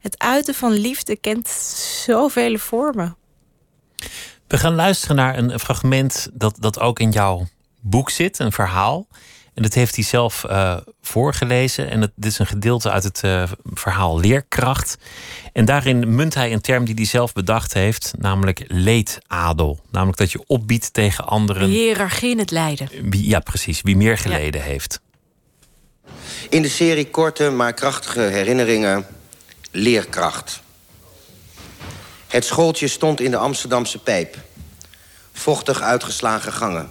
het 0.00 0.18
uiten 0.18 0.54
van 0.54 0.72
liefde 0.72 1.16
kent 1.16 1.48
zoveel 2.04 2.58
vormen. 2.58 3.16
We 4.46 4.58
gaan 4.58 4.74
luisteren 4.74 5.16
naar 5.16 5.38
een 5.38 5.58
fragment 5.58 6.28
dat, 6.32 6.56
dat 6.60 6.80
ook 6.80 6.98
in 6.98 7.10
jouw 7.10 7.46
boek 7.80 8.10
zit, 8.10 8.38
een 8.38 8.52
verhaal. 8.52 9.06
En 9.54 9.62
dat 9.62 9.74
heeft 9.74 9.94
hij 9.94 10.04
zelf 10.04 10.44
uh, 10.50 10.76
voorgelezen. 11.02 11.90
En 11.90 12.00
het, 12.00 12.12
dit 12.16 12.30
is 12.30 12.38
een 12.38 12.46
gedeelte 12.46 12.90
uit 12.90 13.04
het 13.04 13.22
uh, 13.24 13.42
verhaal 13.64 14.20
Leerkracht. 14.20 14.98
En 15.52 15.64
daarin 15.64 16.14
munt 16.14 16.34
hij 16.34 16.52
een 16.52 16.60
term 16.60 16.84
die 16.84 16.94
hij 16.94 17.04
zelf 17.04 17.32
bedacht 17.32 17.72
heeft, 17.72 18.12
namelijk 18.18 18.64
leedadel. 18.66 19.80
Namelijk 19.90 20.18
dat 20.18 20.32
je 20.32 20.44
opbiedt 20.46 20.92
tegen 20.92 21.26
anderen. 21.26 21.68
Hiërarchie 21.68 22.30
in 22.30 22.38
het 22.38 22.50
lijden. 22.50 22.88
Wie, 23.10 23.28
ja, 23.28 23.38
precies. 23.38 23.82
Wie 23.82 23.96
meer 23.96 24.18
geleden 24.18 24.60
ja. 24.60 24.66
heeft. 24.66 25.00
In 26.48 26.62
de 26.62 26.68
serie 26.68 27.10
korte 27.10 27.50
maar 27.50 27.72
krachtige 27.72 28.20
herinneringen 28.20 29.06
Leerkracht. 29.70 30.60
Het 32.28 32.44
schooltje 32.44 32.88
stond 32.88 33.20
in 33.20 33.30
de 33.30 33.36
Amsterdamse 33.36 33.98
pijp. 33.98 34.36
Vochtig 35.32 35.80
uitgeslagen 35.80 36.52
gangen. 36.52 36.90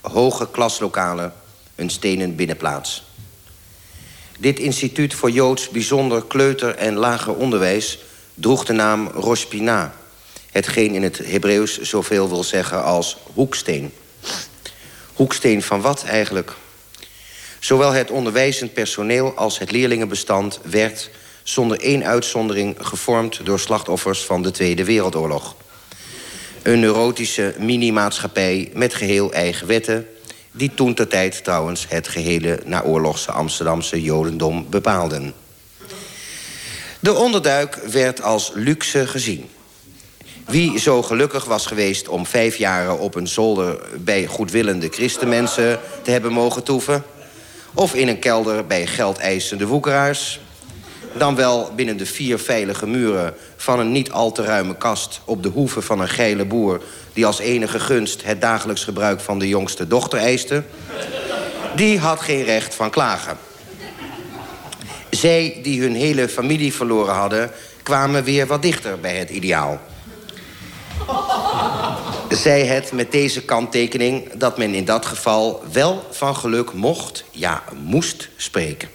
Hoge 0.00 0.50
klaslokalen. 0.50 1.32
Een 1.74 1.90
stenen 1.90 2.36
binnenplaats. 2.36 3.04
Dit 4.38 4.58
instituut 4.58 5.14
voor 5.14 5.30
Joods 5.30 5.68
bijzonder 5.68 6.24
kleuter- 6.24 6.74
en 6.74 6.94
lager 6.94 7.34
onderwijs... 7.34 7.98
droeg 8.34 8.64
de 8.64 8.72
naam 8.72 9.08
Rosh 9.08 9.44
Pinah. 9.44 9.90
Hetgeen 10.50 10.94
in 10.94 11.02
het 11.02 11.18
Hebreeuws 11.24 11.80
zoveel 11.80 12.28
wil 12.28 12.44
zeggen 12.44 12.84
als 12.84 13.16
hoeksteen. 13.34 13.92
Hoeksteen 15.14 15.62
van 15.62 15.80
wat 15.80 16.04
eigenlijk? 16.04 16.56
Zowel 17.60 17.92
het 17.92 18.10
onderwijzend 18.10 18.72
personeel 18.72 19.32
als 19.34 19.58
het 19.58 19.70
leerlingenbestand 19.70 20.60
werd 20.62 21.10
zonder 21.42 21.80
één 21.80 22.04
uitzondering 22.04 22.76
gevormd 22.80 23.40
door 23.44 23.58
slachtoffers 23.58 24.24
van 24.24 24.42
de 24.42 24.50
Tweede 24.50 24.84
Wereldoorlog. 24.84 25.56
Een 26.62 26.80
neurotische 26.80 27.54
mini-maatschappij 27.58 28.70
met 28.74 28.94
geheel 28.94 29.32
eigen 29.32 29.66
wetten... 29.66 30.06
die 30.50 30.74
toen 30.74 30.94
ter 30.94 31.08
tijd 31.08 31.44
trouwens 31.44 31.86
het 31.88 32.08
gehele 32.08 32.60
naoorlogse 32.64 33.32
Amsterdamse 33.32 34.02
jodendom 34.02 34.66
bepaalden. 34.70 35.34
De 37.00 37.14
onderduik 37.14 37.74
werd 37.74 38.22
als 38.22 38.50
luxe 38.54 39.06
gezien. 39.06 39.48
Wie 40.46 40.78
zo 40.78 41.02
gelukkig 41.02 41.44
was 41.44 41.66
geweest 41.66 42.08
om 42.08 42.26
vijf 42.26 42.56
jaren 42.56 42.98
op 42.98 43.14
een 43.14 43.28
zolder... 43.28 43.78
bij 43.98 44.26
goedwillende 44.26 44.88
christenmensen 44.88 45.80
te 46.02 46.10
hebben 46.10 46.32
mogen 46.32 46.62
toeven... 46.62 47.04
of 47.74 47.94
in 47.94 48.08
een 48.08 48.18
kelder 48.18 48.66
bij 48.66 48.86
geldeisende 48.86 49.66
woekeraars 49.66 50.40
dan 51.18 51.34
wel 51.34 51.72
binnen 51.76 51.96
de 51.96 52.06
vier 52.06 52.38
veilige 52.38 52.86
muren 52.86 53.34
van 53.56 53.80
een 53.80 53.92
niet 53.92 54.10
al 54.10 54.32
te 54.32 54.42
ruime 54.42 54.76
kast... 54.76 55.20
op 55.24 55.42
de 55.42 55.48
hoeve 55.48 55.82
van 55.82 56.00
een 56.00 56.08
geile 56.08 56.44
boer... 56.44 56.82
die 57.12 57.26
als 57.26 57.38
enige 57.38 57.80
gunst 57.80 58.24
het 58.24 58.40
dagelijks 58.40 58.84
gebruik 58.84 59.20
van 59.20 59.38
de 59.38 59.48
jongste 59.48 59.86
dochter 59.86 60.18
eiste... 60.18 60.62
die 61.76 61.98
had 61.98 62.20
geen 62.20 62.44
recht 62.44 62.74
van 62.74 62.90
klagen. 62.90 63.38
Zij 65.10 65.60
die 65.62 65.80
hun 65.80 65.94
hele 65.94 66.28
familie 66.28 66.74
verloren 66.74 67.14
hadden... 67.14 67.50
kwamen 67.82 68.24
weer 68.24 68.46
wat 68.46 68.62
dichter 68.62 69.00
bij 69.00 69.16
het 69.16 69.30
ideaal. 69.30 69.80
Zij 72.30 72.66
het 72.66 72.92
met 72.92 73.12
deze 73.12 73.42
kanttekening 73.42 74.32
dat 74.32 74.58
men 74.58 74.74
in 74.74 74.84
dat 74.84 75.06
geval 75.06 75.62
wel 75.72 76.06
van 76.10 76.36
geluk 76.36 76.72
mocht, 76.72 77.24
ja 77.30 77.62
moest 77.82 78.28
spreken. 78.36 78.88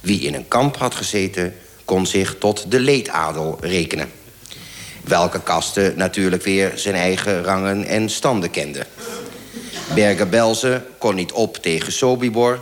Wie 0.00 0.20
in 0.20 0.34
een 0.34 0.48
kamp 0.48 0.76
had 0.76 0.94
gezeten, 0.94 1.54
kon 1.84 2.06
zich 2.06 2.36
tot 2.38 2.70
de 2.70 2.80
leedadel 2.80 3.58
rekenen. 3.60 4.10
Welke 5.04 5.42
kasten 5.42 5.92
natuurlijk 5.96 6.42
weer 6.42 6.72
zijn 6.74 6.94
eigen 6.94 7.44
rangen 7.44 7.84
en 7.84 8.10
standen 8.10 8.50
kenden. 8.50 8.86
Bergen-Belsen 9.94 10.86
kon 10.98 11.14
niet 11.14 11.32
op 11.32 11.56
tegen 11.56 11.92
Sobibor. 11.92 12.60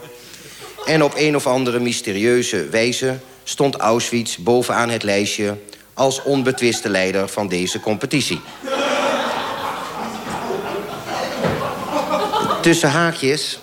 En 0.85 1.03
op 1.03 1.13
een 1.17 1.37
of 1.37 1.47
andere 1.47 1.81
mysterieuze 1.81 2.69
wijze 2.69 3.19
stond 3.45 3.77
Auschwitz 3.77 4.37
bovenaan 4.37 4.91
het 4.91 5.03
lijstje... 5.03 5.57
als 5.95 6.23
onbetwiste 6.23 6.89
leider 6.89 7.29
van 7.29 7.49
deze 7.49 7.81
competitie. 7.81 8.41
Tussen 12.63 12.91
haakjes 12.91 13.59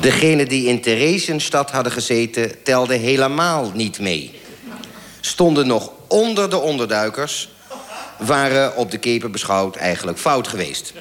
Degenen 0.00 0.48
die 0.48 0.66
in 0.66 0.80
Theresienstad 0.80 1.70
hadden 1.70 1.92
gezeten, 1.92 2.62
telden 2.62 3.00
helemaal 3.00 3.70
niet 3.74 3.98
mee. 3.98 4.40
Stonden 5.20 5.66
nog 5.66 5.90
onder 6.08 6.50
de 6.50 6.58
onderduikers, 6.58 7.48
waren 8.18 8.76
op 8.76 8.90
de 8.90 8.98
keper 8.98 9.30
beschouwd 9.30 9.76
eigenlijk 9.76 10.18
fout 10.18 10.48
geweest. 10.48 10.92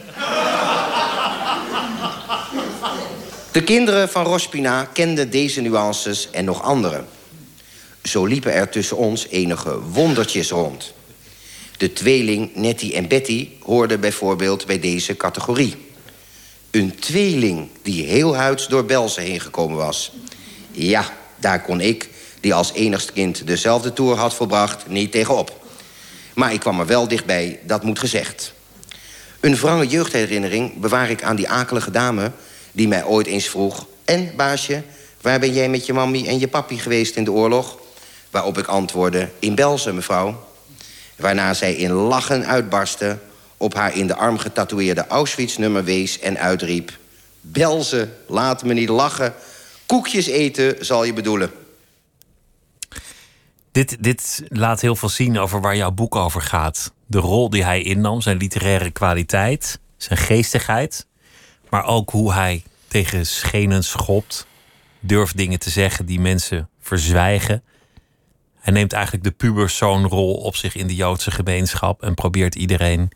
De 3.52 3.64
kinderen 3.64 4.10
van 4.10 4.26
Rospina 4.26 4.86
kenden 4.86 5.30
deze 5.30 5.62
nuances 5.62 6.30
en 6.32 6.46
nog 6.46 6.62
andere. 6.62 7.04
Zo 8.04 8.26
liepen 8.26 8.54
er 8.54 8.70
tussen 8.70 8.98
ons 8.98 9.28
enige 9.28 9.82
wondertjes 9.82 10.50
rond. 10.50 10.94
De 11.78 11.94
tweeling 11.94 12.56
Nettie 12.56 12.94
en 12.94 13.08
Betty 13.08 13.50
hoorden 13.62 14.00
bijvoorbeeld 14.00 14.66
bij 14.66 14.80
deze 14.80 15.18
categorie. 15.18 15.92
Een 16.74 17.00
tweeling 17.00 17.70
die 17.82 18.06
heel 18.06 18.36
huids 18.36 18.68
door 18.68 18.86
Belzen 18.86 19.24
heen 19.24 19.40
gekomen 19.40 19.78
was. 19.78 20.12
Ja, 20.72 21.06
daar 21.40 21.62
kon 21.62 21.82
ik, 21.82 22.10
die 22.40 22.54
als 22.54 22.74
enigst 22.74 23.12
kind 23.14 23.48
dezelfde 23.48 23.94
tour 23.94 24.18
had 24.18 24.34
volbracht, 24.34 24.88
niet 24.88 25.12
tegenop. 25.12 25.60
Maar 26.34 26.54
ik 26.54 26.60
kwam 26.60 26.80
er 26.80 26.86
wel 26.86 27.08
dichtbij, 27.08 27.60
dat 27.64 27.84
moet 27.84 28.00
gezegd. 28.00 28.54
Een 29.40 29.56
wrange 29.56 29.88
jeugdherinnering 29.88 30.80
bewaar 30.80 31.10
ik 31.10 31.24
aan 31.24 31.36
die 31.36 31.50
akelige 31.50 31.92
dame... 31.92 32.32
die 32.72 32.88
mij 32.88 33.06
ooit 33.06 33.28
eens 33.28 33.48
vroeg... 33.48 33.88
En, 34.06 34.32
baasje, 34.36 34.84
waar 35.22 35.40
ben 35.40 35.54
jij 35.54 35.70
met 35.70 35.86
je 35.86 35.94
mammy 35.94 36.28
en 36.28 36.40
je 36.40 36.48
papi 36.48 36.80
geweest 36.80 37.16
in 37.16 37.24
de 37.24 37.32
oorlog? 37.32 37.78
Waarop 38.30 38.58
ik 38.58 38.68
antwoordde, 38.68 39.30
in 39.40 39.56
Belzen, 39.56 39.96
mevrouw. 39.96 40.48
Waarna 41.16 41.54
zij 41.54 41.74
in 41.74 41.92
lachen 41.92 42.46
uitbarstte 42.46 43.18
op 43.64 43.74
haar 43.74 43.98
in 43.98 44.08
de 44.08 44.16
arm 44.16 44.38
getatoeëerde 44.38 45.08
Auschwitz-nummer 45.08 45.84
wees 45.84 46.20
en 46.20 46.38
uitriep... 46.38 47.02
Belze, 47.46 48.10
laat 48.28 48.64
me 48.64 48.74
niet 48.74 48.90
lachen. 48.90 49.34
Koekjes 49.86 50.26
eten 50.26 50.86
zal 50.86 51.04
je 51.04 51.14
bedoelen. 51.14 51.52
Dit, 53.72 53.98
dit 54.00 54.44
laat 54.48 54.82
heel 54.82 54.96
veel 54.96 55.10
zien 55.10 55.40
over 55.40 55.62
waar 55.62 55.76
jouw 55.76 55.92
boek 55.92 56.16
over 56.16 56.42
gaat. 56.42 56.94
De 57.06 57.18
rol 57.18 57.50
die 57.50 57.64
hij 57.64 57.82
innam, 57.82 58.22
zijn 58.22 58.38
literaire 58.38 58.92
kwaliteit, 58.92 59.80
zijn 59.98 60.20
geestigheid. 60.20 61.06
Maar 61.70 61.86
ook 61.86 62.10
hoe 62.10 62.34
hij 62.34 62.64
tegen 62.88 63.26
schenen 63.26 63.84
schopt. 63.84 64.48
Durft 65.00 65.38
dingen 65.38 65.60
te 65.60 65.70
zeggen 65.70 66.06
die 66.06 66.20
mensen 66.20 66.70
verzwijgen. 66.80 67.64
Hij 68.60 68.74
neemt 68.74 68.94
eigenlijk 68.94 69.24
de 69.24 69.32
puberzoonrol 69.32 70.34
op 70.34 70.56
zich 70.56 70.76
in 70.76 70.88
de 70.88 70.96
Joodse 70.96 71.32
gemeenschap 71.32 72.04
en 72.04 72.14
probeert 72.14 72.56
iedereen 72.56 73.12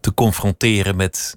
te 0.00 0.14
confronteren 0.14 0.96
met 0.96 1.36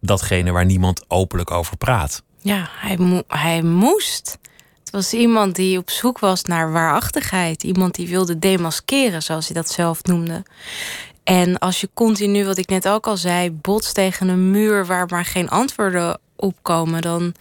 datgene 0.00 0.52
waar 0.52 0.64
niemand 0.64 1.04
openlijk 1.08 1.50
over 1.50 1.76
praat. 1.76 2.22
Ja, 2.38 2.68
hij, 2.70 3.24
hij 3.26 3.62
moest. 3.62 4.38
Het 4.80 4.90
was 4.90 5.12
iemand 5.12 5.54
die 5.54 5.78
op 5.78 5.90
zoek 5.90 6.18
was 6.18 6.42
naar 6.44 6.72
waarachtigheid. 6.72 7.62
Iemand 7.62 7.94
die 7.94 8.08
wilde 8.08 8.38
demaskeren, 8.38 9.22
zoals 9.22 9.46
hij 9.46 9.54
dat 9.54 9.70
zelf 9.70 10.02
noemde. 10.02 10.42
En 11.24 11.58
als 11.58 11.80
je 11.80 11.88
continu, 11.94 12.44
wat 12.44 12.58
ik 12.58 12.68
net 12.68 12.88
ook 12.88 13.06
al 13.06 13.16
zei, 13.16 13.50
botst 13.50 13.94
tegen 13.94 14.28
een 14.28 14.50
muur 14.50 14.86
waar 14.86 15.06
maar 15.06 15.24
geen 15.24 15.48
antwoorden 15.48 16.20
op 16.36 16.56
komen, 16.62 17.02
dan, 17.02 17.34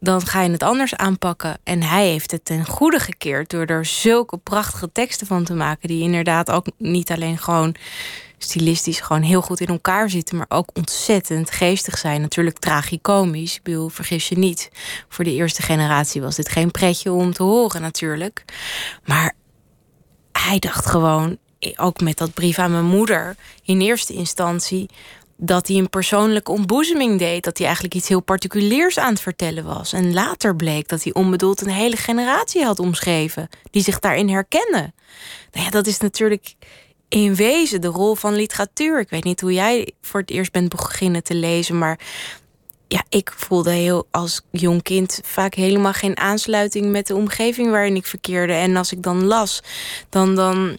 dan 0.00 0.26
ga 0.26 0.42
je 0.42 0.50
het 0.50 0.62
anders 0.62 0.94
aanpakken. 0.94 1.58
En 1.62 1.82
hij 1.82 2.06
heeft 2.06 2.30
het 2.30 2.44
ten 2.44 2.66
goede 2.66 2.98
gekeerd 2.98 3.50
door 3.50 3.64
er 3.64 3.86
zulke 3.86 4.36
prachtige 4.36 4.92
teksten 4.92 5.26
van 5.26 5.44
te 5.44 5.54
maken, 5.54 5.88
die 5.88 6.02
inderdaad 6.02 6.50
ook 6.50 6.66
niet 6.76 7.10
alleen 7.10 7.38
gewoon 7.38 7.74
stilistisch 8.42 9.00
gewoon 9.00 9.22
heel 9.22 9.40
goed 9.42 9.60
in 9.60 9.66
elkaar 9.66 10.10
zitten, 10.10 10.36
maar 10.36 10.46
ook 10.48 10.70
ontzettend 10.72 11.50
geestig 11.50 11.98
zijn. 11.98 12.20
Natuurlijk 12.20 12.58
tragicomisch. 12.58 13.56
Ik 13.56 13.62
bedoel, 13.62 13.88
vergis 13.88 14.28
je 14.28 14.38
niet. 14.38 14.70
Voor 15.08 15.24
de 15.24 15.34
eerste 15.34 15.62
generatie 15.62 16.20
was 16.20 16.36
dit 16.36 16.48
geen 16.48 16.70
pretje 16.70 17.12
om 17.12 17.32
te 17.32 17.42
horen, 17.42 17.82
natuurlijk. 17.82 18.44
Maar 19.04 19.34
hij 20.32 20.58
dacht 20.58 20.86
gewoon, 20.86 21.38
ook 21.76 22.00
met 22.00 22.18
dat 22.18 22.34
brief 22.34 22.58
aan 22.58 22.70
mijn 22.70 22.84
moeder, 22.84 23.36
in 23.64 23.80
eerste 23.80 24.12
instantie 24.12 24.88
dat 25.42 25.68
hij 25.68 25.76
een 25.76 25.90
persoonlijke 25.90 26.50
ontboezeming 26.50 27.18
deed. 27.18 27.44
Dat 27.44 27.56
hij 27.56 27.66
eigenlijk 27.66 27.94
iets 27.96 28.08
heel 28.08 28.20
particuliers 28.20 28.98
aan 28.98 29.12
het 29.12 29.20
vertellen 29.20 29.64
was. 29.64 29.92
En 29.92 30.12
later 30.12 30.56
bleek 30.56 30.88
dat 30.88 31.02
hij 31.02 31.14
onbedoeld 31.14 31.60
een 31.60 31.70
hele 31.70 31.96
generatie 31.96 32.64
had 32.64 32.78
omschreven. 32.78 33.48
Die 33.70 33.82
zich 33.82 33.98
daarin 33.98 34.28
herkende. 34.28 34.92
Nou 35.52 35.64
ja, 35.64 35.70
dat 35.70 35.86
is 35.86 35.98
natuurlijk 35.98 36.54
in 37.10 37.34
wezen 37.34 37.80
de 37.80 37.88
rol 37.88 38.14
van 38.14 38.34
literatuur. 38.34 39.00
Ik 39.00 39.10
weet 39.10 39.24
niet 39.24 39.40
hoe 39.40 39.52
jij 39.52 39.92
voor 40.00 40.20
het 40.20 40.30
eerst 40.30 40.52
bent 40.52 40.68
beginnen 40.68 41.22
te 41.22 41.34
lezen, 41.34 41.78
maar 41.78 41.98
ja, 42.88 43.04
ik 43.08 43.32
voelde 43.36 43.70
heel 43.70 44.06
als 44.10 44.40
jong 44.50 44.82
kind 44.82 45.20
vaak 45.24 45.54
helemaal 45.54 45.92
geen 45.92 46.16
aansluiting 46.16 46.90
met 46.90 47.06
de 47.06 47.14
omgeving 47.14 47.70
waarin 47.70 47.96
ik 47.96 48.06
verkeerde. 48.06 48.52
En 48.52 48.76
als 48.76 48.92
ik 48.92 49.02
dan 49.02 49.24
las, 49.24 49.62
dan, 50.08 50.34
dan 50.34 50.78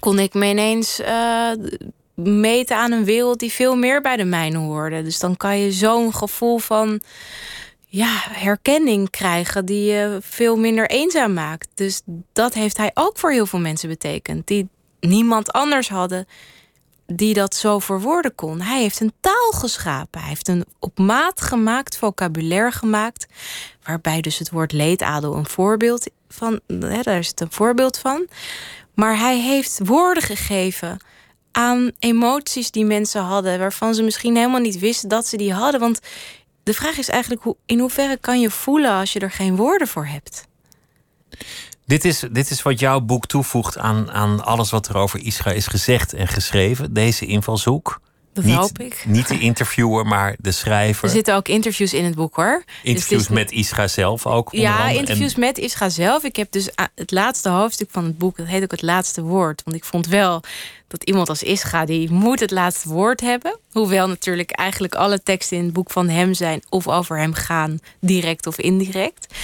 kon 0.00 0.18
ik 0.18 0.34
me 0.34 0.48
ineens 0.48 1.00
uh, 1.00 1.50
meten 2.14 2.76
aan 2.76 2.92
een 2.92 3.04
wereld 3.04 3.38
die 3.38 3.52
veel 3.52 3.76
meer 3.76 4.00
bij 4.00 4.16
de 4.16 4.24
mijne 4.24 4.58
hoorde. 4.58 5.02
Dus 5.02 5.18
dan 5.18 5.36
kan 5.36 5.58
je 5.58 5.72
zo'n 5.72 6.14
gevoel 6.14 6.58
van 6.58 7.00
ja, 7.86 8.22
herkenning 8.30 9.10
krijgen 9.10 9.64
die 9.64 9.84
je 9.84 10.18
veel 10.20 10.56
minder 10.56 10.90
eenzaam 10.90 11.32
maakt. 11.32 11.68
Dus 11.74 12.02
dat 12.32 12.54
heeft 12.54 12.76
hij 12.76 12.90
ook 12.94 13.18
voor 13.18 13.32
heel 13.32 13.46
veel 13.46 13.58
mensen 13.58 13.88
betekend. 13.88 14.46
Die 14.46 14.68
niemand 15.08 15.52
anders 15.52 15.88
hadden 15.88 16.26
die 17.06 17.34
dat 17.34 17.54
zo 17.54 17.78
verwoorden 17.78 18.34
kon. 18.34 18.60
Hij 18.60 18.80
heeft 18.80 19.00
een 19.00 19.12
taal 19.20 19.50
geschapen. 19.50 20.20
Hij 20.20 20.28
heeft 20.28 20.48
een 20.48 20.64
op 20.78 20.98
maat 20.98 21.40
gemaakt 21.40 21.96
vocabulaire 21.96 22.72
gemaakt. 22.72 23.26
Waarbij 23.82 24.20
dus 24.20 24.38
het 24.38 24.50
woord 24.50 24.72
leedadel 24.72 25.34
een 25.34 25.46
voorbeeld 25.46 26.10
van. 26.28 26.60
Hè, 26.66 27.02
daar 27.02 27.18
is 27.18 27.28
het 27.28 27.40
een 27.40 27.52
voorbeeld 27.52 27.98
van. 27.98 28.26
Maar 28.94 29.18
hij 29.18 29.40
heeft 29.40 29.80
woorden 29.84 30.22
gegeven 30.22 31.00
aan 31.52 31.90
emoties 31.98 32.70
die 32.70 32.84
mensen 32.84 33.22
hadden. 33.22 33.58
Waarvan 33.58 33.94
ze 33.94 34.02
misschien 34.02 34.36
helemaal 34.36 34.60
niet 34.60 34.78
wisten 34.78 35.08
dat 35.08 35.26
ze 35.26 35.36
die 35.36 35.52
hadden. 35.52 35.80
Want 35.80 36.00
de 36.62 36.74
vraag 36.74 36.98
is 36.98 37.08
eigenlijk: 37.08 37.42
in 37.66 37.78
hoeverre 37.78 38.16
kan 38.16 38.40
je 38.40 38.50
voelen 38.50 38.90
als 38.90 39.12
je 39.12 39.20
er 39.20 39.30
geen 39.30 39.56
woorden 39.56 39.88
voor 39.88 40.06
hebt? 40.06 40.46
Dit 41.86 42.04
is, 42.04 42.24
dit 42.30 42.50
is 42.50 42.62
wat 42.62 42.80
jouw 42.80 43.00
boek 43.00 43.26
toevoegt 43.26 43.78
aan, 43.78 44.10
aan 44.10 44.44
alles 44.44 44.70
wat 44.70 44.88
er 44.88 44.96
over 44.96 45.24
Israël 45.24 45.56
is 45.56 45.66
gezegd 45.66 46.12
en 46.12 46.28
geschreven. 46.28 46.92
Deze 46.92 47.26
invalshoek. 47.26 48.00
Dat 48.32 48.44
niet, 48.44 48.54
hoop 48.54 48.78
ik. 48.78 49.04
Niet 49.06 49.28
de 49.28 49.38
interviewer, 49.38 50.06
maar 50.06 50.36
de 50.38 50.52
schrijver. 50.52 51.04
Er 51.04 51.10
zitten 51.10 51.34
ook 51.34 51.48
interviews 51.48 51.92
in 51.92 52.04
het 52.04 52.14
boek 52.14 52.36
hoor. 52.36 52.62
Dus 52.66 52.76
interviews 52.82 53.26
dus 53.26 53.36
met 53.36 53.50
Isra 53.50 53.88
zelf 53.88 54.26
ook. 54.26 54.52
Ja, 54.52 54.88
interviews 54.88 55.34
met 55.34 55.58
Isra 55.58 55.88
zelf. 55.88 56.24
Ik 56.24 56.36
heb 56.36 56.52
dus 56.52 56.68
het 56.94 57.10
laatste 57.10 57.48
hoofdstuk 57.48 57.88
van 57.90 58.04
het 58.04 58.18
boek, 58.18 58.36
dat 58.36 58.46
heet 58.46 58.62
ook 58.62 58.70
het 58.70 58.82
laatste 58.82 59.22
woord. 59.22 59.62
Want 59.64 59.76
ik 59.76 59.84
vond 59.84 60.06
wel 60.06 60.42
dat 60.88 61.02
iemand 61.02 61.28
als 61.28 61.42
Isra, 61.42 61.84
die 61.84 62.10
moet 62.10 62.40
het 62.40 62.50
laatste 62.50 62.88
woord 62.88 63.20
hebben. 63.20 63.58
Hoewel 63.72 64.08
natuurlijk 64.08 64.50
eigenlijk 64.50 64.94
alle 64.94 65.22
teksten 65.22 65.56
in 65.56 65.64
het 65.64 65.72
boek 65.72 65.90
van 65.90 66.08
hem 66.08 66.34
zijn 66.34 66.62
of 66.68 66.88
over 66.88 67.18
hem 67.18 67.34
gaan, 67.34 67.78
direct 68.00 68.46
of 68.46 68.58
indirect. 68.58 69.34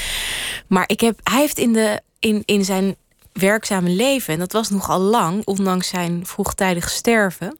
Maar 0.66 0.84
ik 0.86 1.00
heb, 1.00 1.20
hij 1.22 1.40
heeft 1.40 1.58
in, 1.58 1.72
de, 1.72 2.00
in, 2.18 2.42
in 2.44 2.64
zijn 2.64 2.96
werkzame 3.32 3.90
leven, 3.90 4.32
en 4.32 4.38
dat 4.38 4.52
was 4.52 4.70
nogal 4.70 5.00
lang, 5.00 5.44
ondanks 5.44 5.88
zijn 5.88 6.26
vroegtijdig 6.26 6.90
sterven 6.90 7.58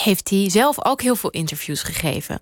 heeft 0.00 0.30
hij 0.30 0.50
zelf 0.50 0.84
ook 0.84 1.02
heel 1.02 1.16
veel 1.16 1.30
interviews 1.30 1.82
gegeven. 1.82 2.40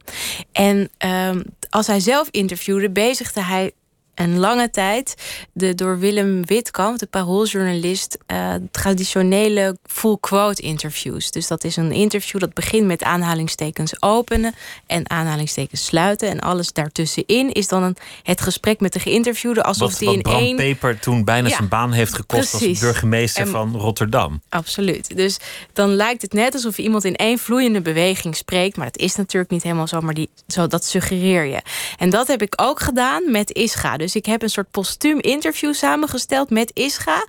En 0.53 0.90
um, 0.99 1.45
als 1.71 1.87
hij 1.87 2.01
zelf 2.01 2.29
interviewde, 2.31 2.90
bezigde 2.90 3.42
hij 3.42 3.73
een 4.14 4.38
lange 4.38 4.70
tijd 4.70 5.14
de 5.53 5.75
door 5.75 5.98
Willem 5.98 6.46
Witkamp, 6.46 6.98
de 6.98 7.07
parooljournalist, 7.07 8.18
uh, 8.33 8.55
traditionele 8.70 9.77
full 9.85 10.16
quote 10.20 10.62
interviews. 10.62 11.31
Dus 11.31 11.46
dat 11.46 11.64
is 11.64 11.77
een 11.77 11.92
interview 11.92 12.40
dat 12.40 12.55
begint 12.55 12.87
met 12.87 13.03
aanhalingstekens 13.03 14.03
openen 14.03 14.55
en 14.87 15.11
aanhalingstekens 15.11 15.85
sluiten. 15.85 16.29
En 16.29 16.40
alles 16.40 16.72
daartussenin 16.72 17.53
is 17.53 17.68
dan 17.68 17.83
een, 17.83 17.96
het 18.22 18.40
gesprek 18.40 18.81
met 18.81 18.92
de 18.92 19.01
geïnterviewde 19.01 19.62
alsof 19.62 19.98
hij 19.98 20.12
in 20.12 20.22
Bram 20.22 20.38
één. 20.38 20.57
Peper 20.57 20.98
toen 20.98 21.25
bijna 21.25 21.48
zijn 21.48 21.68
baan 21.68 21.92
heeft 21.92 22.14
gekost 22.14 22.51
precies. 22.51 22.68
als 22.68 22.79
burgemeester 22.79 23.46
van 23.46 23.77
Rotterdam. 23.77 24.42
Absoluut. 24.48 25.16
Dus 25.16 25.37
dan 25.72 25.94
lijkt 25.94 26.22
het 26.22 26.33
net 26.33 26.55
alsof 26.55 26.79
iemand 26.79 27.05
in 27.05 27.16
één 27.16 27.38
vloeiende 27.38 27.81
beweging 27.81 28.37
spreekt. 28.37 28.77
Maar 28.77 28.87
dat 28.87 28.98
is 28.98 29.16
natuurlijk 29.16 29.53
niet 29.53 29.62
helemaal 29.62 29.87
zo, 29.87 30.01
maar 30.01 30.14
die, 30.14 30.29
zo, 30.48 30.66
dat 30.66 30.85
suggereer 30.85 31.44
je. 31.44 31.62
En 31.98 32.11
dat 32.11 32.27
heb 32.27 32.42
ik 32.42 32.53
ook 32.57 32.81
gedaan 32.81 33.31
met 33.31 33.51
Isga. 33.51 33.96
Dus 34.03 34.17
ik 34.17 34.27
heb 34.27 34.43
een 34.43 34.51
soort 34.51 34.71
postuum 34.71 35.21
interview 35.21 35.75
samengesteld 35.75 36.51
met 36.51 36.71
Isga. 36.75 37.27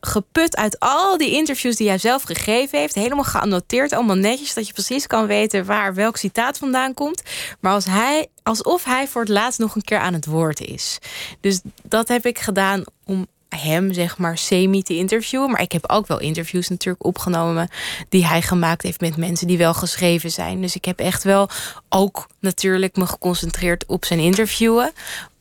geput 0.00 0.56
uit 0.56 0.80
al 0.80 1.18
die 1.18 1.30
interviews 1.30 1.76
die 1.76 1.88
hij 1.88 1.98
zelf 1.98 2.22
gegeven 2.22 2.78
heeft. 2.78 2.94
Helemaal 2.94 3.24
geannoteerd, 3.24 3.92
allemaal 3.92 4.16
netjes, 4.16 4.54
dat 4.54 4.66
je 4.66 4.72
precies 4.72 5.06
kan 5.06 5.26
weten 5.26 5.64
waar 5.64 5.94
welk 5.94 6.16
citaat 6.16 6.58
vandaan 6.58 6.94
komt. 6.94 7.22
Maar 7.60 7.72
als 7.72 7.84
hij, 7.84 8.26
alsof 8.42 8.84
hij 8.84 9.08
voor 9.08 9.20
het 9.20 9.30
laatst 9.30 9.58
nog 9.58 9.74
een 9.74 9.82
keer 9.82 9.98
aan 9.98 10.14
het 10.14 10.26
woord 10.26 10.60
is. 10.60 10.98
Dus 11.40 11.60
dat 11.82 12.08
heb 12.08 12.26
ik 12.26 12.38
gedaan 12.38 12.84
om 13.04 13.26
hem, 13.48 13.92
zeg 13.92 14.18
maar, 14.18 14.38
semi 14.38 14.82
te 14.82 14.96
interviewen. 14.96 15.50
Maar 15.50 15.60
ik 15.60 15.72
heb 15.72 15.90
ook 15.90 16.06
wel 16.06 16.20
interviews 16.20 16.68
natuurlijk 16.68 17.04
opgenomen 17.04 17.68
die 18.08 18.26
hij 18.26 18.42
gemaakt 18.42 18.82
heeft 18.82 19.00
met 19.00 19.16
mensen 19.16 19.46
die 19.46 19.58
wel 19.58 19.74
geschreven 19.74 20.30
zijn. 20.30 20.60
Dus 20.60 20.74
ik 20.74 20.84
heb 20.84 20.98
echt 20.98 21.22
wel 21.22 21.48
ook 21.88 22.26
natuurlijk 22.40 22.96
me 22.96 23.06
geconcentreerd 23.06 23.86
op 23.86 24.04
zijn 24.04 24.20
interviewen 24.20 24.92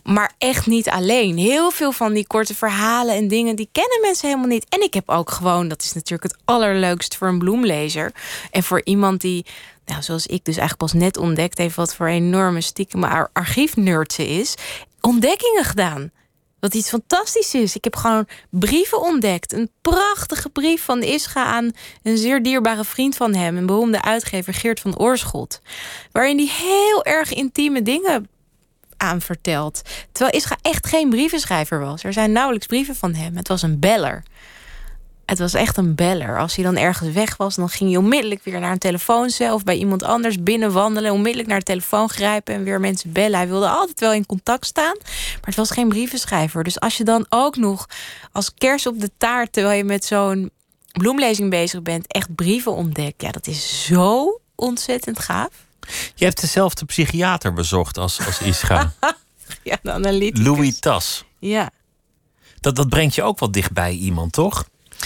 maar 0.08 0.34
echt 0.38 0.66
niet 0.66 0.90
alleen. 0.90 1.38
Heel 1.38 1.72
veel 1.72 1.92
van 1.92 2.14
die 2.14 2.28
korte 2.28 2.56
verhalen 2.56 3.16
en 3.16 3.28
dingen 3.28 3.56
die 3.56 3.70
kennen 3.72 4.02
mensen 4.02 4.28
helemaal 4.28 4.50
niet. 4.50 4.66
En 4.70 4.82
ik 4.82 4.94
heb 4.94 5.10
ook 5.10 5.32
gewoon, 5.32 5.68
dat 5.68 5.84
is 5.84 5.94
natuurlijk 5.94 6.32
het 6.32 6.42
allerleukst 6.46 7.16
voor 7.16 7.28
een 7.28 7.40
bloemlezer 7.40 8.12
en 8.52 8.64
voor 8.64 8.82
iemand 8.84 9.22
die, 9.22 9.46
nou, 9.86 10.02
zoals 10.02 10.28
ik 10.28 10.46
dus 10.46 10.58
eigenlijk 10.58 10.92
pas 10.92 11.02
net 11.02 11.18
ontdekt 11.18 11.58
heeft 11.58 11.76
wat 11.76 11.96
voor 11.96 12.08
enorme 12.08 12.62
stiekem 12.62 13.04
archiefnerd 13.34 14.14
ze 14.14 14.28
is, 14.28 14.56
ontdekkingen 15.02 15.64
gedaan. 15.64 16.12
Wat 16.60 16.74
iets 16.74 16.90
fantastisch 16.90 17.54
is. 17.54 17.76
Ik 17.76 17.84
heb 17.84 17.96
gewoon 17.96 18.28
brieven 18.50 19.02
ontdekt. 19.02 19.54
Een 19.54 19.72
prachtige 19.82 20.50
brief 20.50 20.84
van 20.84 21.04
Ischa 21.04 21.44
aan 21.44 21.72
een 22.04 22.18
zeer 22.18 22.44
dierbare 22.44 22.84
vriend 22.84 23.16
van 23.16 23.36
hem, 23.36 23.58
een 23.58 23.66
beroemde 23.66 24.02
uitgever 24.02 24.54
Geert 24.54 24.80
van 24.80 24.98
Oorschot. 24.98 25.62
Waarin 26.12 26.38
hij 26.38 26.48
heel 26.48 27.06
erg 27.06 27.34
intieme 27.34 27.82
dingen 27.82 28.28
aan 28.98 29.22
verteld. 29.22 29.82
Terwijl 30.12 30.38
Isra 30.38 30.58
echt 30.62 30.88
geen 30.88 31.10
brievenschrijver 31.10 31.80
was. 31.80 32.04
Er 32.04 32.14
zijn 32.14 32.32
nauwelijks 32.32 32.68
brieven 32.68 32.96
van 32.96 33.14
hem. 33.14 33.36
Het 33.36 33.48
was 33.48 33.62
een 33.62 33.80
beller. 33.80 34.24
Het 35.26 35.40
was 35.40 35.54
echt 35.54 35.78
een 35.78 35.96
beller. 35.96 36.40
Als 36.40 36.56
hij 36.56 36.64
dan 36.64 36.78
ergens 36.78 37.14
weg 37.14 37.38
was, 37.38 37.56
dan 37.56 37.70
ging 37.70 37.90
hij 37.90 38.00
onmiddellijk 38.00 38.44
weer 38.44 38.60
naar 38.60 38.72
een 38.72 38.78
telefooncel 38.78 39.54
of 39.54 39.64
bij 39.64 39.78
iemand 39.78 40.04
anders 40.04 40.44
binnenwandelen. 40.44 41.12
Onmiddellijk 41.12 41.50
naar 41.50 41.60
de 41.60 41.66
telefoon 41.66 42.10
grijpen 42.10 42.54
en 42.54 42.64
weer 42.64 42.80
mensen 42.80 43.12
bellen. 43.12 43.38
Hij 43.38 43.48
wilde 43.48 43.70
altijd 43.70 44.00
wel 44.00 44.14
in 44.14 44.26
contact 44.26 44.66
staan, 44.66 44.96
maar 44.98 45.46
het 45.46 45.56
was 45.56 45.72
geen 45.72 45.88
brievenschrijver. 45.88 46.64
Dus 46.64 46.80
als 46.80 46.98
je 46.98 47.04
dan 47.04 47.26
ook 47.30 47.56
nog 47.56 47.86
als 48.32 48.54
kers 48.54 48.88
op 48.88 49.00
de 49.00 49.12
taart, 49.18 49.54
terwijl 49.54 49.78
je 49.78 49.84
met 49.84 50.06
zo'n 50.06 50.52
bloemlezing 50.92 51.50
bezig 51.50 51.82
bent, 51.82 52.08
echt 52.08 52.36
brieven 52.36 52.74
ontdekt, 52.74 53.22
ja, 53.22 53.32
dat 53.32 53.48
is 53.48 53.86
zo 53.86 54.40
ontzettend 54.56 55.20
gaaf. 55.20 55.67
Je 56.16 56.26
hebt 56.26 56.42
dezelfde 56.42 56.86
psychiater 56.86 57.54
bezocht 57.54 57.98
als, 57.98 58.26
als 58.26 58.40
Ischa. 58.40 58.94
ja, 59.64 59.78
de 59.82 59.92
analyticus. 59.92 60.46
Louis 60.46 60.80
Tas. 60.80 61.24
Ja. 61.40 61.70
Dat, 62.60 62.76
dat 62.76 62.90
brengt 62.90 63.16
je 63.16 63.24
ook 63.24 63.40
wel 63.40 63.52
dichtbij 63.52 63.92
iemand, 63.92 64.34
toch? 64.34 64.66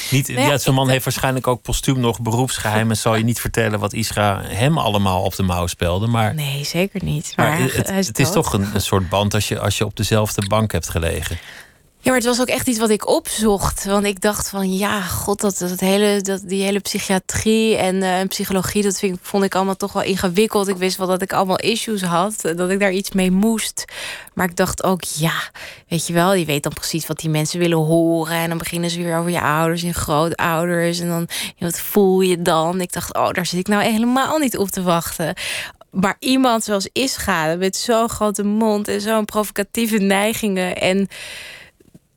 Niet, 0.09 0.27
nou 0.27 0.39
ja, 0.39 0.47
ja, 0.47 0.57
Zo'n 0.57 0.73
man 0.73 0.89
heeft 0.89 1.03
waarschijnlijk 1.03 1.47
ook 1.47 1.61
postuum 1.61 1.99
nog 1.99 2.21
beroepsgeheimen. 2.21 2.97
zal 2.97 3.15
je 3.15 3.23
niet 3.23 3.39
vertellen 3.39 3.79
wat 3.79 3.93
Isra 3.93 4.41
hem 4.41 4.77
allemaal 4.77 5.23
op 5.23 5.35
de 5.35 5.43
mouw 5.43 5.67
speelde. 5.67 6.07
Maar, 6.07 6.33
nee, 6.33 6.63
zeker 6.63 7.03
niet. 7.03 7.33
Maar, 7.35 7.49
maar 7.49 7.73
het, 7.73 7.89
het 7.89 8.19
is 8.19 8.31
toch 8.31 8.53
een, 8.53 8.75
een, 8.75 8.81
soort 8.81 9.09
band 9.09 9.33
als 9.33 9.47
je, 9.47 9.59
als 9.59 9.77
je 9.77 9.85
op 9.85 9.95
dezelfde 9.95 10.47
bank 10.47 10.71
hebt 10.71 10.89
gelegen. 10.89 11.37
Ja, 12.03 12.11
maar 12.11 12.19
het 12.19 12.29
was 12.29 12.41
ook 12.41 12.47
echt 12.47 12.67
iets 12.67 12.79
wat 12.79 12.89
ik 12.89 13.07
opzocht. 13.07 13.85
Want 13.85 14.05
ik 14.05 14.21
dacht 14.21 14.49
van 14.49 14.73
ja, 14.73 15.01
god, 15.01 15.41
dat, 15.41 15.57
dat 15.57 15.79
hele, 15.79 16.21
dat, 16.21 16.41
die 16.45 16.63
hele 16.63 16.79
psychiatrie 16.79 17.75
en 17.75 17.95
uh, 17.95 18.21
psychologie, 18.27 18.83
dat 18.83 18.99
vind, 18.99 19.19
vond 19.21 19.43
ik 19.43 19.55
allemaal 19.55 19.75
toch 19.75 19.93
wel 19.93 20.03
ingewikkeld. 20.03 20.67
Ik 20.67 20.75
wist 20.75 20.97
wel 20.97 21.07
dat 21.07 21.21
ik 21.21 21.33
allemaal 21.33 21.59
issues 21.59 22.01
had, 22.01 22.41
dat 22.41 22.69
ik 22.69 22.79
daar 22.79 22.91
iets 22.91 23.11
mee 23.11 23.31
moest. 23.31 23.85
Maar 24.33 24.49
ik 24.49 24.55
dacht 24.55 24.83
ook, 24.83 25.03
ja, 25.03 25.33
weet 25.87 26.07
je 26.07 26.13
wel, 26.13 26.33
je 26.33 26.45
weet 26.45 26.63
dan 26.63 26.73
precies 26.73 27.07
wat 27.07 27.19
die 27.19 27.29
mensen 27.29 27.59
willen 27.59 27.77
horen. 27.77 28.35
En 28.35 28.49
dan 28.49 28.57
beginnen 28.57 28.89
ze 28.89 29.03
weer 29.03 29.17
over 29.17 29.31
je 29.31 29.41
ouders 29.41 29.83
en 29.83 29.93
grootouders. 29.93 30.99
En 30.99 31.07
dan, 31.07 31.27
wat 31.59 31.79
voel 31.79 32.21
je 32.21 32.41
dan? 32.41 32.81
Ik 32.81 32.93
dacht, 32.93 33.15
oh, 33.15 33.31
daar 33.31 33.45
zit 33.45 33.59
ik 33.59 33.67
nou 33.67 33.83
helemaal 33.83 34.37
niet 34.37 34.57
op 34.57 34.69
te 34.69 34.81
wachten 34.81 35.33
maar 35.91 36.15
iemand 36.19 36.63
zoals 36.63 36.89
Ischa, 36.93 37.55
met 37.55 37.75
zo'n 37.75 38.09
grote 38.09 38.43
mond 38.43 38.87
en 38.87 39.01
zo'n 39.01 39.25
provocatieve 39.25 39.97
neigingen. 39.97 40.77
En 40.77 41.07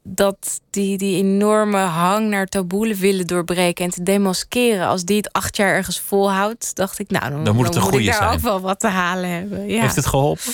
dat 0.07 0.61
die, 0.71 0.99
die 0.99 1.17
enorme 1.17 1.79
hang 1.79 2.29
naar 2.29 2.47
taboelen 2.47 2.97
willen 2.97 3.27
doorbreken 3.27 3.85
en 3.85 3.91
te 3.91 4.03
demaskeren. 4.03 4.87
Als 4.87 5.05
die 5.05 5.17
het 5.17 5.33
acht 5.33 5.57
jaar 5.57 5.75
ergens 5.75 6.01
volhoudt, 6.01 6.77
dacht 6.77 6.99
ik, 6.99 7.11
nou, 7.11 7.31
dan, 7.31 7.45
dan 7.45 7.57
moet, 7.57 7.65
het 7.65 7.75
dan 7.75 7.83
moet 7.83 7.95
ik 7.95 8.07
daar 8.07 8.15
zijn. 8.15 8.33
ook 8.33 8.41
wel 8.41 8.61
wat 8.61 8.81
te 8.81 8.89
halen 8.89 9.31
hebben. 9.31 9.69
Ja. 9.69 9.81
Heeft 9.81 9.97
het 9.97 10.07
geholpen? 10.07 10.53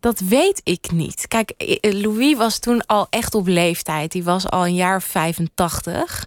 Dat 0.00 0.20
weet 0.20 0.60
ik 0.64 0.90
niet. 0.90 1.28
Kijk, 1.28 1.52
Louis 1.80 2.36
was 2.36 2.58
toen 2.58 2.86
al 2.86 3.06
echt 3.10 3.34
op 3.34 3.46
leeftijd. 3.46 4.12
Die 4.12 4.24
was 4.24 4.48
al 4.48 4.66
een 4.66 4.74
jaar 4.74 5.02
85. 5.02 6.26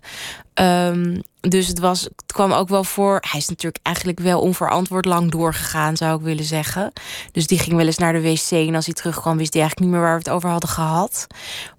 Um, 0.54 1.22
dus 1.40 1.68
het, 1.68 1.80
was, 1.80 2.02
het 2.02 2.24
kwam 2.26 2.52
ook 2.52 2.70
wel 2.70 2.84
voor. 2.84 3.18
Hij 3.30 3.40
is 3.40 3.50
natuurlijk 3.50 3.86
eigenlijk 3.86 4.20
wel 4.20 4.42
onverantwoord 4.42 5.06
lang 5.06 5.32
doorgegaan, 5.32 5.98
zou 5.98 6.18
ik 6.18 6.26
willen 6.26 6.44
zeggen. 6.44 6.94
Dus 7.32 7.48
die 7.48 7.60
ging 7.60 7.76
wel 7.76 7.86
eens 7.86 7.98
naar 7.98 8.14
de 8.14 8.22
wc. 8.22 8.52
En 8.52 8.76
als 8.76 8.86
hij 8.86 8.94
terugkwam, 8.94 9.38
wist 9.38 9.54
hij 9.54 9.62
eigenlijk 9.62 9.92
niet 9.92 10.00
meer 10.00 10.10
waar 10.10 10.20
we 10.20 10.24
het 10.24 10.36
over 10.36 10.50
hadden 10.50 10.70
gehad. 10.70 11.28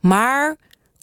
Maar. 0.01 0.57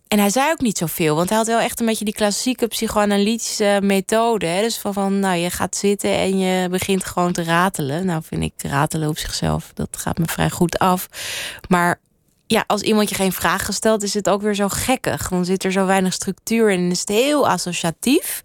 En 0.07 0.19
hij 0.19 0.29
zei 0.29 0.51
ook 0.51 0.61
niet 0.61 0.77
zoveel, 0.77 1.15
want 1.15 1.29
hij 1.29 1.37
had 1.37 1.47
wel 1.47 1.59
echt 1.59 1.79
een 1.79 1.85
beetje 1.85 2.05
die 2.05 2.13
klassieke 2.13 2.67
psychoanalytische 2.67 3.79
methode. 3.83 4.45
Hè? 4.45 4.61
Dus 4.61 4.77
van, 4.77 4.93
van, 4.93 5.19
nou, 5.19 5.37
je 5.37 5.49
gaat 5.49 5.75
zitten 5.75 6.17
en 6.17 6.39
je 6.39 6.69
begint 6.69 7.05
gewoon 7.05 7.31
te 7.31 7.43
ratelen. 7.43 8.05
Nou, 8.05 8.21
vind 8.23 8.43
ik 8.43 8.53
ratelen 8.57 9.09
op 9.09 9.17
zichzelf, 9.17 9.71
dat 9.73 9.97
gaat 9.97 10.17
me 10.17 10.25
vrij 10.25 10.49
goed 10.49 10.79
af. 10.79 11.07
Maar 11.69 11.99
ja, 12.47 12.63
als 12.67 12.81
iemand 12.81 13.09
je 13.09 13.15
geen 13.15 13.31
vragen 13.31 13.73
stelt, 13.73 14.03
is 14.03 14.13
het 14.13 14.29
ook 14.29 14.41
weer 14.41 14.55
zo 14.55 14.67
gekkig. 14.67 15.29
Dan 15.29 15.45
zit 15.45 15.63
er 15.63 15.71
zo 15.71 15.85
weinig 15.85 16.13
structuur 16.13 16.71
in 16.71 16.79
en 16.79 16.91
is 16.91 16.99
het 16.99 17.09
heel 17.09 17.47
associatief. 17.47 18.43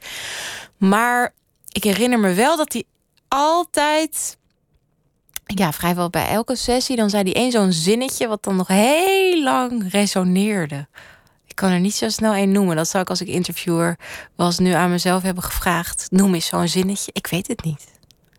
Maar 0.77 1.35
ik 1.68 1.85
herinner 1.85 2.18
me 2.18 2.35
wel 2.35 2.57
dat 2.57 2.72
hij 2.72 2.85
altijd. 3.29 4.37
Ja, 5.44 5.72
vrijwel 5.72 6.11
bij 6.11 6.29
elke 6.29 6.57
sessie. 6.57 6.96
Dan 6.96 7.11
zei 7.11 7.22
hij 7.22 7.35
één 7.35 7.51
zo'n 7.51 7.72
zinnetje. 7.72 8.29
wat 8.29 8.42
dan 8.42 8.57
nog 8.57 8.68
heel 8.68 9.42
lang 9.42 9.90
resoneerde. 9.90 10.87
Ik 11.53 11.59
kan 11.59 11.71
er 11.71 11.81
niet 11.81 11.95
zo 11.95 12.09
snel 12.09 12.33
één 12.35 12.53
noemen. 12.53 12.77
Dat 12.77 12.88
zou 12.88 13.03
ik 13.03 13.09
als 13.11 13.21
ik 13.21 13.27
interviewer 13.29 13.99
was 14.37 14.59
nu 14.59 14.71
aan 14.73 14.91
mezelf 14.91 15.23
hebben 15.23 15.43
gevraagd. 15.45 16.07
Noem 16.11 16.35
eens 16.35 16.47
zo'n 16.47 16.69
zinnetje. 16.69 17.11
Ik 17.15 17.27
weet 17.27 17.47
het 17.47 17.65
niet. 17.65 17.85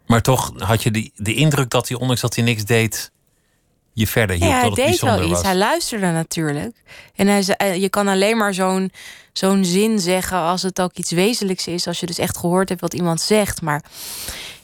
Maar 0.08 0.21
toch 0.21 0.52
had 0.58 0.84
je 0.84 0.91
de, 0.91 1.12
de 1.15 1.34
indruk 1.34 1.69
dat 1.69 1.88
hij, 1.88 1.97
ondanks 1.97 2.21
dat 2.21 2.36
hij 2.36 2.43
niks 2.43 2.65
deed, 2.65 3.12
je 3.93 4.08
verder 4.08 4.36
hielp. 4.36 4.49
Ja, 4.49 4.60
hij 4.60 4.69
deed 4.69 4.99
wel 4.99 5.21
iets. 5.21 5.32
was. 5.32 5.41
Hij 5.41 5.56
luisterde 5.56 6.12
natuurlijk. 6.12 6.76
En 7.15 7.28
hij, 7.28 7.41
zei- 7.41 7.58
eh, 7.58 7.76
je 7.82 7.89
kan 7.89 8.08
alleen 8.08 8.38
maar 8.38 8.54
zo'n 8.54 8.91
zo'n 9.34 9.65
zin 9.65 9.99
zeggen 9.99 10.38
als 10.38 10.62
het 10.62 10.82
ook 10.82 10.93
iets 10.93 11.12
wezenlijks 11.12 11.67
is. 11.67 11.88
Als 11.88 11.99
je 11.99 12.06
dus 12.06 12.17
echt 12.17 12.38
gehoord 12.38 12.69
hebt 12.69 12.82
wat 12.82 12.93
iemand 12.93 13.21
zegt. 13.21 13.62
Maar 13.62 13.84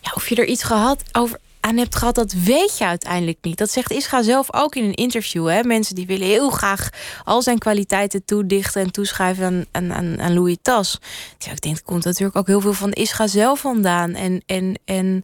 ja, 0.01 0.11
of 0.15 0.29
je 0.29 0.35
er 0.35 0.45
iets 0.45 0.63
gehad 0.63 1.03
over 1.11 1.39
aan 1.59 1.77
hebt 1.77 1.95
gehad, 1.95 2.15
dat 2.15 2.33
weet 2.33 2.77
je 2.77 2.85
uiteindelijk 2.85 3.37
niet. 3.41 3.57
Dat 3.57 3.71
zegt 3.71 3.91
Ischa 3.91 4.21
zelf 4.21 4.53
ook 4.53 4.75
in 4.75 4.83
een 4.83 4.93
interview. 4.93 5.47
Hè? 5.47 5.63
Mensen 5.63 5.95
die 5.95 6.07
willen 6.07 6.27
heel 6.27 6.49
graag 6.49 6.89
al 7.23 7.41
zijn 7.41 7.57
kwaliteiten 7.57 8.25
toedichten 8.25 8.81
en 8.81 8.91
toeschrijven 8.91 9.67
aan, 9.71 9.93
aan, 9.93 10.21
aan, 10.21 10.33
Louis 10.33 10.57
Tas. 10.61 10.99
Ja, 11.37 11.51
ik 11.51 11.61
denk, 11.61 11.77
er 11.77 11.83
komt 11.83 12.03
natuurlijk 12.03 12.37
ook 12.37 12.47
heel 12.47 12.61
veel 12.61 12.73
van 12.73 12.91
Ischa 12.91 13.27
zelf 13.27 13.59
vandaan. 13.59 14.13
En, 14.13 14.41
en, 14.45 14.79
en 14.85 15.23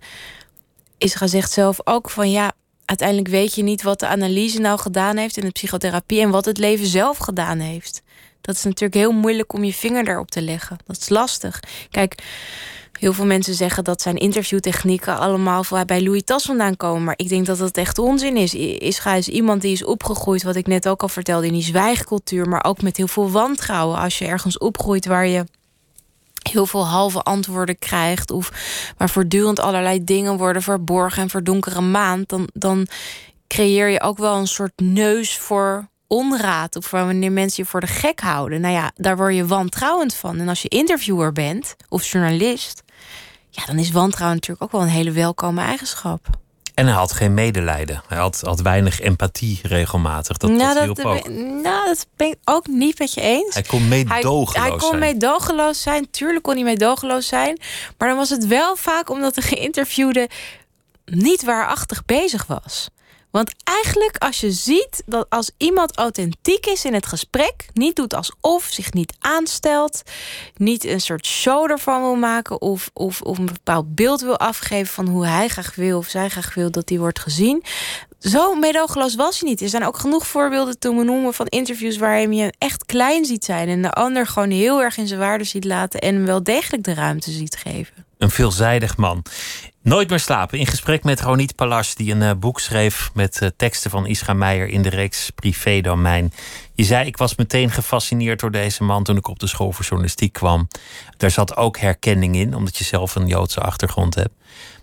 Ischa 0.97 1.27
zegt 1.27 1.51
zelf 1.51 1.79
ook 1.83 2.09
van 2.09 2.31
ja, 2.31 2.51
uiteindelijk 2.85 3.27
weet 3.27 3.55
je 3.55 3.63
niet 3.63 3.81
wat 3.81 3.99
de 3.99 4.07
analyse 4.07 4.59
nou 4.59 4.79
gedaan 4.79 5.17
heeft 5.17 5.37
in 5.37 5.45
de 5.45 5.51
psychotherapie 5.51 6.21
en 6.21 6.29
wat 6.29 6.45
het 6.45 6.57
leven 6.57 6.87
zelf 6.87 7.17
gedaan 7.17 7.59
heeft. 7.59 8.01
Dat 8.41 8.55
is 8.55 8.63
natuurlijk 8.63 8.93
heel 8.93 9.11
moeilijk 9.11 9.53
om 9.53 9.63
je 9.63 9.73
vinger 9.73 10.03
daarop 10.03 10.31
te 10.31 10.41
leggen. 10.41 10.77
Dat 10.85 10.97
is 10.97 11.09
lastig. 11.09 11.59
Kijk, 11.89 12.23
heel 13.05 13.13
veel 13.13 13.25
mensen 13.25 13.53
zeggen 13.53 13.83
dat 13.83 14.01
zijn 14.01 14.15
interviewtechnieken 14.15 15.17
allemaal 15.17 15.63
bij 15.85 16.03
Louis 16.03 16.23
Tas 16.23 16.45
vandaan 16.45 16.77
komen. 16.77 17.03
Maar 17.03 17.17
ik 17.17 17.29
denk 17.29 17.45
dat 17.45 17.57
dat 17.57 17.77
echt 17.77 17.97
onzin 17.97 18.37
is. 18.37 18.53
Ischa 18.53 19.13
is 19.13 19.27
iemand 19.27 19.61
die 19.61 19.71
is 19.71 19.83
opgegroeid, 19.83 20.43
wat 20.43 20.55
ik 20.55 20.67
net 20.67 20.87
ook 20.87 21.01
al 21.01 21.07
vertelde, 21.07 21.47
in 21.47 21.53
die 21.53 21.63
zwijgcultuur, 21.63 22.49
maar 22.49 22.63
ook 22.63 22.81
met 22.81 22.97
heel 22.97 23.07
veel 23.07 23.31
wantrouwen. 23.31 23.97
Als 23.97 24.17
je 24.17 24.25
ergens 24.25 24.57
opgroeit 24.57 25.05
waar 25.05 25.27
je 25.27 25.45
heel 26.49 26.65
veel 26.65 26.87
halve 26.87 27.21
antwoorden 27.21 27.79
krijgt. 27.79 28.31
Of 28.31 28.51
waar 28.97 29.09
voortdurend 29.09 29.59
allerlei 29.59 30.03
dingen 30.03 30.37
worden 30.37 30.61
verborgen 30.61 31.21
en 31.21 31.29
verdonkere 31.29 31.81
maand. 31.81 32.29
Dan, 32.29 32.49
dan 32.53 32.87
creëer 33.47 33.87
je 33.87 34.01
ook 34.01 34.17
wel 34.17 34.37
een 34.37 34.47
soort 34.47 34.79
neus 34.79 35.37
voor 35.37 35.87
onraad. 36.07 36.75
Of 36.75 36.91
wanneer 36.91 37.31
mensen 37.31 37.63
je 37.63 37.69
voor 37.69 37.81
de 37.81 37.87
gek 37.87 38.19
houden. 38.19 38.61
Nou 38.61 38.73
ja, 38.73 38.91
daar 38.95 39.17
word 39.17 39.35
je 39.35 39.45
wantrouwend 39.45 40.15
van. 40.15 40.39
En 40.39 40.49
als 40.49 40.61
je 40.61 40.67
interviewer 40.67 41.31
bent 41.31 41.75
of 41.89 42.05
journalist. 42.05 42.83
Ja, 43.55 43.65
dan 43.65 43.77
is 43.79 43.91
wantrouwen 43.91 44.35
natuurlijk 44.35 44.63
ook 44.63 44.71
wel 44.71 44.81
een 44.81 44.93
hele 44.93 45.11
welkome 45.11 45.61
eigenschap. 45.61 46.27
En 46.73 46.85
hij 46.85 46.95
had 46.95 47.11
geen 47.11 47.33
medelijden. 47.33 48.01
Hij 48.07 48.17
had, 48.17 48.41
had 48.45 48.61
weinig 48.61 48.99
empathie 48.99 49.59
regelmatig. 49.63 50.37
Dat, 50.37 50.59
dat 50.59 50.79
hielp 50.79 50.95
dat, 50.95 51.05
ook. 51.05 51.29
nou, 51.63 51.85
dat 51.85 52.07
ben 52.15 52.27
ik 52.27 52.37
ook 52.43 52.67
niet 52.67 52.99
met 52.99 53.13
je 53.13 53.21
eens. 53.21 53.53
Hij 53.53 53.63
kon 53.63 53.87
meedogenloos 53.87 54.53
hij, 54.53 54.61
hij 54.61 54.71
kon 54.71 54.87
zijn. 54.87 54.99
meedogenloos 54.99 55.81
zijn. 55.81 56.09
Tuurlijk 56.11 56.43
kon 56.43 56.53
hij 56.53 56.63
meedogenloos 56.63 57.27
zijn. 57.27 57.59
Maar 57.97 58.07
dan 58.07 58.17
was 58.17 58.29
het 58.29 58.47
wel 58.47 58.75
vaak 58.75 59.09
omdat 59.09 59.35
de 59.35 59.41
geïnterviewde 59.41 60.29
niet 61.05 61.43
waarachtig 61.43 62.05
bezig 62.05 62.45
was. 62.45 62.89
Want 63.35 63.53
eigenlijk 63.63 64.17
als 64.17 64.39
je 64.39 64.51
ziet 64.51 65.03
dat 65.05 65.25
als 65.29 65.51
iemand 65.57 65.97
authentiek 65.97 66.65
is 66.65 66.85
in 66.85 66.93
het 66.93 67.05
gesprek, 67.05 67.67
niet 67.73 67.95
doet 67.95 68.13
alsof, 68.13 68.67
zich 68.69 68.93
niet 68.93 69.13
aanstelt, 69.19 70.01
niet 70.57 70.85
een 70.85 71.01
soort 71.01 71.25
show 71.25 71.71
ervan 71.71 72.01
wil 72.01 72.15
maken 72.15 72.61
of, 72.61 72.89
of, 72.93 73.21
of 73.21 73.37
een 73.37 73.45
bepaald 73.45 73.95
beeld 73.95 74.21
wil 74.21 74.37
afgeven 74.37 74.93
van 74.93 75.07
hoe 75.07 75.25
hij 75.25 75.47
graag 75.47 75.75
wil 75.75 75.97
of 75.97 76.07
zij 76.07 76.29
graag 76.29 76.53
wil 76.53 76.71
dat 76.71 76.87
die 76.87 76.99
wordt 76.99 77.19
gezien. 77.19 77.63
Zo 78.19 78.55
meedogenloos 78.55 79.15
was 79.15 79.39
hij 79.39 79.49
niet. 79.49 79.61
Er 79.61 79.69
zijn 79.69 79.85
ook 79.85 79.97
genoeg 79.97 80.27
voorbeelden 80.27 80.79
te 80.79 80.91
noemen 80.91 81.33
van 81.33 81.45
interviews 81.45 81.97
waarin 81.97 82.33
je 82.33 82.41
hem 82.41 82.51
echt 82.57 82.85
klein 82.85 83.25
ziet 83.25 83.45
zijn 83.45 83.67
en 83.67 83.81
de 83.81 83.91
ander 83.91 84.27
gewoon 84.27 84.49
heel 84.49 84.81
erg 84.81 84.97
in 84.97 85.07
zijn 85.07 85.19
waarde 85.19 85.43
ziet 85.43 85.65
laten 85.65 85.99
en 85.99 86.15
hem 86.15 86.25
wel 86.25 86.43
degelijk 86.43 86.83
de 86.83 86.93
ruimte 86.93 87.31
ziet 87.31 87.55
geven. 87.55 88.05
Een 88.17 88.29
veelzijdig 88.29 88.97
man. 88.97 89.23
Nooit 89.85 90.09
meer 90.09 90.19
slapen. 90.19 90.59
In 90.59 90.67
gesprek 90.67 91.03
met 91.03 91.21
Ronit 91.21 91.55
Palas, 91.55 91.95
die 91.95 92.11
een 92.11 92.21
eh, 92.21 92.31
boek 92.39 92.59
schreef 92.59 93.09
met 93.13 93.41
eh, 93.41 93.49
teksten 93.57 93.91
van 93.91 94.07
Ischa 94.07 94.33
Meijer 94.33 94.67
in 94.67 94.81
de 94.81 94.89
reeks 94.89 95.29
Privédomein. 95.29 96.33
Je 96.75 96.83
zei, 96.83 97.05
ik 97.05 97.17
was 97.17 97.35
meteen 97.35 97.71
gefascineerd 97.71 98.39
door 98.39 98.51
deze 98.51 98.83
man 98.83 99.03
toen 99.03 99.17
ik 99.17 99.27
op 99.27 99.39
de 99.39 99.47
school 99.47 99.71
voor 99.71 99.85
journalistiek 99.85 100.33
kwam. 100.33 100.67
Daar 101.17 101.31
zat 101.31 101.57
ook 101.57 101.77
herkenning 101.77 102.35
in, 102.35 102.55
omdat 102.55 102.77
je 102.77 102.83
zelf 102.83 103.15
een 103.15 103.27
Joodse 103.27 103.61
achtergrond 103.61 104.15
hebt. 104.15 104.33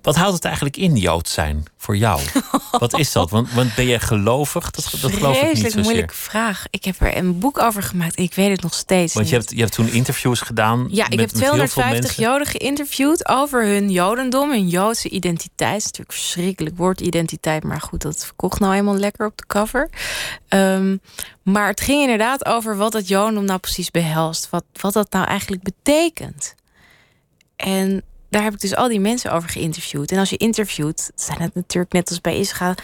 Wat 0.03 0.17
houdt 0.17 0.35
het 0.35 0.45
eigenlijk 0.45 0.77
in, 0.77 0.97
Jood 0.97 1.29
zijn, 1.29 1.65
voor 1.77 1.97
jou? 1.97 2.21
Wat 2.79 2.99
is 2.99 3.13
dat? 3.13 3.31
Want, 3.31 3.53
want 3.53 3.75
ben 3.75 3.87
je 3.87 3.99
gelovig? 3.99 4.71
Dat, 4.71 4.95
dat 5.01 5.13
geloof 5.13 5.43
ik 5.43 5.53
niet 5.53 5.63
zozeer. 5.63 5.83
moeilijke 5.83 6.15
vraag. 6.15 6.65
Ik 6.71 6.85
heb 6.85 7.01
er 7.01 7.17
een 7.17 7.39
boek 7.39 7.59
over 7.59 7.83
gemaakt. 7.83 8.19
Ik 8.19 8.35
weet 8.35 8.51
het 8.51 8.63
nog 8.63 8.75
steeds 8.75 9.15
Want 9.15 9.29
je 9.29 9.37
niet. 9.37 9.45
hebt, 9.45 9.57
je 9.57 9.63
hebt 9.63 9.75
toen 9.75 9.93
interviews 9.93 10.41
gedaan. 10.41 10.89
Ja, 10.91 11.05
ik 11.05 11.17
met, 11.17 11.21
heb 11.21 11.31
heel 11.31 11.55
veel 11.55 11.67
250 11.67 12.01
mensen. 12.01 12.23
Joden 12.25 12.47
geïnterviewd 12.47 13.29
over 13.29 13.67
hun 13.67 13.91
Jodendom, 13.91 14.51
hun 14.51 14.69
Joodse 14.69 15.09
identiteit. 15.09 15.71
Het 15.73 15.81
is 15.81 15.85
natuurlijk 15.85 16.13
verschrikkelijk 16.13 16.77
woord, 16.77 17.01
identiteit, 17.01 17.65
maar 17.65 17.81
goed, 17.81 18.03
dat 18.03 18.25
verkocht 18.25 18.61
nou 18.61 18.75
eenmaal 18.75 18.97
lekker 18.97 19.27
op 19.27 19.37
de 19.37 19.47
cover. 19.47 19.91
Ehm, 20.49 20.97
maar 21.43 21.67
het 21.67 21.81
ging 21.81 22.01
inderdaad 22.01 22.45
over 22.47 22.77
wat 22.77 22.93
het 22.93 23.09
Jodendom 23.09 23.45
nou 23.45 23.59
precies 23.59 23.91
behelst, 23.91 24.51
wat, 24.51 24.65
wat 24.81 24.93
dat 24.93 25.13
nou 25.13 25.27
eigenlijk 25.27 25.63
betekent. 25.63 26.55
En 27.57 28.03
daar 28.29 28.43
heb 28.43 28.53
ik 28.53 28.61
dus 28.61 28.75
al 28.75 28.89
die 28.89 29.01
mensen 29.01 29.33
over 29.33 29.49
geïnterviewd. 29.49 30.13
En 30.13 30.19
als 30.19 30.31
je 30.31 30.37
interviewt, 30.37 31.11
zijn 31.15 31.41
het 31.41 31.55
natuurlijk 31.55 31.93
net 31.93 32.09
als 32.09 32.21
bij 32.21 32.39
Ischa 32.39 32.75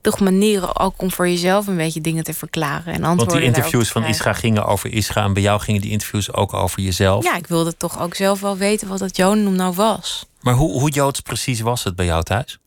toch 0.00 0.20
manieren 0.20 0.78
ook 0.78 1.02
om 1.02 1.10
voor 1.10 1.28
jezelf 1.28 1.66
een 1.66 1.76
beetje 1.76 2.00
dingen 2.00 2.24
te 2.24 2.34
verklaren 2.34 2.94
en 2.94 3.04
antwoorden 3.04 3.26
Want 3.26 3.38
die 3.38 3.42
interviews 3.42 3.86
te 3.86 3.92
van. 3.92 4.04
Ischa 4.04 4.32
gingen 4.32 4.66
over 4.66 4.92
Ischa. 4.92 5.24
En 5.24 5.32
bij 5.32 5.42
jou 5.42 5.60
gingen 5.60 5.80
die 5.80 5.90
interviews 5.90 6.32
ook 6.32 6.54
over 6.54 6.80
jezelf. 6.80 7.24
Ja, 7.24 7.36
ik 7.36 7.46
wilde 7.46 7.76
toch 7.76 8.00
ook 8.00 8.14
zelf 8.14 8.40
wel 8.40 8.56
weten 8.56 8.88
wat 8.88 8.98
dat 8.98 9.16
Jodendom 9.16 9.54
nou 9.54 9.74
was. 9.74 10.26
Maar 10.40 10.54
hoe, 10.54 10.80
hoe 10.80 10.90
Joods 10.90 11.20
precies 11.20 11.60
was 11.60 11.84
het 11.84 11.96
bij 11.96 12.06
jou 12.06 12.22
thuis? 12.22 12.58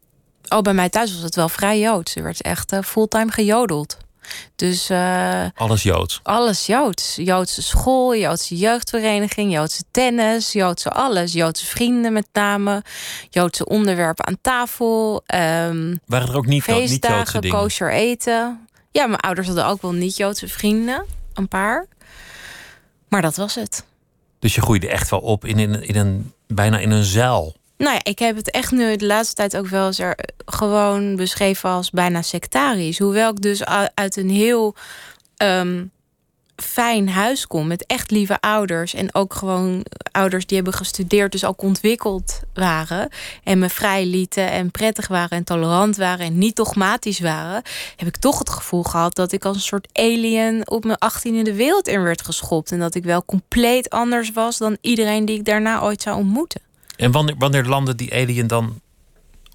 Oh, 0.49 0.61
bij 0.61 0.73
mij 0.73 0.89
thuis 0.89 1.13
was 1.13 1.21
het 1.21 1.35
wel 1.35 1.49
vrij 1.49 1.79
Joods. 1.79 2.15
Er 2.15 2.23
werd 2.23 2.41
echt 2.41 2.71
eh, 2.71 2.79
fulltime 2.81 3.31
gejodeld. 3.31 3.97
Dus 4.55 4.89
eh, 4.89 5.45
Alles 5.55 5.83
Joods. 5.83 6.19
alles 6.23 6.65
Joods. 6.65 7.15
Joodse 7.15 7.61
school, 7.61 8.15
Joodse 8.15 8.55
jeugdvereniging, 8.57 9.51
Joodse 9.53 9.83
tennis, 9.91 10.51
Joodse 10.51 10.89
alles. 10.89 11.33
Joodse 11.33 11.65
vrienden 11.65 12.13
met 12.13 12.27
name. 12.33 12.83
Joodse 13.29 13.65
onderwerpen 13.65 14.27
aan 14.27 14.37
tafel. 14.41 15.23
ehm, 15.25 15.95
Waren 16.05 16.29
er 16.29 16.35
ook 16.37 16.45
niet, 16.45 16.53
niet 16.53 16.65
Joodse 16.65 16.87
feestdagen, 16.87 17.41
dingen? 17.41 17.57
kosher 17.57 17.91
eten. 17.91 18.67
Ja, 18.91 19.05
mijn 19.07 19.19
ouders 19.19 19.47
hadden 19.47 19.65
ook 19.65 19.81
wel 19.81 19.93
niet-Joodse 19.93 20.47
vrienden. 20.47 21.05
Een 21.33 21.47
paar. 21.47 21.87
Maar 23.09 23.21
dat 23.21 23.35
was 23.35 23.55
het. 23.55 23.83
Dus 24.39 24.55
je 24.55 24.61
groeide 24.61 24.89
echt 24.89 25.09
wel 25.09 25.19
op 25.19 25.45
in, 25.45 25.59
in, 25.59 25.83
in 25.83 25.95
een, 25.95 26.33
bijna 26.47 26.77
in 26.79 26.91
een 26.91 27.03
zuil. 27.03 27.55
Nou 27.81 27.93
ja, 27.93 27.99
ik 28.03 28.19
heb 28.19 28.35
het 28.35 28.51
echt 28.51 28.71
nu 28.71 28.95
de 28.95 29.05
laatste 29.05 29.35
tijd 29.35 29.57
ook 29.57 29.67
wel 29.67 29.85
eens 29.85 29.99
er 29.99 30.17
gewoon 30.45 31.15
beschreven 31.15 31.69
als 31.69 31.89
bijna 31.89 32.21
sectarisch. 32.21 32.99
Hoewel 32.99 33.31
ik 33.31 33.41
dus 33.41 33.65
uit 33.93 34.15
een 34.15 34.29
heel 34.29 34.75
ehm, 35.37 35.85
fijn 36.55 37.09
huis 37.09 37.47
kom 37.47 37.67
met 37.67 37.85
echt 37.85 38.11
lieve 38.11 38.39
ouders. 38.39 38.93
En 38.93 39.15
ook 39.15 39.33
gewoon 39.33 39.85
ouders 40.11 40.45
die 40.45 40.55
hebben 40.55 40.73
gestudeerd, 40.73 41.31
dus 41.31 41.45
ook 41.45 41.61
ontwikkeld 41.61 42.39
waren. 42.53 43.09
En 43.43 43.59
me 43.59 43.69
vrij 43.69 44.05
lieten 44.05 44.51
en 44.51 44.71
prettig 44.71 45.07
waren 45.07 45.37
en 45.37 45.43
tolerant 45.43 45.97
waren 45.97 46.25
en 46.25 46.37
niet 46.37 46.55
dogmatisch 46.55 47.19
waren. 47.19 47.61
Heb 47.95 48.07
ik 48.07 48.17
toch 48.17 48.39
het 48.39 48.49
gevoel 48.49 48.83
gehad 48.83 49.15
dat 49.15 49.31
ik 49.31 49.45
als 49.45 49.55
een 49.55 49.61
soort 49.61 49.87
alien 49.93 50.69
op 50.69 50.83
mijn 50.83 50.97
18 50.97 51.35
in 51.35 51.43
de 51.43 51.55
wereld 51.55 51.87
in 51.87 52.03
werd 52.03 52.21
geschopt. 52.21 52.71
En 52.71 52.79
dat 52.79 52.95
ik 52.95 53.03
wel 53.03 53.25
compleet 53.25 53.89
anders 53.89 54.31
was 54.31 54.57
dan 54.57 54.77
iedereen 54.81 55.25
die 55.25 55.37
ik 55.37 55.45
daarna 55.45 55.81
ooit 55.81 56.01
zou 56.01 56.17
ontmoeten. 56.17 56.70
En 57.01 57.11
wanneer, 57.11 57.35
wanneer 57.37 57.65
landde 57.65 57.95
die 57.95 58.13
alien 58.13 58.47
dan 58.47 58.81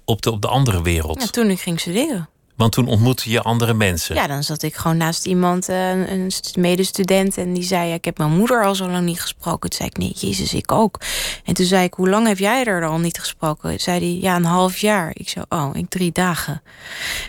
op 0.05 0.21
de, 0.21 0.31
op 0.31 0.41
de 0.41 0.47
andere 0.47 0.81
wereld? 0.81 1.21
Ja, 1.21 1.27
toen 1.27 1.49
ik 1.49 1.59
ging 1.59 1.79
studeren. 1.79 2.29
Want 2.55 2.71
toen 2.71 2.87
ontmoette 2.87 3.29
je 3.29 3.41
andere 3.41 3.73
mensen. 3.73 4.15
Ja, 4.15 4.27
dan 4.27 4.43
zat 4.43 4.61
ik 4.61 4.75
gewoon 4.75 4.97
naast 4.97 5.25
iemand, 5.25 5.69
eh, 5.69 5.89
een, 5.89 6.11
een 6.11 6.31
medestudent, 6.59 7.37
en 7.37 7.53
die 7.53 7.63
zei: 7.63 7.87
ja, 7.87 7.93
Ik 7.93 8.05
heb 8.05 8.17
mijn 8.17 8.37
moeder 8.37 8.65
al 8.65 8.75
zo 8.75 8.89
lang 8.89 9.05
niet 9.05 9.21
gesproken. 9.21 9.69
Toen 9.69 9.77
zei 9.77 9.89
ik: 9.89 9.97
Nee, 9.97 10.29
Jezus, 10.29 10.53
ik 10.53 10.71
ook. 10.71 10.99
En 11.43 11.53
toen 11.53 11.65
zei 11.65 11.83
ik: 11.83 11.93
Hoe 11.93 12.09
lang 12.09 12.27
heb 12.27 12.37
jij 12.37 12.65
er 12.65 12.87
al 12.87 12.97
niet 12.97 13.19
gesproken? 13.19 13.79
Zei 13.79 13.99
hij: 13.99 14.21
Ja, 14.21 14.35
een 14.35 14.45
half 14.45 14.77
jaar. 14.77 15.11
Ik 15.13 15.29
zei: 15.29 15.45
Oh, 15.49 15.69
ik 15.73 15.89
drie 15.89 16.11
dagen. 16.11 16.61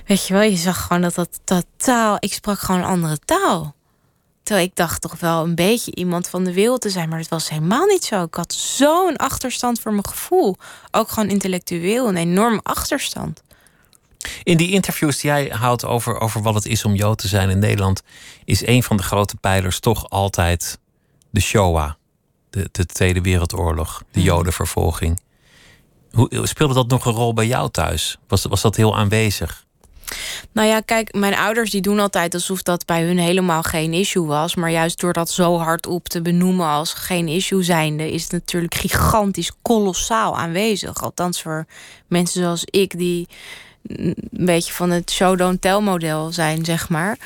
Weet 0.06 0.26
je 0.26 0.32
wel, 0.32 0.42
je 0.42 0.56
zag 0.56 0.86
gewoon 0.86 1.02
dat 1.02 1.14
dat 1.14 1.40
totaal. 1.44 2.16
Ik 2.18 2.32
sprak 2.32 2.58
gewoon 2.58 2.80
een 2.80 2.86
andere 2.86 3.18
taal. 3.24 3.74
Terwijl 4.48 4.68
ik 4.68 4.76
dacht 4.76 5.00
toch 5.00 5.20
wel 5.20 5.44
een 5.44 5.54
beetje 5.54 5.94
iemand 5.94 6.28
van 6.28 6.44
de 6.44 6.52
wereld 6.52 6.80
te 6.80 6.90
zijn, 6.90 7.08
maar 7.08 7.18
het 7.18 7.28
was 7.28 7.48
helemaal 7.48 7.86
niet 7.86 8.04
zo. 8.04 8.22
Ik 8.22 8.34
had 8.34 8.52
zo'n 8.52 9.16
achterstand 9.16 9.80
voor 9.80 9.92
mijn 9.92 10.06
gevoel. 10.06 10.56
Ook 10.90 11.08
gewoon 11.08 11.28
intellectueel, 11.28 12.08
een 12.08 12.16
enorm 12.16 12.60
achterstand. 12.62 13.42
In 14.42 14.56
die 14.56 14.70
interviews 14.70 15.20
die 15.20 15.30
jij 15.30 15.46
houdt 15.46 15.84
over, 15.84 16.20
over 16.20 16.42
wat 16.42 16.54
het 16.54 16.66
is 16.66 16.84
om 16.84 16.94
Jood 16.94 17.18
te 17.18 17.28
zijn 17.28 17.50
in 17.50 17.58
Nederland, 17.58 18.02
is 18.44 18.66
een 18.66 18.82
van 18.82 18.96
de 18.96 19.02
grote 19.02 19.36
pijlers 19.36 19.80
toch 19.80 20.10
altijd 20.10 20.78
de 21.30 21.40
Shoah, 21.40 21.92
de, 22.50 22.68
de 22.72 22.86
Tweede 22.86 23.20
Wereldoorlog, 23.20 23.98
de 23.98 24.18
Mhm. 24.18 24.28
Jodenvervolging. 24.28 25.20
Hoe, 26.10 26.46
speelde 26.46 26.74
dat 26.74 26.88
nog 26.88 27.06
een 27.06 27.12
rol 27.12 27.34
bij 27.34 27.46
jou 27.46 27.70
thuis? 27.70 28.18
Was, 28.28 28.44
was 28.44 28.60
dat 28.60 28.76
heel 28.76 28.96
aanwezig? 28.96 29.66
Nou 30.52 30.68
ja, 30.68 30.80
kijk, 30.80 31.14
mijn 31.14 31.34
ouders 31.34 31.70
die 31.70 31.80
doen 31.80 31.98
altijd 31.98 32.34
alsof 32.34 32.62
dat 32.62 32.84
bij 32.86 33.02
hun 33.02 33.18
helemaal 33.18 33.62
geen 33.62 33.92
issue 33.92 34.26
was. 34.26 34.54
Maar 34.54 34.70
juist 34.70 35.00
door 35.00 35.12
dat 35.12 35.30
zo 35.30 35.58
hardop 35.58 36.08
te 36.08 36.22
benoemen 36.22 36.66
als 36.66 36.92
geen 36.92 37.28
issue 37.28 37.62
zijnde, 37.62 38.12
is 38.12 38.22
het 38.22 38.32
natuurlijk 38.32 38.74
gigantisch, 38.74 39.52
kolossaal 39.62 40.38
aanwezig. 40.38 41.02
Althans 41.02 41.42
voor 41.42 41.66
mensen 42.06 42.42
zoals 42.42 42.64
ik, 42.64 42.98
die 42.98 43.28
een 43.86 44.16
beetje 44.30 44.72
van 44.72 44.90
het 44.90 45.10
show 45.10 45.38
don't 45.38 45.60
tell 45.60 45.80
model 45.80 46.32
zijn, 46.32 46.64
zeg 46.64 46.88
maar. 46.88 47.18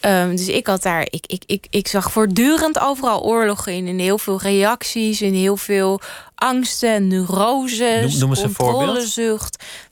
Ehm, 0.00 0.30
dus 0.36 0.48
ik 0.48 0.66
had 0.66 0.82
daar, 0.82 1.02
ik, 1.10 1.26
ik, 1.26 1.42
ik, 1.46 1.66
ik 1.70 1.88
zag 1.88 2.12
voortdurend 2.12 2.78
overal 2.78 3.22
oorlogen 3.22 3.72
in. 3.72 3.86
In 3.86 3.98
heel 3.98 4.18
veel 4.18 4.40
reacties, 4.40 5.22
in 5.22 5.34
heel 5.34 5.56
veel 5.56 6.00
angsten, 6.34 7.06
neuroses, 7.06 8.10
Noem- 8.10 8.18
noem 8.20 8.30
eens 8.30 8.42
een 8.42 8.54
voorbeeld. 8.54 9.16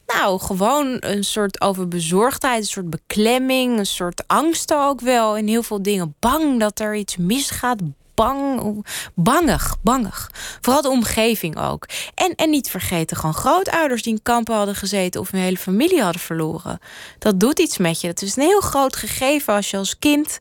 Nou, 0.06 0.40
gewoon 0.40 0.96
een 1.00 1.24
soort 1.24 1.60
overbezorgdheid, 1.60 2.60
een 2.60 2.68
soort 2.68 2.90
beklemming, 2.90 3.78
een 3.78 3.86
soort 3.86 4.22
angst 4.26 4.74
ook 4.74 5.00
wel. 5.00 5.36
In 5.36 5.48
heel 5.48 5.62
veel 5.62 5.82
dingen 5.82 6.14
bang 6.18 6.60
dat 6.60 6.80
er 6.80 6.94
iets 6.94 7.16
misgaat. 7.16 7.80
Bang, 8.14 8.86
bangig, 9.14 9.76
bangig. 9.82 10.30
Vooral 10.60 10.82
de 10.82 10.88
omgeving 10.88 11.58
ook. 11.58 11.86
En, 12.14 12.34
en 12.34 12.50
niet 12.50 12.70
vergeten, 12.70 13.16
gewoon 13.16 13.34
grootouders 13.34 14.02
die 14.02 14.12
in 14.12 14.22
kampen 14.22 14.54
hadden 14.54 14.74
gezeten 14.74 15.20
of 15.20 15.30
hun 15.30 15.40
hele 15.40 15.56
familie 15.56 16.02
hadden 16.02 16.20
verloren. 16.20 16.78
Dat 17.18 17.40
doet 17.40 17.58
iets 17.58 17.78
met 17.78 18.00
je. 18.00 18.06
Dat 18.06 18.22
is 18.22 18.36
een 18.36 18.42
heel 18.42 18.60
groot 18.60 18.96
gegeven 18.96 19.54
als 19.54 19.70
je 19.70 19.76
als 19.76 19.98
kind 19.98 20.38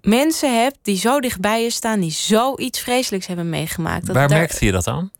mensen 0.00 0.60
hebt 0.60 0.78
die 0.82 0.96
zo 0.96 1.20
dichtbij 1.20 1.62
je 1.62 1.70
staan, 1.70 2.00
die 2.00 2.10
zoiets 2.10 2.80
vreselijks 2.80 3.26
hebben 3.26 3.48
meegemaakt. 3.48 4.06
Dat 4.06 4.16
Waar 4.16 4.28
merkte 4.28 4.64
je 4.64 4.72
dat 4.72 4.86
aan? 4.86 5.10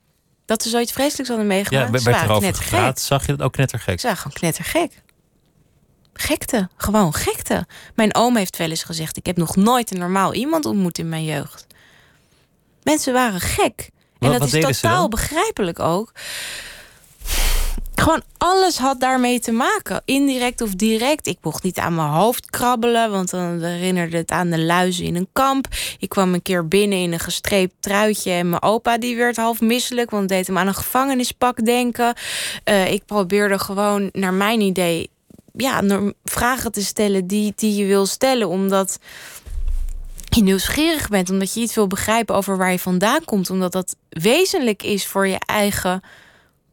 Dat 0.47 0.63
ze 0.63 0.69
zoiets 0.69 0.93
vreselijks 0.93 1.29
hadden 1.29 1.47
Ja, 1.49 1.53
meegemaakt. 1.55 1.91
werd 1.91 2.03
Ze 2.03 2.11
waren 2.11 2.25
erover 2.25 2.43
knettergek. 2.43 2.75
gepraat? 2.75 3.01
Zag 3.01 3.27
je 3.27 3.37
dat 3.37 3.47
ook 3.47 3.53
knettergek? 3.53 4.01
Ze 4.01 4.07
waren 4.07 4.23
gewoon 4.23 4.37
knettergek. 4.39 5.03
Gekte, 6.13 6.69
gewoon 6.77 7.15
gekte. 7.15 7.67
Mijn 7.95 8.15
oom 8.15 8.37
heeft 8.37 8.57
wel 8.57 8.71
eens 8.71 8.83
gezegd: 8.83 9.17
Ik 9.17 9.27
heb 9.27 9.37
nog 9.37 9.57
nooit 9.57 9.91
een 9.93 9.99
normaal 9.99 10.35
iemand 10.35 10.65
ontmoet 10.65 10.99
in 10.99 11.09
mijn 11.09 11.25
jeugd. 11.25 11.67
Mensen 12.83 13.13
waren 13.13 13.41
gek. 13.41 13.91
En 14.19 14.29
Wat- 14.31 14.41
dat 14.41 14.51
wat 14.51 14.71
is 14.71 14.81
totaal 14.81 15.09
begrijpelijk 15.09 15.79
ook. 15.79 16.13
Gewoon 17.95 18.23
alles 18.39 18.79
had 18.79 19.01
daarmee 19.01 19.41
te 19.41 19.53
maken. 19.53 20.03
Indirect 20.05 20.61
of 20.61 20.75
direct. 20.75 21.27
Ik 21.27 21.39
mocht 21.43 21.63
niet 21.63 21.79
aan 21.79 21.95
mijn 21.95 22.09
hoofd 22.09 22.51
krabbelen, 22.51 23.11
want 23.11 23.31
dan 23.31 23.63
herinnerde 23.63 24.17
het 24.17 24.31
aan 24.31 24.51
de 24.51 24.61
luizen 24.61 25.05
in 25.05 25.17
een 25.17 25.29
kamp. 25.33 25.67
Ik 25.99 26.09
kwam 26.09 26.35
een 26.35 26.43
keer 26.43 26.69
binnen 26.69 26.99
in 26.99 27.13
een 27.13 27.19
gestreept 27.19 27.75
truitje 27.81 28.31
en 28.31 28.51
mijn 28.51 28.63
opa 28.63 28.99
die 28.99 29.17
werd 29.17 29.37
half 29.37 29.61
misselijk, 29.61 30.11
want 30.11 30.29
deed 30.29 30.47
hem 30.47 30.59
aan 30.59 30.67
een 30.67 30.75
gevangenispak 30.75 31.65
denken. 31.65 32.15
Eh, 32.65 32.93
ik 32.93 33.05
probeerde 33.07 33.59
gewoon, 33.59 34.09
naar 34.13 34.35
mijn 34.35 34.61
idee, 34.61 35.11
ja, 35.53 35.83
vragen 36.25 36.73
te 36.73 36.85
stellen 36.85 37.27
die, 37.27 37.53
die 37.57 37.77
je 37.77 37.87
wil 37.87 38.07
stellen, 38.07 38.49
omdat 38.49 38.99
je 40.29 40.43
nieuwsgierig 40.43 41.09
bent, 41.09 41.31
omdat 41.31 41.55
je 41.55 41.61
iets 41.61 41.75
wil 41.75 41.87
begrijpen 41.87 42.35
over 42.35 42.57
waar 42.57 42.73
je 42.73 42.79
vandaan 42.79 43.25
komt, 43.25 43.51
omdat 43.51 43.73
dat 43.73 43.97
wezenlijk 44.09 44.83
is 44.83 45.07
voor 45.07 45.27
je 45.27 45.39
eigen 45.47 46.03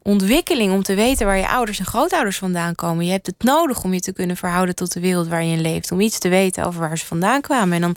ontwikkeling 0.04 0.72
om 0.72 0.82
te 0.82 0.94
weten 0.94 1.26
waar 1.26 1.36
je 1.36 1.48
ouders 1.48 1.78
en 1.78 1.86
grootouders 1.86 2.38
vandaan 2.38 2.74
komen. 2.74 3.04
Je 3.04 3.10
hebt 3.10 3.26
het 3.26 3.42
nodig 3.42 3.84
om 3.84 3.94
je 3.94 4.00
te 4.00 4.12
kunnen 4.12 4.36
verhouden 4.36 4.74
tot 4.74 4.92
de 4.92 5.00
wereld 5.00 5.28
waar 5.28 5.44
je 5.44 5.52
in 5.52 5.60
leeft, 5.60 5.92
om 5.92 6.00
iets 6.00 6.18
te 6.18 6.28
weten 6.28 6.64
over 6.64 6.80
waar 6.80 6.98
ze 6.98 7.06
vandaan 7.06 7.40
kwamen. 7.40 7.74
En 7.74 7.80
dan 7.80 7.96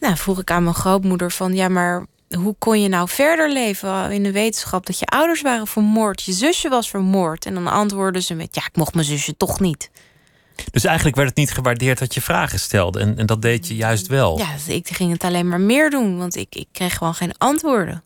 nou, 0.00 0.16
vroeg 0.16 0.40
ik 0.40 0.50
aan 0.50 0.62
mijn 0.62 0.74
grootmoeder 0.74 1.30
van 1.30 1.54
ja, 1.54 1.68
maar 1.68 2.06
hoe 2.36 2.54
kon 2.58 2.80
je 2.80 2.88
nou 2.88 3.08
verder 3.08 3.52
leven 3.52 4.12
in 4.12 4.22
de 4.22 4.32
wetenschap 4.32 4.86
dat 4.86 4.98
je 4.98 5.06
ouders 5.06 5.42
waren 5.42 5.66
vermoord, 5.66 6.22
je 6.22 6.32
zusje 6.32 6.68
was 6.68 6.90
vermoord? 6.90 7.46
En 7.46 7.54
dan 7.54 7.66
antwoordde 7.66 8.20
ze 8.20 8.34
met 8.34 8.54
ja, 8.54 8.62
ik 8.66 8.76
mocht 8.76 8.94
mijn 8.94 9.06
zusje 9.06 9.36
toch 9.36 9.60
niet. 9.60 9.90
Dus 10.70 10.84
eigenlijk 10.84 11.16
werd 11.16 11.28
het 11.28 11.38
niet 11.38 11.52
gewaardeerd 11.52 11.98
dat 11.98 12.14
je 12.14 12.20
vragen 12.20 12.58
stelde. 12.58 13.00
En, 13.00 13.18
en 13.18 13.26
dat 13.26 13.42
deed 13.42 13.68
je 13.68 13.76
juist 13.76 14.06
wel. 14.06 14.38
Ja, 14.38 14.54
ik 14.66 14.88
ging 14.88 15.12
het 15.12 15.24
alleen 15.24 15.48
maar 15.48 15.60
meer 15.60 15.90
doen, 15.90 16.18
want 16.18 16.36
ik, 16.36 16.54
ik 16.54 16.68
kreeg 16.72 16.96
gewoon 16.96 17.14
geen 17.14 17.38
antwoorden. 17.38 18.02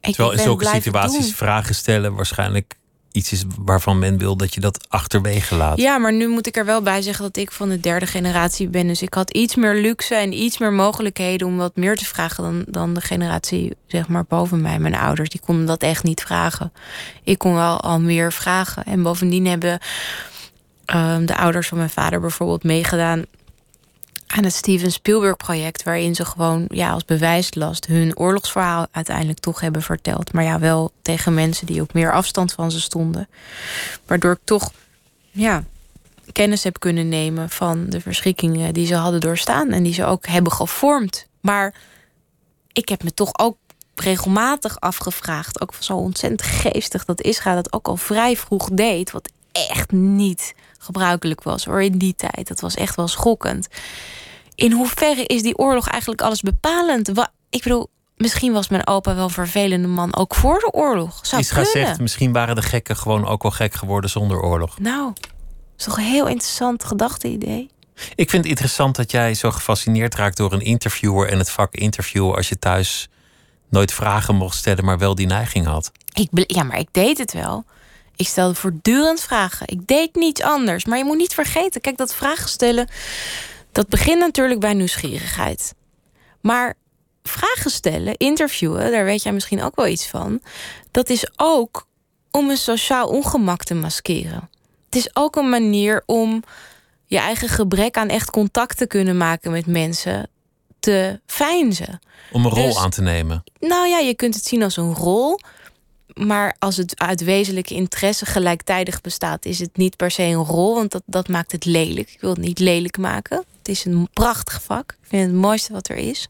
Ik 0.00 0.14
Terwijl 0.14 0.32
in 0.32 0.42
zulke 0.42 0.66
situaties 0.66 1.24
doen. 1.24 1.34
vragen 1.34 1.74
stellen 1.74 2.14
waarschijnlijk 2.14 2.78
iets 3.12 3.32
is 3.32 3.44
waarvan 3.58 3.98
men 3.98 4.18
wil 4.18 4.36
dat 4.36 4.54
je 4.54 4.60
dat 4.60 4.86
achterwege 4.88 5.54
laat. 5.54 5.78
Ja, 5.78 5.98
maar 5.98 6.12
nu 6.12 6.28
moet 6.28 6.46
ik 6.46 6.56
er 6.56 6.64
wel 6.64 6.82
bij 6.82 7.02
zeggen 7.02 7.24
dat 7.24 7.36
ik 7.36 7.52
van 7.52 7.68
de 7.68 7.80
derde 7.80 8.06
generatie 8.06 8.68
ben. 8.68 8.86
Dus 8.86 9.02
ik 9.02 9.14
had 9.14 9.30
iets 9.30 9.54
meer 9.54 9.74
luxe 9.74 10.14
en 10.14 10.32
iets 10.32 10.58
meer 10.58 10.72
mogelijkheden 10.72 11.46
om 11.46 11.56
wat 11.56 11.76
meer 11.76 11.96
te 11.96 12.04
vragen 12.04 12.42
dan, 12.42 12.64
dan 12.68 12.94
de 12.94 13.00
generatie 13.00 13.76
zeg 13.86 14.08
maar 14.08 14.24
boven 14.28 14.60
mij. 14.60 14.78
Mijn 14.78 14.94
ouders 14.94 15.28
die 15.28 15.40
konden 15.40 15.66
dat 15.66 15.82
echt 15.82 16.02
niet 16.02 16.20
vragen. 16.20 16.72
Ik 17.24 17.38
kon 17.38 17.54
wel 17.54 17.80
al 17.80 18.00
meer 18.00 18.32
vragen. 18.32 18.84
En 18.84 19.02
bovendien 19.02 19.46
hebben 19.46 19.78
ehm, 20.84 21.24
de 21.24 21.36
ouders 21.36 21.68
van 21.68 21.78
mijn 21.78 21.90
vader 21.90 22.20
bijvoorbeeld 22.20 22.64
meegedaan 22.64 23.24
aan 24.30 24.44
het 24.44 24.54
Steven 24.54 24.92
Spielberg 24.92 25.36
project, 25.36 25.82
waarin 25.82 26.14
ze 26.14 26.24
gewoon 26.24 26.64
ja, 26.68 26.90
als 26.90 27.04
bewijslast 27.04 27.86
hun 27.86 28.18
oorlogsverhaal 28.18 28.86
uiteindelijk 28.90 29.38
toch 29.38 29.60
hebben 29.60 29.82
verteld. 29.82 30.32
Maar 30.32 30.44
ja, 30.44 30.58
wel 30.58 30.92
tegen 31.02 31.34
mensen 31.34 31.66
die 31.66 31.80
op 31.80 31.92
meer 31.92 32.12
afstand 32.12 32.52
van 32.52 32.70
ze 32.70 32.80
stonden. 32.80 33.28
Waardoor 34.06 34.32
ik 34.32 34.40
toch 34.44 34.72
ja, 35.30 35.64
kennis 36.32 36.64
heb 36.64 36.78
kunnen 36.78 37.08
nemen 37.08 37.50
van 37.50 37.86
de 37.88 38.00
verschrikkingen 38.00 38.74
die 38.74 38.86
ze 38.86 38.94
hadden 38.94 39.20
doorstaan 39.20 39.70
en 39.70 39.82
die 39.82 39.94
ze 39.94 40.04
ook 40.04 40.26
hebben 40.26 40.52
gevormd. 40.52 41.26
Maar 41.40 41.74
ik 42.72 42.88
heb 42.88 43.02
me 43.02 43.14
toch 43.14 43.38
ook 43.38 43.56
regelmatig 43.94 44.80
afgevraagd, 44.80 45.60
ook 45.60 45.74
zo 45.78 45.96
ontzettend 45.96 46.42
geestig 46.42 47.04
dat 47.04 47.22
Israël 47.22 47.54
dat 47.54 47.72
ook 47.72 47.88
al 47.88 47.96
vrij 47.96 48.36
vroeg 48.36 48.68
deed, 48.72 49.10
wat 49.10 49.30
echt 49.52 49.92
niet 49.92 50.54
gebruikelijk 50.82 51.42
was 51.42 51.64
hoor 51.64 51.82
in 51.82 51.98
die 51.98 52.14
tijd. 52.14 52.48
Dat 52.48 52.60
was 52.60 52.74
echt 52.74 52.96
wel 52.96 53.08
schokkend. 53.08 53.68
In 54.54 54.72
hoeverre 54.72 55.24
is 55.26 55.42
die 55.42 55.58
oorlog 55.58 55.88
eigenlijk 55.88 56.22
alles 56.22 56.40
bepalend? 56.40 57.08
Wa- 57.08 57.32
ik 57.50 57.62
bedoel, 57.62 57.90
misschien 58.16 58.52
was 58.52 58.68
mijn 58.68 58.86
opa 58.86 59.14
wel 59.14 59.24
een 59.24 59.30
vervelende 59.30 59.88
man 59.88 60.16
ook 60.16 60.34
voor 60.34 60.58
de 60.58 60.72
oorlog. 60.72 61.18
Zou 61.26 61.42
Isra 61.42 61.62
kunnen. 61.62 61.86
zegt, 61.86 62.00
misschien 62.00 62.32
waren 62.32 62.54
de 62.54 62.62
gekken 62.62 62.96
gewoon 62.96 63.26
ook 63.26 63.42
wel 63.42 63.50
gek 63.52 63.74
geworden 63.74 64.10
zonder 64.10 64.40
oorlog. 64.40 64.78
Nou, 64.78 65.12
is 65.78 65.84
toch 65.84 65.96
een 65.96 66.04
heel 66.04 66.26
interessant 66.28 66.84
gedachte-idee? 66.84 67.70
Ik 68.14 68.30
vind 68.30 68.42
het 68.42 68.50
interessant 68.52 68.96
dat 68.96 69.10
jij 69.10 69.34
zo 69.34 69.50
gefascineerd 69.50 70.14
raakt 70.14 70.36
door 70.36 70.52
een 70.52 70.60
interviewer 70.60 71.28
en 71.28 71.38
het 71.38 71.50
vak 71.50 71.74
interviewen 71.74 72.36
als 72.36 72.48
je 72.48 72.58
thuis 72.58 73.08
nooit 73.70 73.92
vragen 73.92 74.34
mocht 74.34 74.56
stellen, 74.56 74.84
maar 74.84 74.98
wel 74.98 75.14
die 75.14 75.26
neiging 75.26 75.66
had. 75.66 75.92
Ik, 76.12 76.28
ja, 76.32 76.62
maar 76.62 76.78
ik 76.78 76.88
deed 76.92 77.18
het 77.18 77.32
wel. 77.32 77.64
Ik 78.20 78.28
stelde 78.28 78.54
voortdurend 78.54 79.20
vragen. 79.20 79.66
Ik 79.68 79.86
deed 79.86 80.14
niets 80.14 80.42
anders. 80.42 80.84
Maar 80.84 80.98
je 80.98 81.04
moet 81.04 81.16
niet 81.16 81.34
vergeten, 81.34 81.80
kijk, 81.80 81.96
dat 81.96 82.14
vragen 82.14 82.48
stellen, 82.48 82.88
dat 83.72 83.88
begint 83.88 84.18
natuurlijk 84.18 84.60
bij 84.60 84.74
nieuwsgierigheid. 84.74 85.74
Maar 86.40 86.74
vragen 87.22 87.70
stellen, 87.70 88.16
interviewen, 88.16 88.90
daar 88.90 89.04
weet 89.04 89.22
jij 89.22 89.32
misschien 89.32 89.62
ook 89.62 89.76
wel 89.76 89.86
iets 89.86 90.06
van. 90.06 90.40
Dat 90.90 91.08
is 91.08 91.26
ook 91.36 91.86
om 92.30 92.50
een 92.50 92.56
sociaal 92.56 93.08
ongemak 93.08 93.64
te 93.64 93.74
maskeren. 93.74 94.50
Het 94.84 94.96
is 94.96 95.10
ook 95.12 95.36
een 95.36 95.48
manier 95.48 96.02
om 96.06 96.42
je 97.06 97.18
eigen 97.18 97.48
gebrek 97.48 97.96
aan 97.96 98.08
echt 98.08 98.30
contact 98.30 98.76
te 98.76 98.86
kunnen 98.86 99.16
maken 99.16 99.50
met 99.50 99.66
mensen 99.66 100.28
te 100.80 101.20
feinzen. 101.26 102.00
Om 102.32 102.44
een 102.44 102.50
rol 102.50 102.66
Dus- 102.66 102.78
aan 102.78 102.90
te 102.90 103.02
nemen. 103.02 103.42
Nou 103.58 103.88
ja, 103.88 103.98
je 103.98 104.14
kunt 104.14 104.34
het 104.34 104.44
zien 104.46 104.62
als 104.62 104.76
een 104.76 104.94
rol. 104.94 105.38
Maar 106.26 106.56
als 106.58 106.76
het 106.76 106.98
uit 106.98 107.24
wezenlijke 107.24 107.74
interesse 107.74 108.26
gelijktijdig 108.26 109.00
bestaat, 109.00 109.44
is 109.44 109.58
het 109.58 109.76
niet 109.76 109.96
per 109.96 110.10
se 110.10 110.22
een 110.22 110.44
rol, 110.44 110.74
want 110.74 110.90
dat, 110.90 111.02
dat 111.06 111.28
maakt 111.28 111.52
het 111.52 111.64
lelijk. 111.64 112.10
Ik 112.10 112.20
wil 112.20 112.30
het 112.30 112.38
niet 112.38 112.58
lelijk 112.58 112.98
maken. 112.98 113.44
Het 113.58 113.68
is 113.68 113.84
een 113.84 114.08
prachtig 114.12 114.62
vak. 114.62 114.90
Ik 114.90 115.08
vind 115.08 115.22
het 115.22 115.30
het 115.30 115.40
mooiste 115.40 115.72
wat 115.72 115.88
er 115.88 115.96
is. 115.96 116.28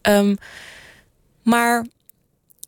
Ehm, 0.00 0.34
maar 1.42 1.86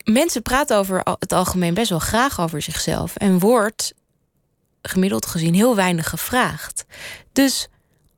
mensen 0.04 0.42
praten 0.42 0.76
over 0.76 1.00
het 1.18 1.32
algemeen 1.32 1.74
best 1.74 1.90
wel 1.90 1.98
graag 1.98 2.40
over 2.40 2.62
zichzelf. 2.62 3.16
En 3.16 3.38
wordt 3.38 3.94
gemiddeld 4.82 5.26
gezien 5.26 5.54
heel 5.54 5.76
weinig 5.76 6.08
gevraagd. 6.08 6.84
Dus 7.32 7.68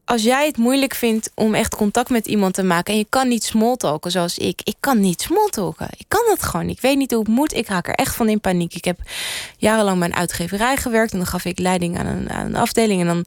als 0.07 0.23
jij 0.23 0.47
het 0.47 0.57
moeilijk 0.57 0.95
vindt 0.95 1.31
om 1.35 1.55
echt 1.55 1.77
contact 1.77 2.11
met 2.11 2.27
iemand 2.27 2.55
te 2.55 2.63
maken... 2.63 2.93
en 2.93 2.99
je 2.99 3.07
kan 3.09 3.29
niet 3.29 3.45
smalltalken 3.45 4.11
zoals 4.11 4.39
ik. 4.39 4.61
Ik 4.65 4.77
kan 4.81 5.01
niet 5.01 5.21
smalltalken. 5.21 5.89
Ik 5.97 6.05
kan 6.09 6.23
het 6.27 6.43
gewoon. 6.43 6.69
Ik 6.69 6.81
weet 6.81 6.97
niet 6.97 7.11
hoe 7.11 7.21
het 7.21 7.29
moet. 7.29 7.55
Ik 7.55 7.69
raak 7.69 7.89
er 7.89 7.95
echt 7.95 8.15
van 8.15 8.29
in 8.29 8.41
paniek. 8.41 8.75
Ik 8.75 8.85
heb 8.85 8.99
jarenlang 9.57 9.99
bij 9.99 10.09
een 10.09 10.15
uitgeverij 10.15 10.77
gewerkt... 10.77 11.13
en 11.13 11.19
dan 11.19 11.27
gaf 11.27 11.45
ik 11.45 11.59
leiding 11.59 11.99
aan 11.99 12.07
een 12.29 12.57
afdeling... 12.57 13.01
en 13.01 13.07
dan 13.07 13.25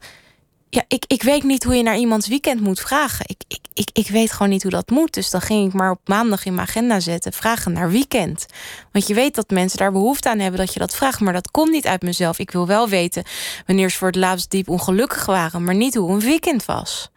ja, 0.70 0.84
ik, 0.88 1.04
ik 1.06 1.22
weet 1.22 1.42
niet 1.42 1.64
hoe 1.64 1.74
je 1.74 1.82
naar 1.82 1.96
iemands 1.96 2.28
weekend 2.28 2.60
moet 2.60 2.80
vragen. 2.80 3.24
Ik, 3.28 3.42
ik, 3.48 3.60
ik, 3.72 3.90
ik 3.92 4.08
weet 4.08 4.32
gewoon 4.32 4.48
niet 4.48 4.62
hoe 4.62 4.70
dat 4.70 4.90
moet. 4.90 5.14
Dus 5.14 5.30
dan 5.30 5.40
ging 5.40 5.66
ik 5.66 5.72
maar 5.72 5.90
op 5.90 6.00
maandag 6.04 6.44
in 6.44 6.54
mijn 6.54 6.66
agenda 6.66 7.00
zetten... 7.00 7.32
vragen 7.32 7.72
naar 7.72 7.90
weekend. 7.90 8.46
Want 8.92 9.06
je 9.06 9.14
weet 9.14 9.34
dat 9.34 9.50
mensen 9.50 9.78
daar 9.78 9.92
behoefte 9.92 10.28
aan 10.28 10.38
hebben 10.38 10.60
dat 10.60 10.72
je 10.72 10.80
dat 10.80 10.94
vraagt. 10.94 11.20
Maar 11.20 11.32
dat 11.32 11.50
komt 11.50 11.70
niet 11.70 11.86
uit 11.86 12.02
mezelf. 12.02 12.38
Ik 12.38 12.50
wil 12.50 12.66
wel 12.66 12.88
weten 12.88 13.24
wanneer 13.66 13.90
ze 13.90 13.96
voor 13.96 14.06
het 14.06 14.16
laatst 14.16 14.50
diep 14.50 14.68
ongelukkig 14.68 15.26
waren... 15.26 15.64
maar 15.64 15.74
niet 15.74 15.94
hoe 15.94 16.10
een 16.10 16.20
weekend 16.20 16.64
was. 16.64 17.10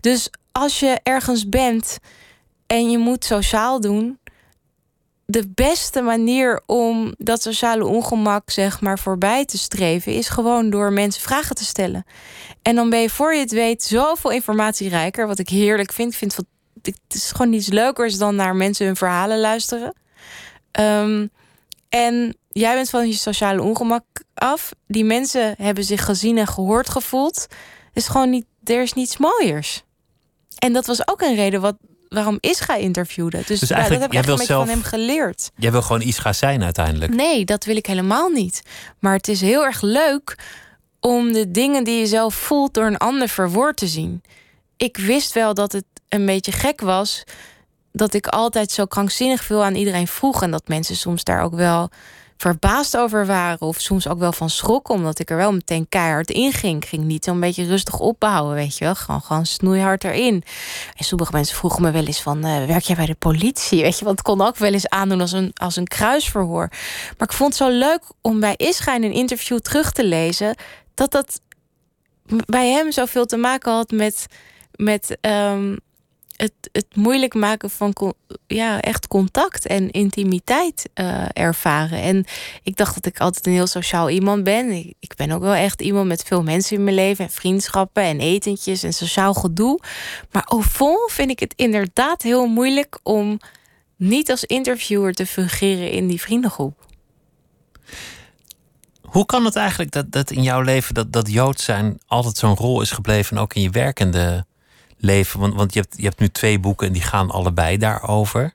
Dus 0.00 0.30
als 0.52 0.80
je 0.80 1.00
ergens 1.02 1.48
bent 1.48 1.98
en 2.66 2.90
je 2.90 2.98
moet 2.98 3.24
sociaal 3.24 3.80
doen... 3.80 4.18
de 5.30 5.48
beste 5.54 6.00
manier 6.00 6.62
om 6.66 7.14
dat 7.18 7.42
sociale 7.42 7.86
ongemak 7.86 8.50
zeg 8.50 8.80
maar 8.80 8.98
voorbij 8.98 9.44
te 9.44 9.58
streven... 9.58 10.12
is 10.12 10.28
gewoon 10.28 10.70
door 10.70 10.92
mensen 10.92 11.22
vragen 11.22 11.54
te 11.54 11.64
stellen. 11.64 12.04
En 12.62 12.74
dan 12.74 12.90
ben 12.90 13.00
je 13.00 13.10
voor 13.10 13.34
je 13.34 13.40
het 13.40 13.52
weet 13.52 13.82
zoveel 13.82 14.30
informatierijker... 14.30 15.26
wat 15.26 15.38
ik 15.38 15.48
heerlijk 15.48 15.92
vind. 15.92 16.16
Vind 16.16 16.36
het, 16.82 16.96
is 17.08 17.30
gewoon 17.30 17.52
iets 17.52 17.68
leukers 17.68 18.18
dan 18.18 18.34
naar 18.34 18.56
mensen 18.56 18.86
hun 18.86 18.96
verhalen 18.96 19.40
luisteren. 19.40 19.94
Ehm, 20.70 21.26
en 21.88 22.36
jij 22.48 22.74
bent 22.74 22.90
van 22.90 23.08
je 23.08 23.14
sociale 23.14 23.62
ongemak 23.62 24.04
af. 24.34 24.70
Die 24.86 25.04
mensen 25.04 25.54
hebben 25.58 25.84
zich 25.84 26.04
gezien 26.04 26.38
en 26.38 26.46
gehoord 26.46 26.88
gevoeld. 26.88 27.46
is 27.92 28.08
gewoon 28.08 28.30
niet, 28.30 28.46
er 28.64 28.82
is 28.82 28.92
niets 28.92 29.16
mooiers. 29.16 29.82
En 30.58 30.72
dat 30.72 30.86
was 30.86 31.08
ook 31.08 31.20
een 31.20 31.34
reden 31.34 31.60
wat, 31.60 31.76
waarom 32.14 32.36
Isra 32.40 32.74
interviewde. 32.74 33.42
Dus, 33.46 33.60
ja, 33.60 33.66
dat 33.66 33.76
eigenlijk, 33.76 34.02
heb 34.02 34.12
ik 34.12 34.28
echt 34.30 34.40
een 34.40 34.46
zelf- 34.46 34.66
van 34.66 34.74
hem 34.74 34.82
geleerd. 34.82 35.50
Jij 35.56 35.72
wil 35.72 35.82
gewoon 35.82 36.02
Isra 36.02 36.32
zijn 36.32 36.62
uiteindelijk. 36.64 37.14
Nee, 37.14 37.44
dat 37.44 37.64
wil 37.64 37.76
ik 37.76 37.86
helemaal 37.86 38.28
niet. 38.28 38.62
Maar 38.98 39.12
het 39.14 39.28
is 39.28 39.40
heel 39.40 39.64
erg 39.64 39.80
leuk 39.82 40.38
om 41.00 41.32
de 41.32 41.50
dingen 41.50 41.84
die 41.84 41.98
je 41.98 42.06
zelf 42.06 42.34
voelt 42.34 42.74
door 42.74 42.86
een 42.86 42.96
ander 42.96 43.28
verwoord 43.28 43.76
te 43.76 43.86
zien. 43.86 44.22
Ik 44.76 44.96
wist 44.96 45.32
wel 45.32 45.54
dat 45.54 45.72
het 45.72 45.84
een 46.08 46.26
beetje 46.26 46.52
gek 46.52 46.80
was 46.80 47.24
dat 47.92 48.14
ik 48.14 48.26
altijd 48.26 48.70
zo 48.70 48.86
krankzinnig 48.86 49.44
veel 49.44 49.64
aan 49.64 49.74
iedereen 49.74 50.06
vroeg 50.08 50.42
en 50.42 50.50
dat 50.50 50.68
mensen 50.68 50.96
soms 50.96 51.24
daar 51.24 51.42
ook 51.42 51.54
wel 51.54 51.90
verbaasd 52.40 52.96
over 52.96 53.26
waren 53.26 53.60
of 53.60 53.80
soms 53.80 54.08
ook 54.08 54.18
wel 54.18 54.32
van 54.32 54.50
schrokken 54.50 54.94
omdat 54.94 55.18
ik 55.18 55.30
er 55.30 55.36
wel 55.36 55.52
meteen 55.52 55.88
keihard 55.88 56.30
in 56.30 56.52
ging. 56.52 56.82
Ik 56.82 56.88
ging 56.88 57.04
niet 57.04 57.24
zo'n 57.24 57.40
beetje 57.40 57.66
rustig 57.66 57.98
opbouwen, 57.98 58.54
weet 58.54 58.78
je 58.78 58.84
wel, 58.84 58.94
gewoon 58.94 59.20
gewoon 59.20 59.46
snoeihard 59.46 60.04
erin. 60.04 60.42
En 60.96 61.04
sommige 61.04 61.32
mensen 61.32 61.56
vroegen 61.56 61.82
me 61.82 61.90
wel 61.90 62.04
eens 62.04 62.22
van 62.22 62.44
eh, 62.44 62.66
werk 62.66 62.82
jij 62.82 62.96
bij 62.96 63.06
de 63.06 63.14
politie, 63.14 63.82
weet 63.82 63.98
je, 63.98 64.04
want 64.04 64.18
het 64.18 64.26
kon 64.26 64.40
ook 64.40 64.56
wel 64.56 64.72
eens 64.72 64.88
aandoen 64.88 65.20
als 65.20 65.32
een 65.32 65.50
als 65.54 65.76
een 65.76 65.86
kruisverhoor. 65.86 66.68
Maar 67.18 67.28
ik 67.28 67.32
vond 67.32 67.58
het 67.58 67.68
zo 67.68 67.78
leuk 67.78 68.02
om 68.20 68.40
bij 68.40 68.54
Isra 68.56 68.94
in 68.94 69.02
een 69.02 69.12
interview 69.12 69.58
terug 69.58 69.92
te 69.92 70.04
lezen 70.04 70.56
dat 70.94 71.10
dat 71.10 71.40
bij 72.46 72.70
hem 72.70 72.92
zoveel 72.92 73.26
te 73.26 73.36
maken 73.36 73.72
had 73.72 73.90
met, 73.90 74.26
met 74.76 75.18
ehm, 75.20 75.76
het, 76.40 76.52
het 76.72 76.86
moeilijk 76.94 77.34
maken 77.34 77.70
van 77.70 78.14
ja, 78.46 78.80
echt 78.80 79.08
contact 79.08 79.66
en 79.66 79.90
intimiteit 79.90 80.90
eh, 80.94 81.24
ervaren. 81.32 82.02
En 82.02 82.24
ik 82.62 82.76
dacht 82.76 82.94
dat 82.94 83.06
ik 83.06 83.20
altijd 83.20 83.46
een 83.46 83.52
heel 83.52 83.66
sociaal 83.66 84.10
iemand 84.10 84.44
ben. 84.44 84.94
Ik, 84.98 85.14
ben 85.16 85.30
ook 85.30 85.40
wel 85.40 85.54
echt 85.54 85.80
iemand 85.80 86.06
met 86.06 86.22
veel 86.22 86.42
mensen 86.42 86.76
in 86.76 86.84
mijn 86.84 86.96
leven 86.96 87.24
en 87.24 87.30
vriendschappen 87.30 88.02
en 88.02 88.20
etentjes 88.20 88.82
en 88.82 88.92
sociaal 88.92 89.34
gedoe. 89.34 89.80
Maar 90.30 90.44
au 90.44 90.62
fond 90.62 91.12
vind 91.12 91.30
ik 91.30 91.40
het 91.40 91.52
inderdaad 91.56 92.22
heel 92.22 92.46
moeilijk 92.46 92.98
om 93.02 93.38
niet 93.96 94.30
als 94.30 94.44
interviewer 94.44 95.14
te 95.14 95.26
fungeren 95.26 95.90
in 95.90 96.06
die 96.06 96.20
vriendengroep. 96.20 96.86
Hoe 99.02 99.26
kan 99.26 99.44
het 99.44 99.56
eigenlijk 99.56 99.90
dat, 99.90 100.12
dat 100.12 100.30
in 100.30 100.42
jouw 100.42 100.60
leven 100.60 100.94
dat, 100.94 101.12
dat 101.12 101.30
Jood 101.32 101.60
zijn 101.60 102.00
altijd 102.06 102.36
zo'n 102.36 102.56
rol 102.56 102.80
is 102.80 102.90
gebleven, 102.90 103.36
en 103.36 103.42
ook 103.42 103.54
in 103.54 103.62
je 103.62 103.70
werkende 103.70 104.44
leven? 105.00 105.40
Want, 105.40 105.54
want 105.54 105.74
je, 105.74 105.80
hebt, 105.80 105.94
je 105.96 106.04
hebt 106.04 106.18
nu 106.18 106.28
twee 106.28 106.58
boeken 106.58 106.86
en 106.86 106.92
die 106.92 107.02
gaan 107.02 107.30
allebei 107.30 107.76
daarover. 107.76 108.54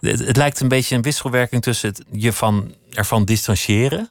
Het, 0.00 0.18
het 0.18 0.36
lijkt 0.36 0.60
een 0.60 0.68
beetje 0.68 0.96
een 0.96 1.02
wisselwerking 1.02 1.62
tussen 1.62 1.88
het 1.88 2.02
je 2.10 2.32
van, 2.32 2.74
ervan 2.90 3.24
distancieren 3.24 4.10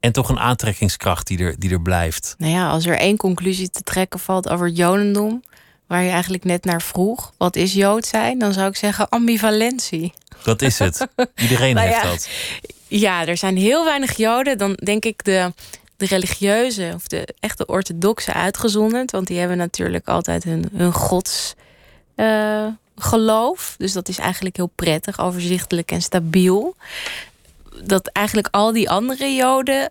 en 0.00 0.12
toch 0.12 0.28
een 0.28 0.38
aantrekkingskracht 0.38 1.26
die 1.26 1.38
er, 1.38 1.58
die 1.58 1.70
er 1.70 1.82
blijft. 1.82 2.34
Nou 2.38 2.52
ja, 2.52 2.68
als 2.68 2.86
er 2.86 2.98
één 2.98 3.16
conclusie 3.16 3.70
te 3.70 3.82
trekken 3.82 4.20
valt 4.20 4.48
over 4.48 4.66
het 4.66 4.76
Jodendom, 4.76 5.42
waar 5.86 6.02
je 6.02 6.10
eigenlijk 6.10 6.44
net 6.44 6.64
naar 6.64 6.82
vroeg, 6.82 7.32
wat 7.36 7.56
is 7.56 7.72
Jood 7.72 8.06
zijn? 8.06 8.38
Dan 8.38 8.52
zou 8.52 8.68
ik 8.68 8.76
zeggen 8.76 9.08
ambivalentie. 9.08 10.12
Dat 10.44 10.62
is 10.62 10.78
het. 10.78 11.06
Iedereen 11.34 11.74
Nou 11.74 11.88
heeft 11.88 12.02
dat. 12.02 12.28
Ja, 12.88 13.26
er 13.26 13.36
zijn 13.36 13.56
heel 13.56 13.84
weinig 13.84 14.16
Joden. 14.16 14.58
Dan 14.58 14.72
denk 14.72 15.04
ik 15.04 15.24
de, 15.24 15.52
de 15.96 16.06
religieuze 16.06 16.92
of 16.94 17.06
de 17.06 17.34
echte 17.40 17.66
orthodoxe 17.66 18.32
uitgezonderd. 18.32 19.10
Want 19.10 19.26
die 19.26 19.38
hebben 19.38 19.56
natuurlijk 19.56 20.08
altijd 20.08 20.44
hun, 20.44 20.68
hun 20.72 20.92
gods 20.92 21.54
eh, 22.14 22.66
geloof. 22.96 23.74
Dus 23.78 23.92
dat 23.92 24.08
is 24.08 24.18
eigenlijk 24.18 24.56
heel 24.56 24.70
prettig, 24.74 25.20
overzichtelijk 25.20 25.90
en 25.90 26.02
stabiel. 26.02 26.76
Dat 27.84 28.06
eigenlijk 28.06 28.48
al 28.50 28.72
die 28.72 28.90
andere 28.90 29.34
Joden 29.34 29.90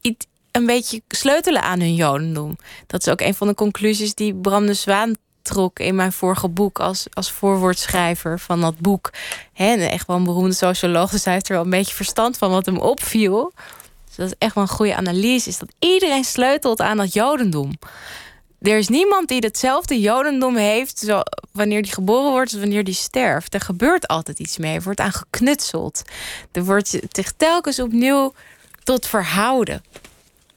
iets- 0.00 0.26
een 0.50 0.66
beetje 0.66 1.02
sleutelen 1.08 1.62
aan 1.62 1.80
hun 1.80 1.94
Jodendom. 1.94 2.56
Dat 2.86 3.06
is 3.06 3.12
ook 3.12 3.20
een 3.20 3.34
van 3.34 3.46
de 3.46 3.54
conclusies 3.54 4.14
die 4.14 4.34
Bram 4.34 4.66
de 4.66 4.74
Zwaan 4.74 5.16
trok 5.42 5.78
in 5.78 5.94
mijn 5.94 6.12
vorige 6.12 6.48
boek 6.48 6.78
als, 6.78 7.06
als 7.12 7.30
voorwoordschrijver 7.30 8.40
van 8.40 8.60
dat 8.60 8.78
boek. 8.78 9.12
Hè, 9.52 9.64
en 9.64 9.90
echt 9.90 10.06
wel 10.06 10.16
een 10.16 10.24
beroemde 10.24 10.54
socioloog, 10.54 11.10
dus 11.10 11.24
hij 11.24 11.32
heeft 11.32 11.48
er 11.48 11.54
wel 11.54 11.64
een 11.64 11.70
beetje 11.70 11.94
verstand 11.94 12.38
van 12.38 12.50
wat 12.50 12.66
hem 12.66 12.78
opviel. 12.78 13.52
Dus 14.16 14.24
dat 14.24 14.26
is 14.26 14.46
echt 14.46 14.54
wel 14.54 14.64
een 14.64 14.70
goede 14.70 14.96
analyse, 14.96 15.48
is 15.48 15.58
dat 15.58 15.72
iedereen 15.78 16.24
sleutelt 16.24 16.80
aan 16.80 16.96
dat 16.96 17.12
Jodendom. 17.12 17.78
Er 18.60 18.78
is 18.78 18.88
niemand 18.88 19.28
die 19.28 19.38
hetzelfde 19.38 20.00
Jodendom 20.00 20.56
heeft 20.56 21.06
wanneer 21.52 21.82
die 21.82 21.92
geboren 21.92 22.30
wordt 22.30 22.52
als 22.52 22.60
wanneer 22.60 22.84
die 22.84 22.94
sterft. 22.94 23.54
Er 23.54 23.60
gebeurt 23.60 24.06
altijd 24.06 24.38
iets 24.38 24.58
mee, 24.58 24.74
er 24.74 24.82
wordt 24.82 25.00
aan 25.00 25.12
geknutseld. 25.12 26.02
Er 26.52 26.64
wordt 26.64 26.98
zich 27.10 27.32
telkens 27.36 27.80
opnieuw 27.80 28.32
tot 28.82 29.06
verhouden. 29.06 29.82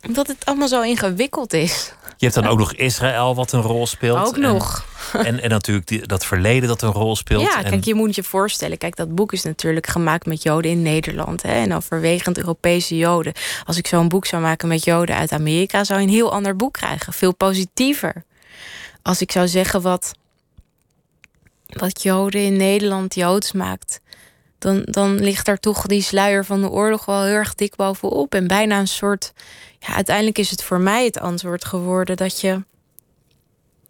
Omdat 0.07 0.27
het 0.27 0.45
allemaal 0.45 0.67
zo 0.67 0.81
ingewikkeld 0.81 1.53
is. 1.53 1.91
Je 2.17 2.25
hebt 2.25 2.33
dan 2.33 2.47
ook 2.47 2.57
nog 2.57 2.73
Israël 2.73 3.35
wat 3.35 3.51
een 3.51 3.61
rol 3.61 3.87
speelt. 3.87 4.27
Ook 4.27 4.35
En- 4.35 4.41
nog. 4.41 4.85
En, 5.13 5.41
en 5.41 5.49
natuurlijk 5.49 5.87
die, 5.87 6.07
dat 6.07 6.25
verleden 6.25 6.67
dat 6.67 6.81
een 6.81 6.91
rol 6.91 7.15
speelt. 7.15 7.41
Ja, 7.41 7.63
En- 7.63 7.69
kijk, 7.69 7.83
je 7.85 7.93
moet 7.95 8.15
je 8.15 8.23
voorstellen. 8.23 8.77
Kijk, 8.77 8.95
dat 8.95 9.15
boek 9.15 9.33
is 9.33 9.43
natuurlijk 9.43 9.87
gemaakt 9.87 10.25
met 10.25 10.43
Joden 10.43 10.71
in 10.71 10.81
Nederland. 10.81 11.41
Hè, 11.41 11.51
en 11.51 11.73
overwegend 11.73 12.37
Europese 12.37 12.97
Joden. 12.97 13.33
Als 13.65 13.77
ik 13.77 13.87
zo'n 13.87 14.07
boek 14.07 14.25
zou 14.25 14.41
maken 14.41 14.67
met 14.67 14.83
Joden 14.83 15.15
uit 15.15 15.31
Amerika, 15.31 15.83
zou 15.83 15.99
je 15.99 16.07
een 16.07 16.13
heel 16.13 16.31
ander 16.31 16.55
boek 16.55 16.73
krijgen. 16.73 17.13
Veel 17.13 17.33
positiever. 17.35 18.23
Als 19.01 19.21
ik 19.21 19.31
zou 19.31 19.47
zeggen 19.47 19.81
wat, 19.81 20.13
wat 21.67 22.03
Joden 22.03 22.41
in 22.41 22.57
Nederland 22.57 23.15
Joods 23.15 23.51
maakt. 23.51 23.99
Dan, 24.59 24.81
dan 24.83 25.19
ligt 25.19 25.45
daar 25.45 25.59
toch 25.59 25.85
die 25.85 26.01
sluier 26.01 26.45
van 26.45 26.61
de 26.61 26.69
oorlog 26.69 27.05
wel 27.05 27.23
heel 27.23 27.33
erg 27.33 27.55
dik 27.55 27.75
bovenop. 27.75 28.33
En 28.33 28.47
bijna 28.47 28.79
een 28.79 28.87
soort. 28.87 29.33
Ja, 29.79 29.93
uiteindelijk 29.93 30.37
is 30.37 30.49
het 30.49 30.63
voor 30.63 30.79
mij 30.79 31.05
het 31.05 31.19
antwoord 31.19 31.65
geworden 31.65 32.17
dat 32.17 32.41
je 32.41 32.63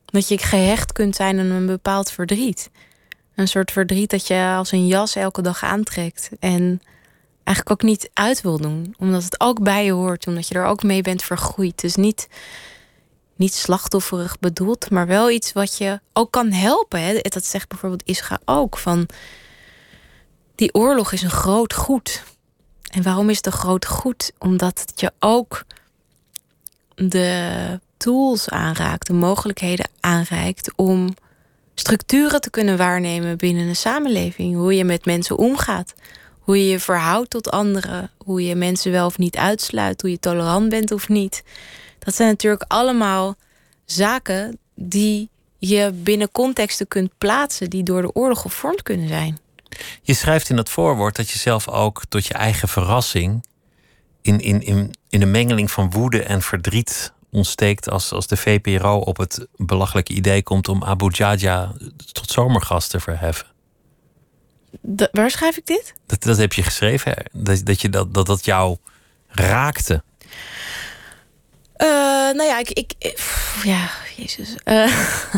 dat 0.05 0.27
je 0.27 0.37
gehecht 0.37 0.91
kunt 0.91 1.15
zijn 1.15 1.39
aan 1.39 1.45
een 1.45 1.65
bepaald 1.65 2.11
verdriet. 2.11 2.69
Een 3.35 3.47
soort 3.47 3.71
verdriet 3.71 4.09
dat 4.09 4.27
je 4.27 4.53
als 4.57 4.71
een 4.71 4.87
jas 4.87 5.15
elke 5.15 5.41
dag 5.41 5.63
aantrekt. 5.63 6.29
En 6.39 6.81
eigenlijk 7.43 7.71
ook 7.71 7.89
niet 7.89 8.09
uit 8.13 8.41
wil 8.41 8.57
doen. 8.57 8.95
Omdat 8.97 9.23
het 9.23 9.39
ook 9.39 9.63
bij 9.63 9.85
je 9.85 9.91
hoort. 9.91 10.27
Omdat 10.27 10.47
je 10.47 10.55
er 10.55 10.65
ook 10.65 10.83
mee 10.83 11.01
bent 11.01 11.23
vergroeid. 11.23 11.81
Dus 11.81 11.95
niet, 11.95 12.27
niet 13.35 13.53
slachtofferig 13.53 14.39
bedoeld. 14.39 14.89
Maar 14.89 15.07
wel 15.07 15.29
iets 15.29 15.53
wat 15.53 15.77
je 15.77 15.99
ook 16.13 16.31
kan 16.31 16.51
helpen. 16.51 17.21
Dat 17.21 17.45
zegt 17.45 17.67
bijvoorbeeld 17.67 18.03
Isra 18.05 18.39
ook. 18.45 18.77
Van 18.77 19.07
die 20.57 20.73
oorlog 20.73 21.11
is 21.11 21.21
een 21.21 21.29
groot 21.29 21.73
goed. 21.73 22.23
En 22.91 23.03
waarom 23.03 23.29
is 23.29 23.37
het 23.37 23.45
een 23.45 23.51
groot 23.51 23.85
goed? 23.85 24.31
Omdat 24.37 24.79
het 24.79 24.99
je 24.99 25.11
ook 25.19 25.65
de 26.95 27.79
tools 27.97 28.49
aanraakt, 28.49 29.07
de 29.07 29.13
mogelijkheden 29.13 29.89
aanreikt 29.99 30.71
om 30.75 31.13
structuren 31.73 32.41
te 32.41 32.49
kunnen 32.49 32.77
waarnemen 32.77 33.37
binnen 33.37 33.67
een 33.67 33.75
samenleving. 33.75 34.55
Hoe 34.55 34.75
je 34.75 34.83
met 34.83 35.05
mensen 35.05 35.37
omgaat. 35.37 35.93
Hoe 36.39 36.57
je 36.57 36.69
je 36.69 36.79
verhoudt 36.79 37.29
tot 37.29 37.51
anderen. 37.51 38.11
Hoe 38.17 38.43
je 38.43 38.55
mensen 38.55 38.91
wel 38.91 39.05
of 39.05 39.17
niet 39.17 39.37
uitsluit. 39.37 40.01
Hoe 40.01 40.09
je 40.09 40.19
tolerant 40.19 40.69
bent 40.69 40.91
of 40.91 41.09
niet. 41.09 41.43
Dat 41.99 42.15
zijn 42.15 42.29
natuurlijk 42.29 42.65
allemaal 42.67 43.35
zaken 43.85 44.59
die 44.75 45.29
je 45.57 45.91
binnen 45.93 46.31
contexten 46.31 46.87
kunt 46.87 47.11
plaatsen 47.17 47.69
die 47.69 47.83
door 47.83 48.01
de 48.01 48.13
oorlog 48.13 48.41
gevormd 48.41 48.83
kunnen 48.83 49.07
zijn. 49.07 49.37
Je 50.01 50.13
schrijft 50.13 50.49
in 50.49 50.55
dat 50.55 50.69
voorwoord 50.69 51.15
dat 51.15 51.29
je 51.29 51.37
zelf 51.37 51.67
ook 51.67 52.03
tot 52.09 52.25
je 52.25 52.33
eigen 52.33 52.67
verrassing 52.67 53.45
in, 54.21 54.39
in, 54.39 54.61
in, 54.61 54.93
in 55.09 55.21
een 55.21 55.31
mengeling 55.31 55.71
van 55.71 55.91
woede 55.91 56.23
en 56.23 56.41
verdriet 56.41 57.13
ontsteekt 57.31 57.89
als, 57.89 58.11
als 58.11 58.27
de 58.27 58.37
VPRO 58.37 58.97
op 58.97 59.17
het 59.17 59.47
belachelijke 59.55 60.13
idee 60.13 60.43
komt 60.43 60.67
om 60.67 60.83
Abu 60.83 61.09
Jaja 61.09 61.73
tot 62.11 62.31
zomergast 62.31 62.89
te 62.89 62.99
verheffen. 62.99 63.47
waar 65.11 65.31
schrijf 65.31 65.57
ik 65.57 65.65
dit? 65.65 65.93
Dat, 66.05 66.23
dat 66.23 66.37
heb 66.37 66.53
je 66.53 66.63
geschreven, 66.63 67.15
dat, 67.31 67.65
dat, 67.65 67.81
je 67.81 67.89
dat, 67.89 68.13
dat 68.13 68.25
dat 68.25 68.45
jou 68.45 68.77
raakte. 69.27 70.03
Uh, 71.77 71.87
nou 72.35 72.43
ja, 72.43 72.59
ik. 72.59 72.69
ik 72.69 72.93
ja, 73.63 73.89
Jezus. 74.15 74.55
Uh, 74.65 74.85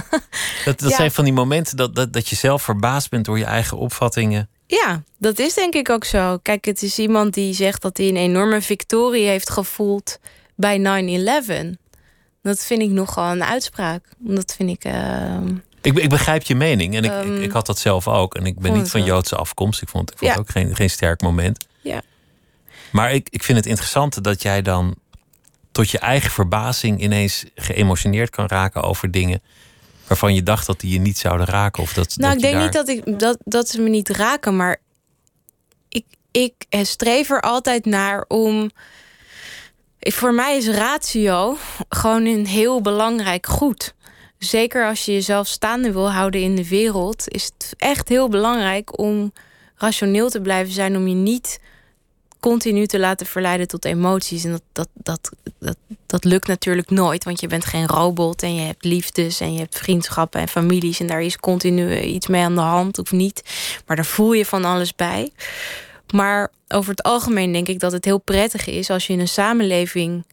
dat 0.65 0.79
dat 0.79 0.93
zijn 0.93 1.11
van 1.11 1.23
die 1.23 1.33
momenten 1.33 1.77
dat, 1.77 1.95
dat, 1.95 2.13
dat 2.13 2.27
je 2.27 2.35
zelf 2.35 2.63
verbaasd 2.63 3.09
bent 3.09 3.25
door 3.25 3.37
je 3.37 3.45
eigen 3.45 3.77
opvattingen. 3.77 4.49
Ja, 4.67 5.03
dat 5.17 5.39
is 5.39 5.53
denk 5.53 5.73
ik 5.73 5.89
ook 5.89 6.03
zo. 6.03 6.37
Kijk, 6.37 6.65
het 6.65 6.81
is 6.81 6.99
iemand 6.99 7.33
die 7.33 7.53
zegt 7.53 7.81
dat 7.81 7.97
hij 7.97 8.07
een 8.07 8.17
enorme 8.17 8.61
victorie 8.61 9.25
heeft 9.25 9.49
gevoeld 9.49 10.19
bij 10.55 10.79
9-11. 11.73 11.77
Dat 12.41 12.65
vind 12.65 12.81
ik 12.81 12.89
nogal 12.89 13.31
een 13.31 13.43
uitspraak. 13.43 14.05
Dat 14.17 14.53
vind 14.55 14.69
ik. 14.69 14.85
Uh, 14.85 15.37
ik, 15.81 15.97
ik, 15.97 16.09
begrijp 16.09 16.43
je 16.43 16.55
mening 16.55 16.95
en 16.95 17.03
ik, 17.03 17.25
ik, 17.25 17.41
ik, 17.43 17.51
had 17.51 17.65
dat 17.65 17.79
zelf 17.79 18.07
ook. 18.07 18.35
En 18.35 18.45
ik 18.45 18.59
ben 18.59 18.73
niet 18.73 18.89
van 18.89 19.03
Joodse 19.03 19.35
afkomst. 19.35 19.81
Ik 19.81 19.89
vond, 19.89 20.11
ik 20.11 20.17
vond 20.17 20.31
het 20.31 20.39
ook 20.39 20.49
geen, 20.49 20.75
geen 20.75 20.89
sterk 20.89 21.21
moment. 21.21 21.67
Ja. 21.81 22.01
Maar 22.91 23.13
ik, 23.13 23.27
ik 23.29 23.43
vind 23.43 23.57
het 23.57 23.67
interessant 23.67 24.23
dat 24.23 24.41
jij 24.41 24.61
dan 24.61 24.95
tot 25.80 25.89
je 25.89 25.99
eigen 25.99 26.32
verbazing 26.32 27.01
ineens 27.01 27.45
geëmotioneerd 27.55 28.30
kan 28.30 28.47
raken 28.47 28.84
over 28.84 29.11
dingen 29.11 29.41
waarvan 30.07 30.36
je 30.36 30.43
dacht 30.43 30.65
dat 30.65 30.80
die 30.80 30.91
je 30.91 30.99
niet 30.99 31.17
zouden 31.17 31.45
raken? 31.45 31.84
Of 31.84 31.93
dat, 31.93 32.15
nou, 32.17 32.34
dat 32.34 32.43
ik 32.43 32.49
denk 32.51 32.63
niet 32.63 32.73
dat, 32.73 32.88
ik, 32.88 33.19
dat, 33.19 33.38
dat 33.43 33.69
ze 33.69 33.82
me 33.82 33.89
niet 33.89 34.09
raken, 34.09 34.55
maar 34.55 34.77
ik, 35.89 36.05
ik 36.32 36.53
streef 36.69 37.30
er 37.30 37.41
altijd 37.41 37.86
naar 37.86 38.25
om. 38.27 38.71
Voor 39.99 40.34
mij 40.34 40.57
is 40.57 40.67
ratio 40.67 41.57
gewoon 41.89 42.25
een 42.25 42.45
heel 42.45 42.82
belangrijk 42.82 43.45
goed. 43.45 43.93
Zeker 44.38 44.88
als 44.88 45.05
je 45.05 45.11
jezelf 45.11 45.47
staande 45.47 45.91
wil 45.91 46.11
houden 46.11 46.41
in 46.41 46.55
de 46.55 46.67
wereld, 46.67 47.27
is 47.27 47.43
het 47.43 47.73
echt 47.77 48.09
heel 48.09 48.30
belangrijk 48.30 48.99
om 48.99 49.34
rationeel 49.75 50.30
te 50.30 50.41
blijven 50.41 50.73
zijn, 50.73 50.97
om 50.97 51.07
je 51.07 51.15
niet 51.15 51.59
continu 52.39 52.85
te 52.85 52.99
laten 52.99 53.25
verleiden 53.25 53.67
tot 53.67 53.85
emoties. 53.85 54.43
En 54.43 54.51
dat, 54.51 54.63
dat, 54.71 54.89
dat, 54.93 55.31
dat, 55.59 55.77
dat 56.05 56.23
lukt 56.23 56.47
natuurlijk 56.47 56.89
nooit, 56.89 57.23
want 57.23 57.39
je 57.39 57.47
bent 57.47 57.65
geen 57.65 57.87
robot 57.87 58.43
en 58.43 58.55
je 58.55 58.61
hebt 58.61 58.83
liefdes 58.83 59.39
en 59.39 59.53
je 59.53 59.59
hebt 59.59 59.77
vriendschappen 59.77 60.41
en 60.41 60.47
families 60.47 60.99
en 60.99 61.07
daar 61.07 61.21
is 61.21 61.37
continu 61.37 61.99
iets 61.99 62.27
mee 62.27 62.43
aan 62.43 62.55
de 62.55 62.61
hand 62.61 62.99
of 62.99 63.11
niet. 63.11 63.43
Maar 63.85 63.95
daar 63.95 64.05
voel 64.05 64.33
je 64.33 64.45
van 64.45 64.65
alles 64.65 64.95
bij. 64.95 65.31
Maar 66.13 66.51
over 66.67 66.89
het 66.89 67.03
algemeen 67.03 67.51
denk 67.51 67.67
ik 67.67 67.79
dat 67.79 67.91
het 67.91 68.05
heel 68.05 68.19
prettig 68.19 68.67
is 68.67 68.89
als 68.89 69.07
je 69.07 69.13
in 69.13 69.19
een 69.19 69.27
samenleving 69.27 70.23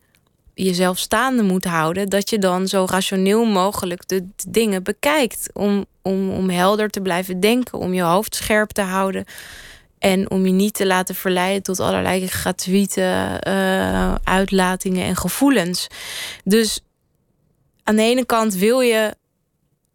jezelf 0.55 0.99
staande 0.99 1.43
moet 1.43 1.65
houden, 1.65 2.09
dat 2.09 2.31
je 2.31 2.39
dan 2.39 2.69
zo 2.69 2.87
rationeel 2.91 3.45
mogelijk 3.45 4.09
de, 4.09 4.29
dingen 4.49 4.83
bekijkt. 4.83 5.49
Om, 5.53 5.87
om, 6.03 6.31
om 6.31 6.51
helder 6.51 6.91
te 6.91 7.01
blijven 7.01 7.41
denken, 7.41 7.79
om 7.79 7.95
je 7.95 8.03
hoofd 8.03 8.35
scherp 8.35 8.71
te 8.71 8.83
houden. 8.83 9.25
En 10.07 10.31
om 10.31 10.47
je 10.47 10.53
niet 10.53 10.75
te 10.75 10.87
laten 10.87 11.15
verleiden 11.15 11.63
tot 11.63 11.81
allerlei 11.81 12.27
gratuite 12.27 13.41
uh, 13.47 14.15
uitlatingen 14.25 15.05
en 15.05 15.17
gevoelens. 15.17 15.87
Dus 16.45 16.81
aan 17.83 17.97
de 17.97 18.03
ene 18.03 18.27
kant 18.27 18.55
wil 18.55 18.81
je. 18.81 19.17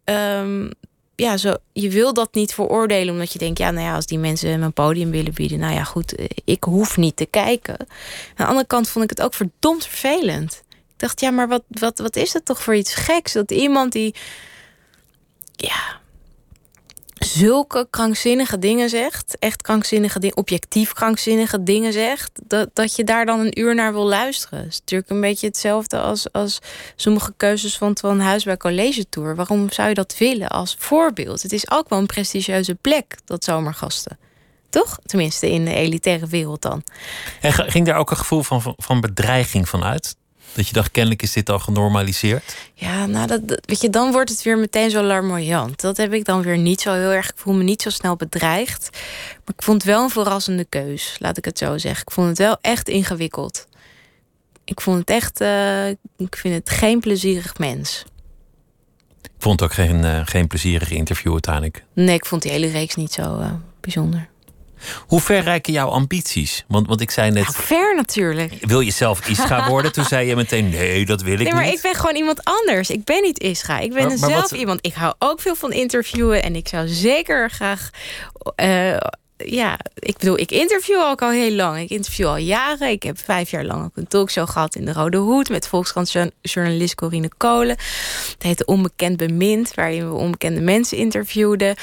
Um, 0.05 0.69
ja, 1.15 1.37
zo, 1.37 1.55
je 1.73 1.89
wil 1.89 2.13
dat 2.13 2.33
niet 2.33 2.53
veroordelen, 2.53 3.13
omdat 3.13 3.33
je 3.33 3.39
denkt, 3.39 3.57
ja, 3.57 3.71
nou 3.71 3.85
ja, 3.85 3.95
als 3.95 4.05
die 4.05 4.17
mensen 4.17 4.59
mijn 4.59 4.73
podium 4.73 5.11
willen 5.11 5.33
bieden, 5.33 5.59
nou 5.59 5.73
ja, 5.73 5.83
goed, 5.83 6.15
eh, 6.15 6.25
ik 6.45 6.63
hoef 6.63 6.97
niet 6.97 7.15
te 7.15 7.25
kijken. 7.25 7.79
Aan 7.79 7.87
de 8.35 8.45
andere 8.45 8.67
kant 8.67 8.89
vond 8.89 9.03
ik 9.03 9.09
het 9.09 9.21
ook 9.21 9.33
verdomd 9.33 9.85
vervelend. 9.85 10.63
Ik 10.69 10.97
dacht, 10.97 11.19
ja, 11.19 11.31
maar 11.31 11.47
wat, 11.47 11.63
wat, 11.67 11.99
wat 11.99 12.15
is 12.15 12.31
dat 12.31 12.45
toch 12.45 12.61
voor 12.61 12.75
iets 12.75 12.93
geks? 12.93 13.33
Dat 13.33 13.51
iemand 13.51 13.91
die, 13.91 14.15
ja, 15.55 16.00
zulke 17.25 17.87
krankzinnige 17.89 18.59
dingen 18.59 18.89
zegt, 18.89 19.37
echt 19.39 19.61
krankzinnige 19.61 20.19
dingen, 20.19 20.37
objectief 20.37 20.93
krankzinnige 20.93 21.63
dingen 21.63 21.93
zegt, 21.93 22.31
dat, 22.43 22.69
dat 22.73 22.95
je 22.95 23.03
daar 23.03 23.25
dan 23.25 23.39
een 23.39 23.59
uur 23.59 23.75
naar 23.75 23.93
wil 23.93 24.07
luisteren. 24.07 24.59
Het 24.59 24.67
is 24.67 24.79
natuurlijk 24.79 25.09
een 25.09 25.21
beetje 25.21 25.47
hetzelfde 25.47 25.99
als, 25.99 26.31
als 26.31 26.59
sommige 26.95 27.33
keuzes 27.37 27.77
van 27.77 27.93
Twan 27.93 28.19
Huis 28.19 28.43
bij 28.43 28.57
College 28.57 29.09
Tour. 29.09 29.35
Waarom 29.35 29.71
zou 29.71 29.89
je 29.89 29.93
dat 29.93 30.17
willen 30.17 30.47
als 30.47 30.75
voorbeeld? 30.79 31.41
Het 31.41 31.51
is 31.51 31.71
ook 31.71 31.89
wel 31.89 31.99
een 31.99 32.05
prestigieuze 32.05 32.75
plek, 32.75 33.15
dat 33.25 33.43
zomergasten. 33.43 34.17
Toch? 34.69 34.99
Tenminste, 35.05 35.51
in 35.51 35.65
de 35.65 35.73
elitaire 35.73 36.27
wereld 36.27 36.61
dan. 36.61 36.83
En 37.41 37.53
ging 37.53 37.85
daar 37.85 37.97
ook 37.97 38.11
een 38.11 38.17
gevoel 38.17 38.43
van, 38.43 38.73
van 38.77 39.01
bedreiging 39.01 39.69
van 39.69 39.83
uit? 39.83 40.15
Dat 40.53 40.67
je 40.67 40.73
dacht, 40.73 40.91
kennelijk 40.91 41.21
is 41.21 41.33
dit 41.33 41.49
al 41.49 41.59
genormaliseerd? 41.59 42.55
Ja, 42.73 43.05
nou, 43.05 43.27
dat, 43.27 43.41
weet 43.45 43.81
je, 43.81 43.89
dan 43.89 44.11
wordt 44.11 44.29
het 44.29 44.41
weer 44.41 44.57
meteen 44.57 44.89
zo 44.89 45.03
larmoyant. 45.03 45.81
Dat 45.81 45.97
heb 45.97 46.13
ik 46.13 46.25
dan 46.25 46.41
weer 46.41 46.57
niet 46.57 46.81
zo 46.81 46.93
heel 46.93 47.09
erg. 47.09 47.29
Ik 47.29 47.37
voel 47.37 47.53
me 47.53 47.63
niet 47.63 47.81
zo 47.81 47.89
snel 47.89 48.15
bedreigd. 48.15 48.89
Maar 49.45 49.55
ik 49.57 49.63
vond 49.63 49.81
het 49.81 49.91
wel 49.91 50.03
een 50.03 50.09
verrassende 50.09 50.65
keus, 50.65 51.15
laat 51.19 51.37
ik 51.37 51.45
het 51.45 51.57
zo 51.57 51.77
zeggen. 51.77 52.01
Ik 52.01 52.11
vond 52.11 52.27
het 52.27 52.37
wel 52.37 52.57
echt 52.61 52.89
ingewikkeld. 52.89 53.67
Ik 54.63 54.81
vond 54.81 54.99
het 54.99 55.09
echt, 55.09 55.41
uh, 55.41 55.87
ik 56.17 56.35
vind 56.35 56.55
het 56.55 56.69
geen 56.69 56.99
plezierig 56.99 57.57
mens. 57.57 58.05
Ik 59.21 59.47
vond 59.47 59.59
het 59.59 59.69
ook 59.69 59.75
geen, 59.75 60.03
uh, 60.03 60.21
geen 60.25 60.47
plezierig 60.47 60.91
interview 60.91 61.31
uiteindelijk. 61.31 61.83
Nee, 61.93 62.15
ik 62.15 62.25
vond 62.25 62.41
die 62.41 62.51
hele 62.51 62.67
reeks 62.67 62.95
niet 62.95 63.11
zo 63.11 63.39
uh, 63.39 63.51
bijzonder. 63.79 64.29
Hoe 65.07 65.21
ver 65.21 65.43
reiken 65.43 65.73
jouw 65.73 65.87
ambities? 65.87 66.65
Want, 66.67 66.87
want 66.87 67.01
ik 67.01 67.11
zei 67.11 67.31
net. 67.31 67.43
Nou, 67.43 67.55
ver 67.55 67.95
natuurlijk. 67.95 68.53
Wil 68.61 68.79
je 68.79 68.91
zelf 68.91 69.27
Ischa 69.27 69.69
worden? 69.69 69.91
Toen 69.91 70.05
zei 70.05 70.27
je 70.27 70.35
meteen: 70.35 70.69
nee, 70.69 71.05
dat 71.05 71.21
wil 71.21 71.33
ik 71.33 71.39
niet. 71.39 71.47
Nee, 71.47 71.57
maar 71.57 71.73
ik 71.73 71.81
ben 71.81 71.95
gewoon 71.95 72.15
iemand 72.15 72.43
anders. 72.43 72.89
Ik 72.89 73.03
ben 73.03 73.21
niet 73.21 73.39
Ischa. 73.39 73.79
Ik 73.79 73.93
ben 73.93 74.17
zelf 74.17 74.51
iemand. 74.51 74.85
Ik 74.85 74.93
hou 74.93 75.13
ook 75.19 75.41
veel 75.41 75.55
van 75.55 75.71
interviewen. 75.71 76.43
En 76.43 76.55
ik 76.55 76.67
zou 76.67 76.87
zeker 76.87 77.49
graag. 77.49 77.89
Uh, 78.55 78.97
ja, 79.45 79.79
ik 79.93 80.17
bedoel, 80.17 80.39
ik 80.39 80.51
interview 80.51 80.99
ook 80.99 81.21
al 81.21 81.29
heel 81.29 81.51
lang. 81.51 81.79
Ik 81.79 81.89
interview 81.89 82.27
al 82.27 82.37
jaren. 82.37 82.89
Ik 82.89 83.03
heb 83.03 83.19
vijf 83.19 83.51
jaar 83.51 83.65
lang 83.65 83.83
ook 83.83 83.95
een 83.95 84.07
talkshow 84.07 84.49
gehad 84.49 84.75
in 84.75 84.85
de 84.85 84.93
Rode 84.93 85.17
Hoed... 85.17 85.49
met 85.49 85.67
Volkskrant-journalist 85.67 86.95
Corine 86.95 87.29
Kolen. 87.37 87.77
Het 88.31 88.43
heette 88.43 88.65
Onbekend 88.65 89.17
Bemind, 89.17 89.73
waarin 89.73 90.09
we 90.09 90.15
onbekende 90.15 90.61
mensen 90.61 90.97
interviewden. 90.97 91.75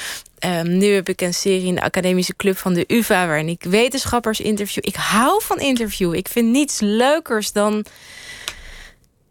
Um, 0.45 0.77
nu 0.77 0.93
heb 0.93 1.09
ik 1.09 1.21
een 1.21 1.33
serie 1.33 1.67
in 1.67 1.75
de 1.75 1.81
Academische 1.81 2.35
Club 2.35 2.57
van 2.57 2.73
de 2.73 2.83
UvA... 2.87 3.27
waarin 3.27 3.49
ik 3.49 3.63
wetenschappers 3.63 4.39
interview. 4.39 4.83
Ik 4.85 4.95
hou 4.95 5.43
van 5.43 5.59
interview. 5.59 6.13
Ik 6.13 6.27
vind 6.27 6.51
niets 6.51 6.79
leukers 6.79 7.51
dan... 7.51 7.85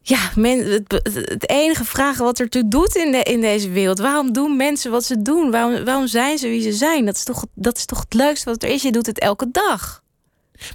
Ja, 0.09 0.31
men, 0.35 0.71
het, 0.71 1.01
het, 1.13 1.49
enige 1.51 1.85
vragen 1.85 2.25
wat 2.25 2.41
ertoe 2.41 2.69
doet 2.69 2.97
in, 2.97 3.13
de, 3.13 3.23
in 3.23 3.41
deze 3.41 3.71
wereld. 3.71 3.99
Waarom 3.99 4.33
doen 4.33 4.57
mensen 4.57 4.91
wat 4.91 5.05
ze 5.05 5.23
doen? 5.23 5.51
Waarom, 5.51 5.85
waarom 5.85 6.07
zijn 6.07 6.39
ze 6.39 6.49
wie 6.49 6.63
ze 6.63 6.73
zijn? 6.73 7.05
Dat 7.05 7.17
is, 7.17 7.25
toch, 7.25 7.45
dat 7.55 7.77
is 7.77 7.85
toch 7.85 7.99
het 7.99 8.15
leukste 8.15 8.51
wat 8.51 8.63
er 8.63 8.69
is. 8.69 8.83
Je 8.83 8.93
doet 8.93 9.07
het 9.07 9.19
elke 9.19 9.49
dag. 9.53 10.03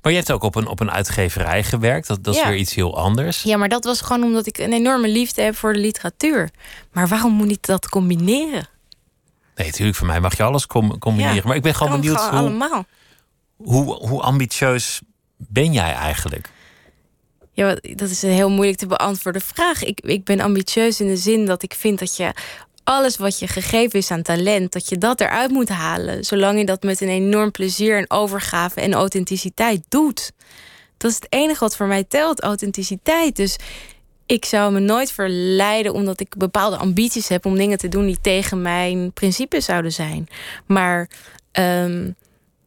Maar 0.01 0.11
je 0.11 0.17
hebt 0.17 0.31
ook 0.31 0.43
op 0.43 0.55
een, 0.55 0.67
op 0.67 0.79
een 0.79 0.91
uitgeverij 0.91 1.63
gewerkt. 1.63 2.07
Dat, 2.07 2.23
dat 2.23 2.36
is 2.36 2.43
weer 2.43 2.55
iets 2.55 2.73
heel 2.73 2.97
anders. 2.97 3.43
Ja, 3.43 3.57
maar 3.57 3.69
dat 3.69 3.84
was 3.84 4.01
gewoon 4.01 4.23
omdat 4.23 4.45
ik 4.45 4.57
een 4.57 4.73
enorme 4.73 5.07
liefde 5.07 5.41
heb 5.41 5.55
voor 5.55 5.73
de 5.73 5.79
literatuur. 5.79 6.49
Maar 6.91 7.07
waarom 7.07 7.34
moet 7.34 7.51
ik 7.51 7.65
dat 7.65 7.89
combineren? 7.89 8.67
Nee, 9.55 9.67
natuurlijk, 9.67 9.97
voor 9.97 10.07
mij 10.07 10.19
mag 10.19 10.38
je 10.38 10.43
alles 10.43 10.67
combineren. 10.99 11.47
maar 11.47 11.55
ik 11.55 11.61
ben 11.61 11.75
gewoon 11.75 11.99
benieuwd 11.99 12.21
hoe, 12.21 12.29
allemaal. 12.29 12.86
Hoe, 13.55 14.07
hoe 14.07 14.21
ambitieus 14.21 15.01
ben 15.38 15.73
jij 15.73 15.93
eigenlijk? 15.93 16.49
Ja, 17.54 17.78
dat 17.82 18.10
is 18.10 18.22
een 18.22 18.30
heel 18.30 18.49
moeilijk 18.49 18.78
te 18.78 18.88
beantwoorden 18.88 19.41
vraag. 19.41 19.84
Ik, 19.84 19.99
ik 20.01 20.24
ben 20.24 20.39
ambitieus 20.39 20.99
in 20.99 21.08
de 21.08 21.18
zin 21.18 21.45
dat 21.45 21.64
ik 21.64 21.74
vind 21.74 21.99
dat 21.99 22.18
je 22.18 22.32
alles 22.84 23.18
wat 23.18 23.39
je 23.39 23.47
gegeven 23.47 23.99
is 23.99 24.12
aan 24.12 24.22
talent, 24.22 24.72
dat 24.72 24.89
je 24.89 24.97
dat 24.97 25.22
eruit 25.22 25.51
moet 25.51 25.70
halen. 25.70 26.24
Zolang 26.24 26.60
je 26.60 26.66
dat 26.66 26.84
met 26.84 27.01
een 27.01 27.10
enorm 27.10 27.51
plezier 27.51 27.97
en 27.97 28.12
overgave 28.12 28.82
en 28.82 28.93
authenticiteit 28.93 29.84
doet. 29.89 30.32
Dat 30.97 31.12
is 31.12 31.18
het 31.18 31.28
enige 31.30 31.60
wat 31.60 31.76
voor 31.76 31.88
mij 31.88 32.04
telt, 32.04 32.41
authenticiteit. 32.41 33.36
Dus 33.36 33.58
ik 34.26 34.45
zou 34.45 34.74
me 34.74 34.80
nooit 34.80 35.12
verleiden 35.12 35.93
omdat 35.93 36.20
ik 36.20 36.38
bepaalde 36.38 36.78
ambities 36.78 37.28
heb 37.28 37.45
om 37.45 37.56
dingen 37.56 37.78
te 37.78 37.89
doen 37.89 38.06
die 38.06 38.18
tegen 38.22 38.62
mijn 38.62 39.12
principes 39.14 39.66
zouden 39.66 39.91
zijn. 39.91 40.28
Maar 40.66 41.10
um, 41.51 42.16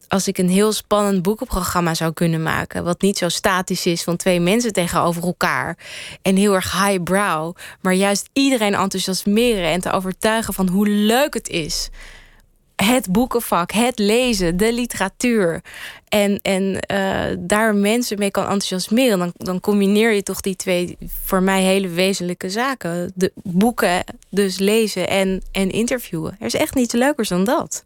als 0.08 0.28
ik 0.28 0.38
een 0.38 0.48
heel 0.48 0.72
spannend 0.72 1.22
boekenprogramma 1.22 1.94
zou 1.94 2.12
kunnen 2.12 2.42
maken. 2.42 2.84
Wat 2.84 3.00
niet 3.00 3.18
zo 3.18 3.28
statisch 3.28 3.86
is 3.86 4.02
van 4.02 4.16
twee 4.16 4.40
mensen 4.40 4.72
tegenover 4.72 5.22
elkaar. 5.22 5.78
En 6.22 6.36
heel 6.36 6.54
erg 6.54 6.72
highbrow. 6.72 7.56
Maar 7.80 7.94
juist 7.94 8.28
iedereen 8.32 8.74
enthousiasmeren 8.74 9.70
en 9.70 9.80
te 9.80 9.92
overtuigen 9.92 10.54
van 10.54 10.68
hoe 10.68 10.88
leuk 10.88 11.34
het 11.34 11.48
is 11.48 11.90
het 12.76 13.12
boekenvak, 13.12 13.72
het 13.72 13.98
lezen, 13.98 14.56
de 14.56 14.72
literatuur. 14.72 15.62
En, 16.08 16.38
en 16.42 16.78
uh, 16.92 17.36
daar 17.38 17.74
mensen 17.74 18.18
mee 18.18 18.30
kan 18.30 18.42
enthousiasmeren. 18.42 19.18
Dan, 19.18 19.32
dan 19.36 19.60
combineer 19.60 20.12
je 20.12 20.22
toch 20.22 20.40
die 20.40 20.56
twee 20.56 20.96
voor 21.24 21.42
mij 21.42 21.62
hele 21.62 21.88
wezenlijke 21.88 22.50
zaken. 22.50 23.12
De 23.14 23.32
boeken, 23.34 24.04
dus 24.30 24.58
lezen 24.58 25.08
en, 25.08 25.42
en 25.52 25.70
interviewen. 25.70 26.36
Er 26.38 26.46
is 26.46 26.54
echt 26.54 26.74
niets 26.74 26.94
leukers 26.94 27.28
dan 27.28 27.44
dat. 27.44 27.84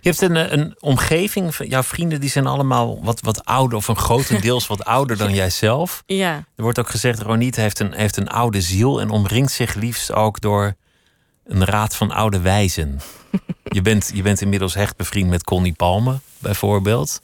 Je 0.00 0.08
hebt 0.08 0.20
een, 0.20 0.52
een 0.52 0.76
omgeving, 0.78 1.54
jouw 1.68 1.82
vrienden 1.82 2.20
die 2.20 2.30
zijn 2.30 2.46
allemaal 2.46 3.04
wat, 3.04 3.20
wat 3.20 3.44
ouder, 3.44 3.76
of 3.76 3.88
een 3.88 3.96
grotendeels 3.96 4.66
wat 4.66 4.84
ouder 4.84 5.16
dan 5.16 5.34
jijzelf. 5.42 6.02
Ja. 6.06 6.34
Er 6.56 6.62
wordt 6.62 6.78
ook 6.78 6.88
gezegd, 6.88 7.20
Roniet 7.20 7.56
heeft 7.56 7.78
een, 7.78 7.92
heeft 7.92 8.16
een 8.16 8.28
oude 8.28 8.60
ziel 8.60 9.00
en 9.00 9.10
omringt 9.10 9.52
zich 9.52 9.74
liefst 9.74 10.12
ook 10.12 10.40
door 10.40 10.74
een 11.44 11.64
raad 11.64 11.96
van 11.96 12.10
oude 12.10 12.40
wijzen. 12.40 13.00
je, 13.76 13.82
bent, 13.82 14.10
je 14.14 14.22
bent 14.22 14.40
inmiddels 14.40 14.74
hecht 14.74 14.96
bevriend 14.96 15.30
met 15.30 15.44
Connie 15.44 15.72
Palme, 15.72 16.18
bijvoorbeeld. 16.38 17.20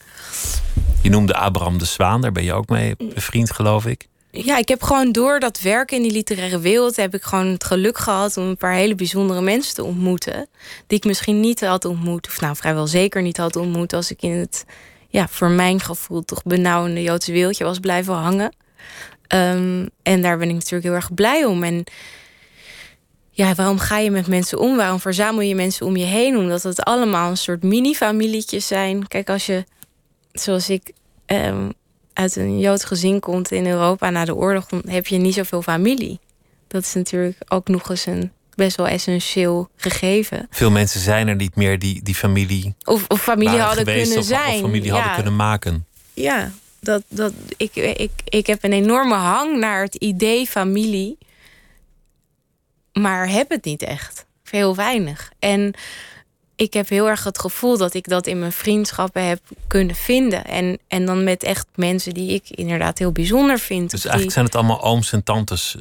Je 1.02 1.10
noemde 1.10 1.34
Abraham 1.34 1.78
de 1.78 1.84
Zwaan, 1.84 2.20
daar 2.20 2.32
ben 2.32 2.44
je 2.44 2.52
ook 2.52 2.68
mee 2.68 2.96
bevriend, 2.96 3.50
geloof 3.52 3.86
ik. 3.86 4.08
Ja, 4.36 4.56
ik 4.56 4.68
heb 4.68 4.82
gewoon 4.82 5.12
door 5.12 5.40
dat 5.40 5.60
werken 5.60 5.96
in 5.96 6.02
die 6.02 6.12
literaire 6.12 6.58
wereld... 6.58 6.96
heb 6.96 7.14
ik 7.14 7.22
gewoon 7.22 7.46
het 7.46 7.64
geluk 7.64 7.98
gehad 7.98 8.36
om 8.36 8.44
een 8.44 8.56
paar 8.56 8.74
hele 8.74 8.94
bijzondere 8.94 9.40
mensen 9.40 9.74
te 9.74 9.84
ontmoeten. 9.84 10.48
Die 10.86 10.98
ik 10.98 11.04
misschien 11.04 11.40
niet 11.40 11.60
had 11.60 11.84
ontmoet, 11.84 12.26
of 12.26 12.40
nou 12.40 12.56
vrijwel 12.56 12.86
zeker 12.86 13.22
niet 13.22 13.36
had 13.36 13.56
ontmoet... 13.56 13.92
als 13.92 14.10
ik 14.10 14.22
in 14.22 14.32
het, 14.32 14.64
ja, 15.08 15.28
voor 15.28 15.50
mijn 15.50 15.80
gevoel 15.80 16.24
toch 16.24 16.42
benauwende 16.42 17.02
Joodse 17.02 17.32
wereldje 17.32 17.64
was 17.64 17.78
blijven 17.78 18.14
hangen. 18.14 18.54
Um, 19.34 19.88
en 20.02 20.22
daar 20.22 20.38
ben 20.38 20.48
ik 20.48 20.54
natuurlijk 20.54 20.84
heel 20.84 20.94
erg 20.94 21.14
blij 21.14 21.44
om. 21.44 21.62
En 21.62 21.84
ja, 23.30 23.54
waarom 23.54 23.78
ga 23.78 23.98
je 23.98 24.10
met 24.10 24.26
mensen 24.26 24.58
om? 24.58 24.76
Waarom 24.76 25.00
verzamel 25.00 25.40
je 25.40 25.54
mensen 25.54 25.86
om 25.86 25.96
je 25.96 26.04
heen? 26.04 26.36
Omdat 26.36 26.62
het 26.62 26.82
allemaal 26.82 27.30
een 27.30 27.36
soort 27.36 27.62
mini-familietjes 27.62 28.66
zijn. 28.66 29.08
Kijk, 29.08 29.30
als 29.30 29.46
je, 29.46 29.64
zoals 30.32 30.70
ik, 30.70 30.92
um, 31.26 31.72
uit 32.14 32.36
een 32.36 32.58
Joods 32.58 32.84
gezin 32.84 33.20
komt 33.20 33.52
in 33.52 33.66
Europa 33.66 34.10
na 34.10 34.24
de 34.24 34.34
oorlog, 34.34 34.66
dan 34.66 34.82
heb 34.86 35.06
je 35.06 35.16
niet 35.16 35.34
zoveel 35.34 35.62
familie. 35.62 36.18
Dat 36.68 36.82
is 36.82 36.94
natuurlijk 36.94 37.36
ook 37.48 37.68
nog 37.68 37.90
eens 37.90 38.06
een 38.06 38.32
best 38.54 38.76
wel 38.76 38.88
essentieel 38.88 39.68
gegeven. 39.76 40.46
Veel 40.50 40.70
mensen 40.70 41.00
zijn 41.00 41.28
er 41.28 41.36
niet 41.36 41.56
meer 41.56 41.78
die, 41.78 42.02
die 42.02 42.14
familie. 42.14 42.74
Of, 42.84 43.04
of 43.08 43.22
familie 43.22 43.58
hadden 43.58 43.84
kunnen 43.84 44.18
of, 44.18 44.24
zijn. 44.24 44.54
Of 44.54 44.60
familie 44.60 44.84
ja. 44.84 44.94
hadden 44.94 45.14
kunnen 45.14 45.36
maken. 45.36 45.86
Ja, 46.12 46.52
dat, 46.80 47.02
dat, 47.08 47.32
ik, 47.56 47.74
ik, 47.76 48.10
ik 48.24 48.46
heb 48.46 48.64
een 48.64 48.72
enorme 48.72 49.14
hang 49.14 49.58
naar 49.58 49.82
het 49.82 49.94
idee 49.94 50.46
familie 50.46 51.18
maar 53.00 53.28
heb 53.28 53.50
het 53.50 53.64
niet 53.64 53.82
echt. 53.82 54.26
Veel 54.42 54.76
weinig. 54.76 55.32
En 55.38 55.74
ik 56.56 56.72
heb 56.72 56.88
heel 56.88 57.08
erg 57.08 57.24
het 57.24 57.38
gevoel 57.38 57.76
dat 57.76 57.94
ik 57.94 58.08
dat 58.08 58.26
in 58.26 58.38
mijn 58.38 58.52
vriendschappen 58.52 59.26
heb 59.26 59.40
kunnen 59.66 59.94
vinden. 59.94 60.44
En, 60.44 60.78
en 60.88 61.06
dan 61.06 61.24
met 61.24 61.42
echt 61.42 61.66
mensen 61.74 62.14
die 62.14 62.30
ik 62.30 62.50
inderdaad 62.50 62.98
heel 62.98 63.12
bijzonder 63.12 63.58
vind. 63.58 63.90
Dus 63.90 64.04
eigenlijk 64.04 64.32
zijn 64.34 64.44
het 64.44 64.54
allemaal 64.54 64.82
ooms 64.82 65.12
en 65.12 65.22
tantes. 65.22 65.76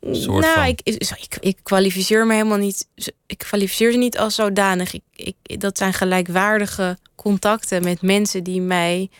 Eh, 0.00 0.14
soort 0.14 0.44
nou, 0.44 0.54
van. 0.54 0.64
Ik, 0.64 0.80
ik, 0.84 1.36
ik, 1.40 1.58
kwalificeer 1.62 2.26
me 2.26 2.32
helemaal 2.32 2.58
niet. 2.58 2.88
Ik 3.26 3.38
kwalificeer 3.38 3.92
ze 3.92 3.98
niet 3.98 4.18
als 4.18 4.34
zodanig. 4.34 4.92
Ik, 4.92 5.02
ik, 5.42 5.60
dat 5.60 5.78
zijn 5.78 5.92
gelijkwaardige 5.92 6.98
contacten 7.14 7.82
met 7.82 8.02
mensen 8.02 8.44
die 8.44 8.60
mij 8.60 9.10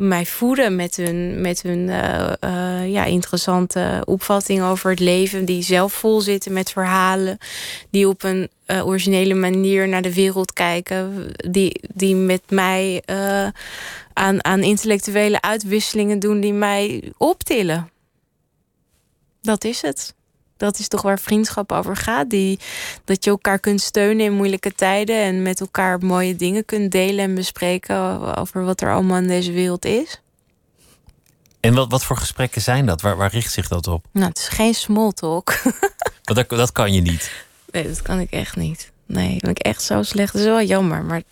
mij 0.00 0.26
voeden 0.26 0.76
met 0.76 0.96
hun, 0.96 1.40
met 1.40 1.62
hun 1.62 1.78
uh, 1.78 2.32
uh, 2.44 2.88
ja, 2.92 3.04
interessante 3.04 4.02
opvatting 4.04 4.62
over 4.62 4.90
het 4.90 5.00
leven. 5.00 5.44
Die 5.44 5.62
zelf 5.62 5.92
vol 5.92 6.20
zitten 6.20 6.52
met 6.52 6.70
verhalen. 6.70 7.38
Die 7.90 8.08
op 8.08 8.22
een 8.22 8.48
uh, 8.66 8.86
originele 8.86 9.34
manier 9.34 9.88
naar 9.88 10.02
de 10.02 10.14
wereld 10.14 10.52
kijken. 10.52 11.32
Die, 11.50 11.80
die 11.94 12.14
met 12.14 12.42
mij 12.48 13.02
aan, 14.12 14.44
aan 14.44 14.62
intellectuele 14.62 15.40
uitwisselingen 15.40 16.18
doen 16.18 16.40
die 16.40 16.52
mij 16.52 17.12
optillen. 17.16 17.90
Dat 19.40 19.64
is 19.64 19.82
het 19.82 20.14
dat 20.60 20.78
is 20.78 20.88
toch 20.88 21.02
waar 21.02 21.18
vriendschap 21.18 21.72
over 21.72 21.96
gaat. 21.96 22.30
Die, 22.30 22.58
dat 23.04 23.24
je 23.24 23.30
elkaar 23.30 23.58
kunt 23.58 23.80
steunen 23.80 24.24
in 24.24 24.32
moeilijke 24.32 24.72
tijden. 24.72 25.16
En 25.16 25.42
met 25.42 25.60
elkaar 25.60 25.98
mooie 25.98 26.36
dingen 26.36 26.64
kunt 26.64 26.92
delen 26.92 27.24
en 27.24 27.34
bespreken 27.34 28.36
over 28.36 28.64
wat 28.64 28.80
er 28.80 28.92
allemaal 28.92 29.16
in 29.16 29.28
deze 29.28 29.52
wereld 29.52 29.84
is. 29.84 30.20
En 31.60 31.74
wat, 31.74 31.90
wat 31.90 32.04
voor 32.04 32.16
gesprekken 32.16 32.62
zijn 32.62 32.86
dat? 32.86 33.00
Waar, 33.00 33.16
waar 33.16 33.30
richt 33.30 33.52
zich 33.52 33.68
dat 33.68 33.86
op? 33.86 34.04
Nou, 34.12 34.28
het 34.28 34.38
is 34.38 34.48
geen 34.48 34.74
small 34.74 35.12
talk. 35.12 35.62
dat, 36.22 36.48
dat 36.48 36.72
kan 36.72 36.92
je 36.92 37.00
niet. 37.00 37.30
Nee, 37.70 37.86
dat 37.86 38.02
kan 38.02 38.18
ik 38.18 38.30
echt 38.30 38.56
niet. 38.56 38.90
Nee, 39.06 39.36
ben 39.40 39.50
ik 39.50 39.58
echt 39.58 39.82
zo 39.82 40.02
slecht. 40.02 40.32
Dat 40.32 40.42
is 40.42 40.48
wel 40.48 40.62
jammer. 40.62 41.04
Maar 41.04 41.22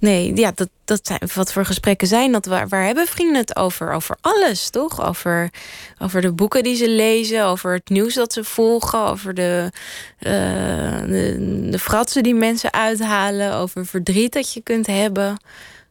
Nee, 0.00 0.36
ja, 0.36 0.52
dat, 0.54 0.68
dat 0.84 1.06
zijn, 1.06 1.20
wat 1.34 1.52
voor 1.52 1.64
gesprekken 1.64 2.08
zijn 2.08 2.32
dat? 2.32 2.46
Waar, 2.46 2.68
waar 2.68 2.84
hebben 2.84 3.06
vrienden 3.06 3.36
het 3.36 3.56
over? 3.56 3.92
Over 3.92 4.16
alles, 4.20 4.70
toch? 4.70 5.06
Over, 5.06 5.50
over 5.98 6.20
de 6.20 6.32
boeken 6.32 6.62
die 6.62 6.76
ze 6.76 6.88
lezen, 6.88 7.44
over 7.44 7.72
het 7.72 7.88
nieuws 7.88 8.14
dat 8.14 8.32
ze 8.32 8.44
volgen, 8.44 8.98
over 8.98 9.34
de, 9.34 9.72
uh, 10.20 10.30
de, 11.70 11.78
fratsen 11.78 12.22
die 12.22 12.34
mensen 12.34 12.72
uithalen, 12.72 13.54
over 13.54 13.86
verdriet 13.86 14.32
dat 14.32 14.52
je 14.52 14.60
kunt 14.60 14.86
hebben, 14.86 15.36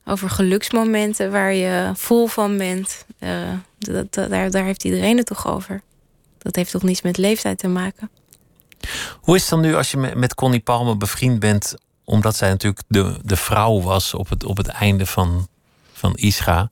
over 0.05 0.29
geluksmomenten 0.29 1.31
waar 1.31 1.53
je 1.53 1.91
vol 1.95 2.27
van 2.27 2.57
bent. 2.57 3.05
Dat, 3.79 4.13
dat, 4.13 4.29
daar, 4.29 4.51
daar 4.51 4.65
heeft 4.65 4.83
iedereen 4.83 5.17
het 5.17 5.25
toch 5.25 5.47
over. 5.47 5.81
Dat 6.37 6.55
heeft 6.55 6.71
toch 6.71 6.83
niets 6.83 7.01
met 7.01 7.17
leeftijd 7.17 7.57
te 7.57 7.67
maken. 7.67 8.09
Hoe 9.21 9.35
is 9.35 9.41
het 9.41 9.49
dan 9.49 9.61
nu 9.61 9.75
als 9.75 9.91
je 9.91 9.97
met 9.97 10.35
Connie 10.35 10.59
Palme 10.59 10.97
bevriend 10.97 11.39
bent 11.39 11.75
omdat 12.09 12.35
zij 12.35 12.49
natuurlijk 12.49 12.83
de, 12.87 13.19
de 13.23 13.35
vrouw 13.35 13.81
was 13.81 14.13
op 14.13 14.29
het, 14.29 14.43
op 14.43 14.57
het 14.57 14.67
einde 14.67 15.05
van, 15.05 15.47
van 15.93 16.15
Ischa. 16.15 16.71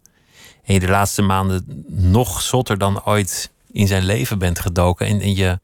En 0.64 0.74
je 0.74 0.80
de 0.80 0.88
laatste 0.88 1.22
maanden 1.22 1.86
nog 1.88 2.42
zotter 2.42 2.78
dan 2.78 3.06
ooit 3.06 3.52
in 3.72 3.88
zijn 3.88 4.04
leven 4.04 4.40
bent 4.40 4.60
gedoken. 4.60 5.08
En, 5.08 5.22
en 5.22 5.36
je 5.36 5.60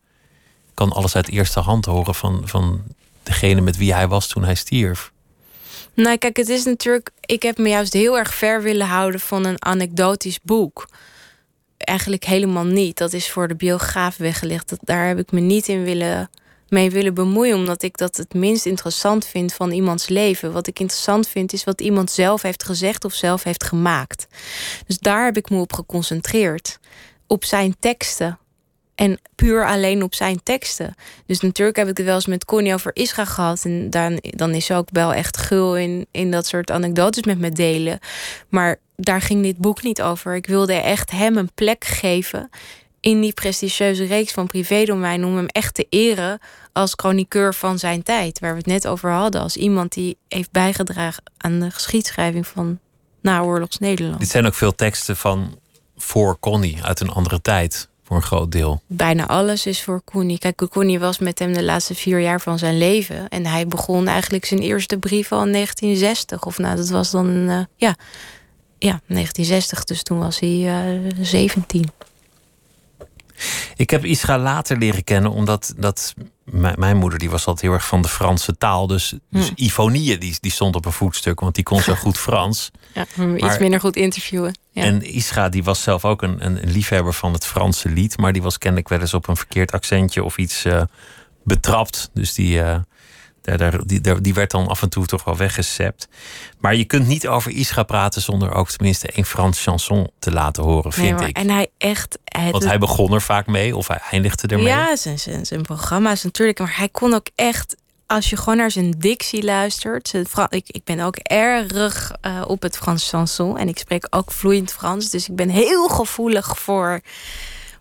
kan 0.74 0.92
alles 0.92 1.16
uit 1.16 1.30
eerste 1.30 1.60
hand 1.60 1.86
horen 1.86 2.16
van, 2.16 2.42
van 2.46 2.84
degene 3.24 3.62
met 3.62 3.78
wie 3.78 3.94
hij 3.94 4.08
was 4.08 4.28
toen 4.28 4.44
hij 4.44 4.56
stierf. 4.56 5.12
Nou, 5.94 6.18
kijk, 6.18 6.38
het 6.38 6.50
is 6.50 6.64
natuurlijk. 6.64 7.10
Ik 7.22 7.44
heb 7.44 7.58
me 7.58 7.70
juist 7.70 7.94
heel 7.94 8.18
erg 8.18 8.34
ver 8.34 8.62
willen 8.62 8.88
houden 8.88 9.20
van 9.20 9.46
een 9.46 9.66
anekdotisch 9.66 10.40
boek. 10.44 10.90
Eigenlijk 11.78 12.24
helemaal 12.24 12.66
niet. 12.66 12.98
Dat 12.98 13.14
is 13.14 13.32
voor 13.32 13.48
de 13.48 13.56
biograaf 13.56 14.18
weggelegd. 14.18 14.74
Daar 14.82 15.08
heb 15.08 15.20
ik 15.20 15.32
me 15.32 15.40
niet 15.40 15.68
in 15.68 15.84
willen 15.84 16.30
mee 16.72 16.92
willen 16.92 17.14
bemoeien, 17.14 17.56
omdat 17.56 17.84
ik 17.84 17.98
dat 17.98 18.18
het 18.18 18.34
minst 18.34 18.66
interessant 18.66 19.26
vind 19.26 19.54
van 19.54 19.72
iemands 19.72 20.08
leven. 20.08 20.52
Wat 20.52 20.68
ik 20.68 20.80
interessant 20.80 21.28
vind 21.28 21.54
is 21.54 21.64
wat 21.64 21.82
iemand 21.82 22.12
zelf 22.12 22.42
heeft 22.42 22.64
gezegd 22.64 23.06
of 23.06 23.14
zelf 23.14 23.44
heeft 23.44 23.64
gemaakt. 23.64 24.28
Dus 24.88 25.00
daar 25.00 25.26
heb 25.26 25.38
ik 25.38 25.50
me 25.50 25.60
op 25.60 25.74
geconcentreerd. 25.74 26.80
Op 27.28 27.46
zijn 27.46 27.76
teksten. 27.80 28.40
En 28.96 29.20
puur 29.36 29.68
alleen 29.68 30.04
op 30.04 30.16
zijn 30.16 30.44
teksten. 30.44 30.96
Dus 31.26 31.40
natuurlijk 31.40 31.78
heb 31.78 31.88
ik 31.88 31.98
het 31.98 32.06
wel 32.06 32.16
eens 32.16 32.26
met 32.26 32.46
Connie 32.46 32.74
over 32.74 32.96
Isra 32.96 33.26
gehad. 33.26 33.66
En 33.66 33.90
dan, 33.90 34.20
dan 34.22 34.54
is 34.54 34.66
ze 34.66 34.74
ook 34.74 34.88
wel 34.92 35.14
echt 35.14 35.38
gul 35.38 35.78
in, 35.78 36.08
in 36.12 36.32
dat 36.32 36.48
soort 36.48 36.72
anekdotes 36.72 37.24
met 37.24 37.40
me 37.40 37.50
delen. 37.50 38.00
Maar 38.50 38.80
daar 38.96 39.22
ging 39.22 39.44
dit 39.44 39.58
boek 39.58 39.84
niet 39.84 40.02
over. 40.02 40.36
Ik 40.36 40.46
wilde 40.46 40.74
echt 40.74 41.12
hem 41.12 41.38
een 41.38 41.52
plek 41.54 41.86
geven 41.86 42.50
in 43.02 43.22
die 43.22 43.34
prestigieuze 43.34 44.04
reeks 44.04 44.32
van 44.32 44.48
privédomein 44.48 45.26
om 45.26 45.36
hem 45.36 45.46
echt 45.46 45.74
te 45.74 45.86
eren 45.90 46.40
als 46.74 46.94
chroniqueur 46.96 47.54
van 47.54 47.80
zijn 47.80 48.04
tijd, 48.04 48.40
waar 48.40 48.52
we 48.52 48.58
het 48.58 48.66
net 48.66 48.88
over 48.88 49.12
hadden, 49.12 49.42
als 49.42 49.58
iemand 49.58 49.94
die 49.94 50.18
heeft 50.28 50.52
bijgedragen 50.52 51.24
aan 51.38 51.60
de 51.60 51.72
geschiedschrijving 51.72 52.48
van 52.48 52.80
naoorlogs 53.22 53.78
Nederland. 53.78 54.20
Dit 54.20 54.30
zijn 54.30 54.46
ook 54.46 54.54
veel 54.54 54.76
teksten 54.76 55.18
van 55.18 55.60
voor 55.98 56.40
Connie 56.40 56.84
uit 56.84 57.00
een 57.00 57.10
andere 57.10 57.42
tijd, 57.42 57.90
voor 58.04 58.16
een 58.16 58.22
groot 58.24 58.52
deel. 58.52 58.82
Bijna 58.88 59.28
alles 59.28 59.66
is 59.66 59.84
voor 59.84 60.02
Connie. 60.04 60.40
Kijk, 60.40 60.68
Connie 60.70 61.00
was 61.00 61.20
met 61.20 61.40
hem 61.40 61.54
de 61.54 61.64
laatste 61.64 61.96
vier 61.96 62.20
jaar 62.20 62.42
van 62.42 62.60
zijn 62.60 62.78
leven 62.78 63.30
en 63.30 63.46
hij 63.46 63.68
begon 63.68 64.08
eigenlijk 64.08 64.46
zijn 64.46 64.60
eerste 64.60 64.98
brief 64.98 65.32
al 65.32 65.46
in 65.46 65.52
1960. 65.52 66.46
Of 66.46 66.58
nou, 66.58 66.76
dat 66.76 66.90
was 66.90 67.12
dan, 67.12 67.28
uh, 67.28 67.60
ja, 67.76 67.96
ja, 68.78 69.02
1960, 69.08 69.84
dus 69.84 70.04
toen 70.04 70.20
was 70.20 70.40
hij 70.40 70.50
uh, 70.50 71.06
eh, 71.06 71.14
17. 71.22 71.92
Ik 73.76 73.90
heb 73.90 74.06
Isra 74.06 74.40
later 74.40 74.78
leren 74.78 75.04
kennen, 75.04 75.32
omdat 75.32 75.74
dat, 75.78 76.14
mijn 76.76 76.98
moeder 76.98 77.20
die 77.20 77.30
was 77.30 77.46
altijd 77.46 77.66
heel 77.66 77.74
erg 77.74 77.88
van 77.88 78.02
de 78.02 78.08
Franse 78.08 78.58
taal. 78.58 78.88
Dus, 78.88 79.14
dus 79.30 79.52
hm. 79.76 79.92
Die, 79.92 80.38
die 80.40 80.52
stond 80.52 80.76
op 80.76 80.86
een 80.86 80.92
voetstuk, 80.92 81.40
want 81.40 81.56
die 81.56 81.64
kon 81.64 81.82
zo 81.82 81.96
goed 81.96 82.18
Frans. 82.28 82.72
Ja, 82.94 83.06
maar 83.16 83.38
iets 83.38 83.58
minder 83.58 83.80
goed 83.80 83.96
interviewen. 83.96 84.58
Ja. 84.72 84.84
En 84.84 85.02
Isra 85.16 85.50
die 85.50 85.64
was 85.64 85.82
zelf 85.82 86.06
ook 86.06 86.22
een, 86.22 86.46
een, 86.46 86.60
liefhebber 86.64 87.14
van 87.14 87.34
het 87.34 87.46
Franse 87.46 87.90
lied. 87.90 88.18
Maar 88.18 88.34
die 88.34 88.42
was 88.42 88.58
kennelijk 88.58 88.90
wel 88.90 89.00
eens 89.00 89.14
op 89.14 89.28
een 89.28 89.38
verkeerd 89.38 89.72
accentje 89.72 90.24
of 90.24 90.38
iets 90.38 90.66
uh, 90.66 90.82
betrapt. 91.44 92.10
Dus 92.14 92.34
die, 92.34 92.58
uh, 92.58 92.76
die, 93.86 94.22
die 94.22 94.34
werd 94.34 94.52
dan 94.52 94.68
af 94.68 94.82
en 94.82 94.90
toe 94.90 95.06
toch 95.06 95.24
wel 95.24 95.38
weggesept. 95.38 96.08
Maar 96.60 96.76
je 96.76 96.86
kunt 96.86 97.08
niet 97.08 97.28
over 97.28 97.52
Isra 97.52 97.84
praten 97.84 98.22
zonder 98.22 98.54
ook 98.54 98.70
tenminste 98.70 99.10
een 99.18 99.26
Frans 99.26 99.64
chanson 99.64 100.10
te 100.20 100.32
laten 100.32 100.64
horen, 100.64 100.94
vind 100.94 101.20
nee, 101.20 101.28
ik. 101.28 101.38
En 101.38 101.50
hij 101.50 101.68
echt. 101.78 102.18
Want 102.52 102.64
hij 102.64 102.78
begon 102.78 103.14
er 103.14 103.22
vaak 103.22 103.48
mee 103.48 103.76
of 103.76 103.88
hij 103.88 104.00
eindigde 104.12 104.48
ermee. 104.48 104.68
Ja, 104.68 104.96
zijn, 104.96 105.20
zijn, 105.20 105.46
zijn 105.46 105.62
programma's 105.62 106.24
natuurlijk. 106.24 106.60
Maar 106.60 106.78
hij 106.78 106.90
kon 106.90 107.14
ook 107.14 107.28
echt 107.36 107.76
als 108.12 108.30
je 108.30 108.38
gewoon 108.38 108.58
naar 108.58 108.72
zijn 108.72 108.92
dictie 108.98 109.44
luistert. 109.44 110.14
Ik, 110.50 110.70
ik 110.70 110.84
ben 110.84 111.00
ook 111.00 111.16
erg 111.16 112.12
uh, 112.22 112.42
op 112.48 112.62
het 112.62 112.78
Frans 112.78 113.10
chanson. 113.10 113.58
En 113.58 113.68
ik 113.68 113.78
spreek 113.78 114.08
ook 114.10 114.32
vloeiend 114.32 114.72
Frans. 114.72 115.10
Dus 115.10 115.30
ik 115.30 115.36
ben 115.36 115.50
heel 115.50 115.88
gevoelig 115.88 116.60
voor 116.60 117.02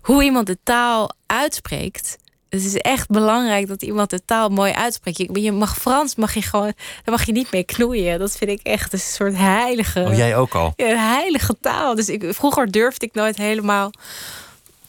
hoe 0.01 0.23
iemand 0.23 0.47
de 0.47 0.57
taal 0.63 1.11
uitspreekt. 1.25 2.17
Het 2.51 2.63
is 2.63 2.75
echt 2.75 3.07
belangrijk 3.07 3.67
dat 3.67 3.81
iemand 3.81 4.09
de 4.09 4.25
taal 4.25 4.49
mooi 4.49 4.71
uitspreekt. 4.71 5.29
Je, 5.33 5.51
mag 5.51 5.77
Frans, 5.77 6.15
mag 6.15 6.33
je 6.33 6.41
gewoon, 6.41 6.73
daar 7.03 7.15
mag 7.15 7.25
je 7.25 7.31
niet 7.31 7.51
mee 7.51 7.63
knoeien. 7.63 8.19
Dat 8.19 8.37
vind 8.37 8.51
ik 8.51 8.59
echt 8.63 8.93
een 8.93 8.99
soort 8.99 9.37
heilige. 9.37 10.05
Oh, 10.07 10.15
jij 10.15 10.35
ook 10.35 10.53
al? 10.53 10.73
Ja, 10.75 10.95
heilige 10.95 11.55
taal. 11.61 11.95
Dus 11.95 12.09
ik, 12.09 12.25
vroeger 12.33 12.71
durfde 12.71 13.05
ik 13.05 13.13
nooit 13.13 13.37
helemaal 13.37 13.91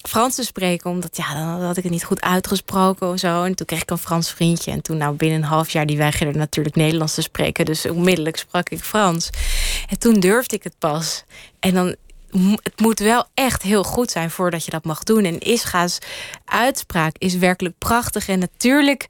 Frans 0.02 0.34
te 0.34 0.44
spreken. 0.44 0.90
Omdat 0.90 1.16
ja, 1.16 1.34
dan 1.34 1.62
had 1.62 1.76
ik 1.76 1.82
het 1.82 1.92
niet 1.92 2.04
goed 2.04 2.20
uitgesproken 2.20 3.08
of 3.08 3.18
zo. 3.18 3.42
En 3.42 3.54
toen 3.54 3.66
kreeg 3.66 3.82
ik 3.82 3.90
een 3.90 3.98
Frans 3.98 4.30
vriendje. 4.32 4.70
En 4.70 4.82
toen 4.82 4.96
nou 4.96 5.14
binnen 5.14 5.38
een 5.38 5.48
half 5.48 5.70
jaar 5.70 5.86
die 5.86 5.96
weigerde 5.96 6.38
natuurlijk 6.38 6.76
Nederlands 6.76 7.14
te 7.14 7.22
spreken. 7.22 7.64
Dus 7.64 7.86
onmiddellijk 7.86 8.36
sprak 8.36 8.68
ik 8.68 8.80
Frans. 8.80 9.30
En 9.88 9.98
toen 9.98 10.20
durfde 10.20 10.56
ik 10.56 10.62
het 10.62 10.78
pas. 10.78 11.24
En 11.60 11.74
dan 11.74 11.96
het 12.62 12.80
moet 12.80 12.98
wel 12.98 13.24
echt 13.34 13.62
heel 13.62 13.84
goed 13.84 14.10
zijn 14.10 14.30
voordat 14.30 14.64
je 14.64 14.70
dat 14.70 14.84
mag 14.84 15.02
doen. 15.02 15.24
En 15.24 15.40
Isga's 15.40 15.98
uitspraak 16.44 17.16
is 17.18 17.34
werkelijk 17.34 17.78
prachtig. 17.78 18.28
En 18.28 18.38
natuurlijk, 18.38 19.06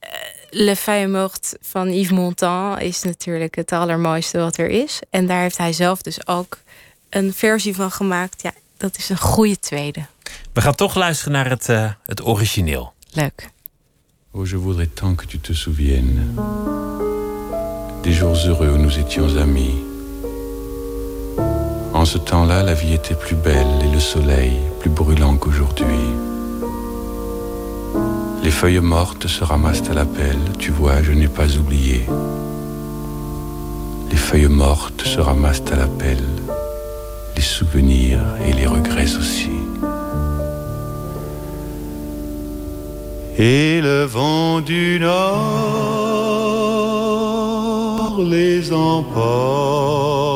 uh, 0.00 0.10
Le 0.50 0.76
Feuille 0.76 1.30
van 1.60 1.92
Yves 1.92 2.10
Montand 2.10 2.80
is 2.80 3.02
natuurlijk 3.02 3.54
het 3.54 3.72
allermooiste 3.72 4.38
wat 4.38 4.56
er 4.56 4.68
is. 4.68 5.00
En 5.10 5.26
daar 5.26 5.40
heeft 5.40 5.58
hij 5.58 5.72
zelf 5.72 6.02
dus 6.02 6.26
ook 6.26 6.58
een 7.08 7.32
versie 7.32 7.74
van 7.74 7.90
gemaakt. 7.90 8.42
Ja, 8.42 8.52
dat 8.76 8.96
is 8.96 9.08
een 9.08 9.18
goede 9.18 9.58
tweede. 9.58 10.06
We 10.52 10.60
gaan 10.60 10.74
toch 10.74 10.94
luisteren 10.94 11.32
naar 11.32 11.48
het, 11.48 11.68
uh, 11.68 11.92
het 12.04 12.24
origineel. 12.24 12.92
Leuk. 13.12 13.50
Oh, 14.32 14.46
je 14.46 14.58
voudrais 14.58 14.88
tant 14.94 15.16
que 15.16 15.26
tu 15.26 15.40
te 15.40 15.54
souviennes 15.54 16.34
des 18.02 18.12
jours 18.12 18.44
heureux 18.44 18.70
où 18.70 18.78
nous 18.78 18.98
étions 18.98 19.36
amis. 19.36 19.89
En 22.00 22.06
ce 22.06 22.16
temps-là, 22.16 22.62
la 22.62 22.72
vie 22.72 22.94
était 22.94 23.14
plus 23.14 23.36
belle 23.36 23.66
et 23.84 23.92
le 23.92 24.00
soleil 24.00 24.52
plus 24.80 24.88
brûlant 24.88 25.36
qu'aujourd'hui. 25.36 26.06
Les 28.42 28.50
feuilles 28.50 28.80
mortes 28.80 29.26
se 29.26 29.44
ramassent 29.44 29.90
à 29.90 29.92
la 29.92 30.06
pelle, 30.06 30.40
tu 30.58 30.70
vois, 30.70 31.02
je 31.02 31.12
n'ai 31.12 31.28
pas 31.28 31.54
oublié. 31.58 32.06
Les 34.10 34.16
feuilles 34.16 34.48
mortes 34.48 35.02
se 35.02 35.20
ramassent 35.20 35.70
à 35.70 35.76
la 35.76 35.88
pelle, 35.88 36.24
les 37.36 37.42
souvenirs 37.42 38.24
et 38.48 38.54
les 38.54 38.66
regrets 38.66 39.14
aussi. 39.18 39.50
Et 43.36 43.82
le 43.82 44.04
vent 44.04 44.62
du 44.62 44.98
nord 45.00 45.50
les 48.22 48.72
emporte 48.72 50.30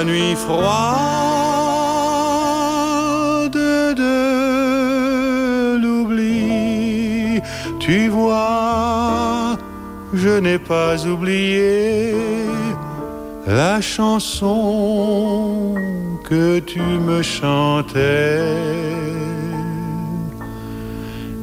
la 0.00 0.06
nuit 0.06 0.34
froide 0.34 0.70
de 4.02 5.76
l'oubli. 5.82 7.40
Tu 7.78 8.08
vois, 8.08 9.58
je 10.14 10.38
n'ai 10.44 10.58
pas 10.58 10.94
oublié 11.06 12.14
la 13.46 13.80
chanson 13.82 15.74
que 16.28 16.60
tu 16.60 16.80
me 16.80 17.20
chantais. 17.20 18.56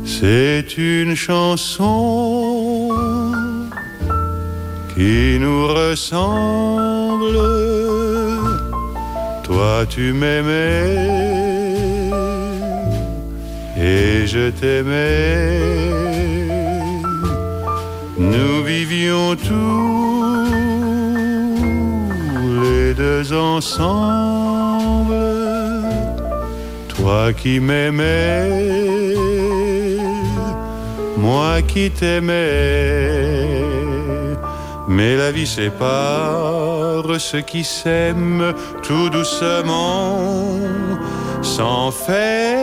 C'est 0.04 0.78
une 0.78 1.16
chanson 1.16 2.90
qui 4.96 5.38
nous 5.40 5.68
ressemble. 5.68 7.38
Toi 9.58 9.88
tu 9.90 10.14
m'aimais 10.14 10.86
et 13.76 14.28
je 14.28 14.52
t'aimais. 14.52 15.58
Nous 18.20 18.64
vivions 18.64 19.36
tous 19.36 20.36
les 22.62 22.94
deux 22.94 23.34
ensemble. 23.34 25.16
Toi 26.90 27.34
qui 27.34 27.60
m'aimais, 27.60 29.16
moi 31.18 31.64
qui 31.64 31.90
t'aimais. 31.90 33.17
Mais 34.88 35.18
la 35.18 35.32
vie 35.32 35.48
sépare 35.48 37.20
ceux 37.20 37.42
qui 37.42 37.64
s'aiment 37.64 38.54
tout 38.84 39.10
doucement, 39.10 40.60
sans 41.42 41.90
faire 41.92 42.58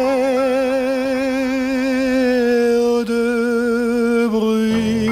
de 3.04 4.28
bruit. 4.28 5.10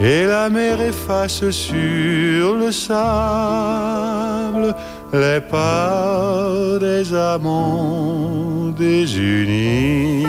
Et 0.00 0.26
la 0.26 0.50
mer 0.50 0.80
efface 0.80 1.48
sur 1.50 2.56
le 2.56 2.72
sable 2.72 4.74
les 5.12 5.40
pas 5.40 6.78
des 6.80 7.14
amants 7.14 8.72
désunis. 8.76 10.26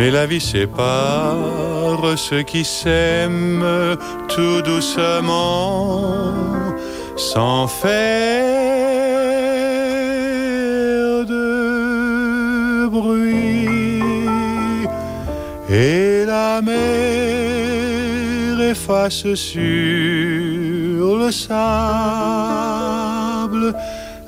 Mais 0.00 0.10
la 0.10 0.24
vie 0.24 0.40
sépare 0.40 1.36
ceux 2.16 2.42
qui 2.42 2.64
s'aiment 2.64 3.96
tout 4.28 4.62
doucement, 4.62 6.32
sans 7.16 7.66
faire 7.66 7.92
de 11.26 12.88
bruit. 12.88 14.00
Et 15.68 16.24
la 16.24 16.62
mer 16.62 16.72
efface 18.70 19.34
sur 19.34 21.18
le 21.18 21.30
sable 21.30 21.60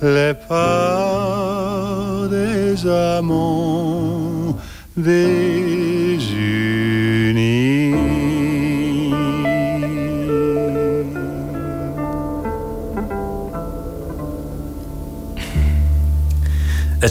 les 0.02 0.34
pas 0.34 2.28
des 2.30 2.86
amants 2.86 4.31
Het 4.94 5.04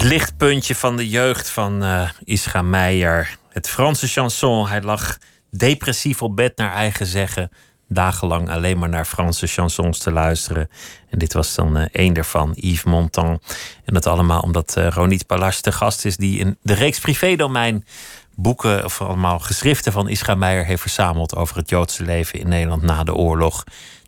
lichtpuntje 0.04 0.76
van 0.76 0.98
de 0.98 1.10
jeugd 1.10 1.50
van 1.50 1.84
uh, 1.84 2.10
Isra 2.24 2.62
Meijer. 2.62 3.38
Het 3.50 3.70
Franse 3.70 4.08
chanson. 4.08 4.68
Hij 4.68 4.82
lag 4.82 5.18
depressief 5.50 6.22
op 6.22 6.36
bed 6.36 6.58
naar 6.58 6.74
eigen 6.74 7.06
zeggen. 7.06 7.52
Dagenlang 7.94 8.50
alleen 8.50 8.80
maar 8.80 8.90
naar 8.90 9.06
Franse 9.06 9.48
chansons 9.48 9.98
te 9.98 10.12
luisteren. 10.12 10.70
En 11.10 11.20
dit 11.20 11.34
was 11.34 11.56
dan 11.56 11.78
uh, 11.78 11.86
één 11.92 12.14
daarvan, 12.14 12.52
Yves 12.56 12.84
Montand. 12.84 13.42
En 13.86 13.94
dat 13.94 14.08
allemaal 14.08 14.42
omdat 14.42 14.76
uh, 14.78 14.88
Ronit 14.88 15.26
Palas 15.26 15.62
de 15.62 15.72
gast 15.72 16.06
is... 16.06 16.18
die 16.18 16.40
in 16.40 16.58
de 16.62 16.74
reeks 16.74 17.00
Privédomein 17.00 17.86
boeken... 18.36 18.86
of 18.86 19.02
allemaal 19.02 19.40
geschriften 19.40 19.92
van 19.92 20.10
Isra 20.10 20.36
Meijer 20.36 20.66
heeft 20.66 20.82
verzameld... 20.82 21.36
over 21.36 21.58
het 21.58 21.70
Joodse 21.70 22.04
leven 22.04 22.40
in 22.40 22.48
Nederland 22.48 22.82
na 22.82 23.04
de 23.04 23.14
oorlog. 23.16 23.64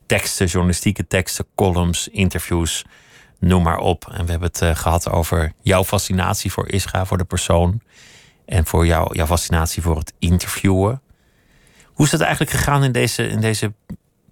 Teksten, 0.05 0.47
journalistieke 0.47 1.07
teksten, 1.07 1.45
columns, 1.55 2.07
interviews 2.07 2.83
noem 3.39 3.63
maar 3.63 3.77
op. 3.77 4.07
En 4.11 4.25
we 4.25 4.31
hebben 4.31 4.49
het 4.49 4.61
eh, 4.61 4.75
gehad 4.75 5.09
over 5.09 5.53
jouw 5.61 5.83
fascinatie 5.83 6.51
voor 6.51 6.69
Isra, 6.69 7.05
voor 7.05 7.17
de 7.17 7.23
persoon. 7.23 7.81
En 8.45 8.65
voor 8.65 8.85
jou, 8.85 9.15
jouw 9.15 9.25
fascinatie 9.25 9.81
voor 9.81 9.97
het 9.97 10.13
interviewen. 10.19 11.01
Hoe 11.93 12.05
is 12.05 12.11
het 12.11 12.21
eigenlijk 12.21 12.51
gegaan 12.51 12.83
in 12.83 12.91
deze, 12.91 13.27
in 13.27 13.41
deze 13.41 13.73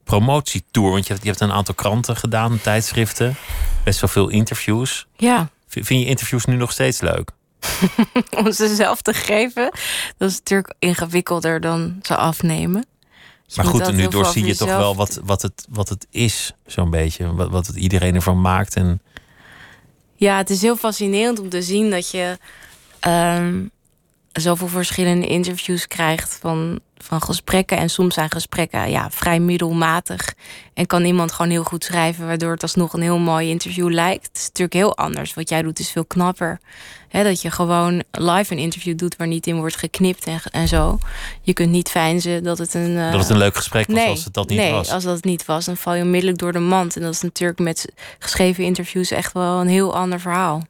promotietour? 0.03 0.91
Want 0.91 1.07
je 1.07 1.11
hebt, 1.13 1.23
je 1.23 1.29
hebt 1.29 1.41
een 1.41 1.51
aantal 1.51 1.75
kranten 1.75 2.15
gedaan, 2.15 2.59
tijdschriften, 2.61 3.35
best 3.83 3.99
wel 4.01 4.09
veel 4.09 4.29
interviews. 4.29 5.07
Ja. 5.17 5.49
Vind 5.67 5.87
je 5.87 6.05
interviews 6.05 6.45
nu 6.45 6.55
nog 6.55 6.71
steeds 6.71 7.01
leuk? 7.01 7.31
Om 8.39 8.51
ze 8.51 8.75
zelf 8.75 9.01
te 9.01 9.13
geven, 9.13 9.71
dat 10.17 10.29
is 10.29 10.37
natuurlijk 10.37 10.73
ingewikkelder 10.79 11.61
dan 11.61 11.99
ze 12.01 12.15
afnemen. 12.15 12.85
Je 13.45 13.61
Maar 13.61 13.65
goed, 13.65 13.91
nu 13.91 14.07
doorzie 14.07 14.45
je 14.45 14.55
toch 14.55 14.67
wel 14.67 14.95
wat, 14.95 15.19
wat, 15.23 15.41
het, 15.41 15.65
wat 15.69 15.89
het 15.89 16.07
is, 16.09 16.53
zo'n 16.65 16.89
beetje. 16.89 17.35
Wat, 17.35 17.49
wat 17.49 17.67
het 17.67 17.75
iedereen 17.75 18.15
ervan 18.15 18.41
maakt. 18.41 18.75
En 18.75 19.01
Ja, 20.15 20.37
het 20.37 20.49
is 20.49 20.61
heel 20.61 20.75
fascinerend 20.75 21.39
om 21.39 21.49
te 21.49 21.61
zien 21.61 21.89
dat 21.89 22.11
je 22.11 22.37
ehm, 22.99 23.63
zoveel 24.31 24.67
verschillende 24.67 25.27
interviews 25.27 25.87
krijgt 25.87 26.37
van, 26.41 26.79
van 26.97 27.21
gesprekken. 27.21 27.77
En 27.77 27.89
soms 27.89 28.13
zijn 28.13 28.31
gesprekken 28.31 28.89
ja, 28.89 29.09
vrij 29.11 29.39
middelmatig. 29.39 30.33
En 30.73 30.85
kan 30.85 31.05
iemand 31.05 31.31
gewoon 31.31 31.51
heel 31.51 31.63
goed 31.63 31.83
schrijven, 31.83 32.25
waardoor 32.25 32.51
het 32.51 32.61
alsnog 32.61 32.93
een 32.93 33.01
heel 33.01 33.17
mooi 33.17 33.49
interview 33.49 33.89
lijkt. 33.89 34.27
Het 34.27 34.37
is 34.37 34.43
natuurlijk 34.45 34.73
heel 34.73 34.97
anders. 34.97 35.33
Wat 35.33 35.49
jij 35.49 35.61
doet 35.61 35.79
is 35.79 35.89
veel 35.89 36.05
knapper. 36.05 36.59
Hè, 37.07 37.23
dat 37.23 37.41
je 37.41 37.51
gewoon 37.51 38.03
live 38.11 38.53
een 38.53 38.59
interview 38.59 38.97
doet 38.97 39.15
waar 39.15 39.27
niet 39.27 39.47
in 39.47 39.55
wordt 39.55 39.75
geknipt 39.75 40.25
en, 40.25 40.41
en 40.51 40.67
zo. 40.67 40.97
Je 41.41 41.53
kunt 41.53 41.71
niet 41.71 41.89
fijnzen 41.89 42.43
dat 42.43 42.57
het 42.57 42.73
een. 42.73 42.97
eh, 42.97 43.11
dat 43.11 43.19
het 43.21 43.29
een 43.29 43.37
leuk 43.37 43.55
gesprek 43.55 43.87
was 43.87 43.95
nee, 43.95 44.07
als 44.07 44.23
het 44.23 44.33
dat 44.33 44.49
niet 44.49 44.59
nee, 44.59 44.71
was. 44.71 44.91
als 44.91 45.03
dat 45.03 45.23
niet 45.23 45.45
was, 45.45 45.65
dan 45.65 45.77
val 45.77 45.93
je 45.93 46.03
onmiddellijk 46.03 46.39
door 46.39 46.51
de 46.51 46.59
mand. 46.59 46.95
En 46.95 47.01
dat 47.01 47.13
is 47.13 47.21
natuurlijk 47.21 47.59
met 47.59 47.91
geschreven 48.19 48.63
interviews 48.63 49.11
echt 49.11 49.33
wel 49.33 49.59
een 49.61 49.67
heel 49.67 49.95
ander 49.95 50.19
verhaal. 50.19 50.61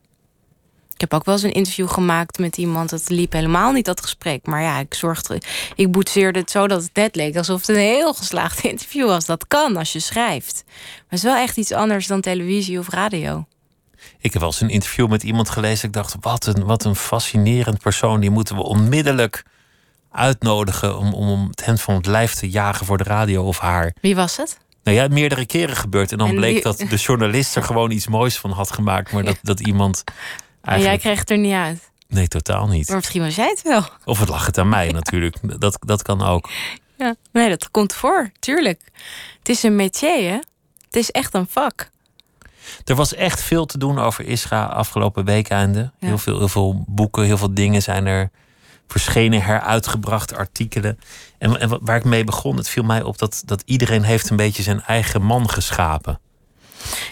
Ik 1.01 1.09
heb 1.09 1.19
ook 1.19 1.25
wel 1.25 1.35
eens 1.35 1.43
een 1.43 1.51
interview 1.53 1.89
gemaakt 1.89 2.37
met 2.39 2.57
iemand. 2.57 2.89
Dat 2.89 3.09
liep 3.09 3.31
helemaal 3.31 3.71
niet 3.71 3.85
dat 3.85 4.01
gesprek. 4.01 4.45
Maar 4.45 4.61
ja, 4.61 4.79
ik 4.79 4.93
zorgde. 4.93 5.41
Ik 5.75 5.91
boetseerde 5.91 6.39
het 6.39 6.51
zo 6.51 6.67
dat 6.67 6.83
het 6.83 6.93
net 6.93 7.15
leek 7.15 7.37
alsof 7.37 7.59
het 7.59 7.69
een 7.69 7.75
heel 7.81 8.13
geslaagd 8.13 8.63
interview 8.73 9.05
was. 9.07 9.25
Dat 9.25 9.47
kan 9.47 9.77
als 9.77 9.93
je 9.93 9.99
schrijft. 9.99 10.63
Maar 10.65 10.75
het 11.07 11.17
is 11.19 11.23
wel 11.23 11.35
echt 11.35 11.57
iets 11.57 11.71
anders 11.71 12.07
dan 12.07 12.21
televisie 12.21 12.79
of 12.79 12.89
radio. 12.89 13.45
Ik 14.19 14.31
heb 14.33 14.41
wel 14.41 14.51
eens 14.51 14.61
een 14.61 14.69
interview 14.69 15.09
met 15.09 15.23
iemand 15.23 15.49
gelezen. 15.49 15.87
Ik 15.87 15.93
dacht, 15.93 16.15
wat 16.19 16.45
een, 16.45 16.63
wat 16.65 16.83
een 16.83 16.95
fascinerend 16.95 17.79
persoon. 17.81 18.19
Die 18.19 18.29
moeten 18.29 18.55
we 18.55 18.63
onmiddellijk 18.63 19.43
uitnodigen 20.11 20.97
om, 20.97 21.13
om 21.13 21.47
het 21.49 21.65
hen 21.65 21.77
van 21.77 21.95
het 21.95 22.05
lijf 22.05 22.33
te 22.33 22.49
jagen 22.49 22.85
voor 22.85 22.97
de 22.97 23.03
radio 23.03 23.43
of 23.43 23.59
haar. 23.59 23.93
Wie 24.01 24.15
was 24.15 24.37
het? 24.37 24.59
Nou 24.83 24.97
ja, 24.97 25.07
meerdere 25.07 25.45
keren 25.45 25.75
gebeurd. 25.75 26.11
En 26.11 26.17
dan 26.17 26.29
En 26.29 26.35
bleek 26.35 26.53
die- 26.53 26.63
dat 26.63 26.77
de 26.77 26.95
journalist 26.95 27.55
er 27.55 27.63
gewoon 27.63 27.91
iets 27.91 28.07
moois 28.07 28.37
van 28.37 28.51
had 28.51 28.71
gemaakt. 28.71 29.11
Maar 29.11 29.23
dat, 29.29 29.37
dat 29.41 29.59
iemand 29.59 30.03
En 30.61 30.81
jij 30.81 30.97
kreeg 30.97 31.19
het 31.19 31.29
er 31.29 31.37
niet 31.37 31.53
uit. 31.53 31.91
Nee, 32.07 32.27
totaal 32.27 32.67
niet. 32.67 32.87
Maar 32.87 32.97
misschien 32.97 33.21
was 33.21 33.35
jij 33.35 33.49
het 33.49 33.61
wel. 33.61 33.83
Of 34.05 34.19
het 34.19 34.29
lag 34.29 34.45
het 34.45 34.57
aan 34.57 34.69
mij 34.69 34.91
natuurlijk. 34.99 35.61
Dat, 35.61 35.77
dat 35.79 36.01
kan 36.01 36.21
ook. 36.21 36.49
Ja. 36.97 37.15
Nee, 37.31 37.49
dat 37.49 37.71
komt 37.71 37.93
voor. 37.93 38.31
Tuurlijk. 38.39 38.81
Het 39.39 39.49
is 39.49 39.63
een 39.63 39.75
métier, 39.75 40.29
hè? 40.29 40.39
Het 40.85 40.95
is 40.95 41.11
echt 41.11 41.33
een 41.33 41.47
vak. 41.47 41.89
Er 42.85 42.95
was 42.95 43.13
echt 43.13 43.41
veel 43.41 43.65
te 43.65 43.77
doen 43.77 43.99
over 43.99 44.25
Isra 44.25 44.65
afgelopen 44.65 45.25
weekenden. 45.25 45.93
Ja. 45.99 46.07
Heel, 46.07 46.17
veel, 46.17 46.37
heel 46.37 46.47
veel 46.47 46.83
boeken, 46.87 47.23
heel 47.23 47.37
veel 47.37 47.53
dingen 47.53 47.81
zijn 47.81 48.05
er 48.05 48.29
verschenen, 48.87 49.41
heruitgebracht, 49.41 50.35
artikelen. 50.35 50.99
En, 51.37 51.59
en 51.59 51.79
waar 51.81 51.95
ik 51.95 52.03
mee 52.03 52.23
begon, 52.23 52.57
het 52.57 52.69
viel 52.69 52.83
mij 52.83 53.01
op 53.03 53.17
dat, 53.17 53.43
dat 53.45 53.63
iedereen 53.65 54.03
heeft 54.03 54.29
een 54.29 54.35
beetje 54.35 54.63
zijn 54.63 54.81
eigen 54.81 55.21
man 55.21 55.49
geschapen. 55.49 56.19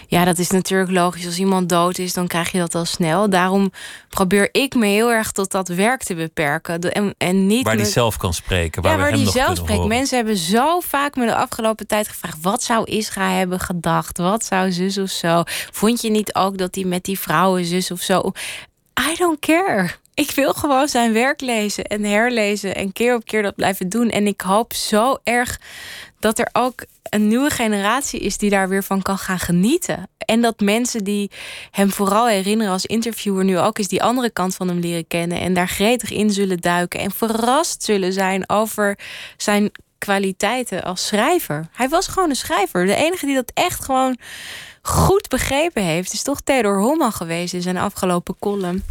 Ja, 0.06 0.24
dat 0.24 0.38
is 0.38 0.50
natuurlijk 0.50 0.90
logisch. 0.90 1.26
Als 1.26 1.38
iemand 1.38 1.68
dood 1.68 1.98
is, 1.98 2.12
dan 2.12 2.26
krijg 2.26 2.52
je 2.52 2.58
dat 2.58 2.74
al 2.74 2.84
snel. 2.84 3.30
Daarom 3.30 3.72
probeer 4.08 4.48
ik 4.52 4.74
me 4.74 4.86
heel 4.86 5.12
erg 5.12 5.32
tot 5.32 5.50
dat 5.50 5.68
werk 5.68 6.02
te 6.02 6.14
beperken. 6.14 6.80
En, 6.80 7.14
en 7.18 7.46
niet 7.46 7.64
Waar 7.64 7.74
me- 7.76 7.80
hij 7.82 7.90
zelf 7.90 8.16
kan 8.16 8.34
spreken. 8.34 8.82
Waar 8.82 8.92
ja, 8.92 8.98
waar 8.98 9.12
die 9.12 9.24
nog 9.24 9.32
zelf 9.32 9.56
spreekt. 9.56 9.70
horen. 9.72 9.88
Mensen 9.88 10.16
hebben 10.16 10.36
zo 10.36 10.80
vaak 10.80 11.16
me 11.16 11.26
de 11.26 11.34
afgelopen 11.34 11.86
tijd 11.86 12.08
gevraagd: 12.08 12.36
wat 12.42 12.62
zou 12.62 12.84
Isra 12.84 13.30
hebben 13.30 13.60
gedacht? 13.60 14.18
Wat 14.18 14.44
zou 14.44 14.72
zus 14.72 14.98
of 14.98 15.10
zo? 15.10 15.42
Vond 15.72 16.00
je 16.00 16.10
niet 16.10 16.34
ook 16.34 16.58
dat 16.58 16.74
hij 16.74 16.84
met 16.84 17.04
die 17.04 17.18
vrouwen 17.18 17.64
zus 17.64 17.90
of 17.90 18.00
zo? 18.00 18.32
I 19.08 19.14
don't 19.16 19.38
care. 19.38 19.90
Ik 20.14 20.30
wil 20.30 20.52
gewoon 20.52 20.88
zijn 20.88 21.12
werk 21.12 21.40
lezen 21.40 21.84
en 21.84 22.04
herlezen 22.04 22.74
en 22.74 22.92
keer 22.92 23.14
op 23.14 23.24
keer 23.24 23.42
dat 23.42 23.54
blijven 23.54 23.88
doen. 23.88 24.10
En 24.10 24.26
ik 24.26 24.40
hoop 24.40 24.72
zo 24.72 25.18
erg 25.24 25.60
dat 26.18 26.38
er 26.38 26.48
ook 26.52 26.84
een 27.02 27.28
nieuwe 27.28 27.50
generatie 27.50 28.20
is 28.20 28.36
die 28.38 28.50
daar 28.50 28.68
weer 28.68 28.82
van 28.82 29.02
kan 29.02 29.18
gaan 29.18 29.38
genieten. 29.38 30.08
En 30.18 30.40
dat 30.40 30.60
mensen 30.60 31.04
die 31.04 31.30
hem 31.70 31.90
vooral 31.90 32.26
herinneren 32.26 32.72
als 32.72 32.86
interviewer 32.86 33.44
nu 33.44 33.58
ook 33.58 33.78
eens 33.78 33.88
die 33.88 34.02
andere 34.02 34.30
kant 34.30 34.54
van 34.54 34.68
hem 34.68 34.78
leren 34.78 35.06
kennen 35.06 35.40
en 35.40 35.54
daar 35.54 35.68
gretig 35.68 36.10
in 36.10 36.30
zullen 36.30 36.60
duiken 36.60 37.00
en 37.00 37.10
verrast 37.10 37.82
zullen 37.82 38.12
zijn 38.12 38.48
over 38.48 38.98
zijn 39.36 39.72
kwaliteiten 39.98 40.82
als 40.82 41.06
schrijver. 41.06 41.68
Hij 41.72 41.88
was 41.88 42.06
gewoon 42.06 42.28
een 42.28 42.36
schrijver. 42.36 42.86
De 42.86 42.94
enige 42.94 43.26
die 43.26 43.34
dat 43.34 43.50
echt 43.54 43.84
gewoon 43.84 44.16
goed 44.82 45.28
begrepen 45.28 45.82
heeft, 45.82 46.12
is 46.12 46.22
toch 46.22 46.40
Theodor 46.40 46.78
Holman 46.78 47.12
geweest 47.12 47.54
in 47.54 47.62
zijn 47.62 47.76
afgelopen 47.76 48.36
column. 48.38 48.82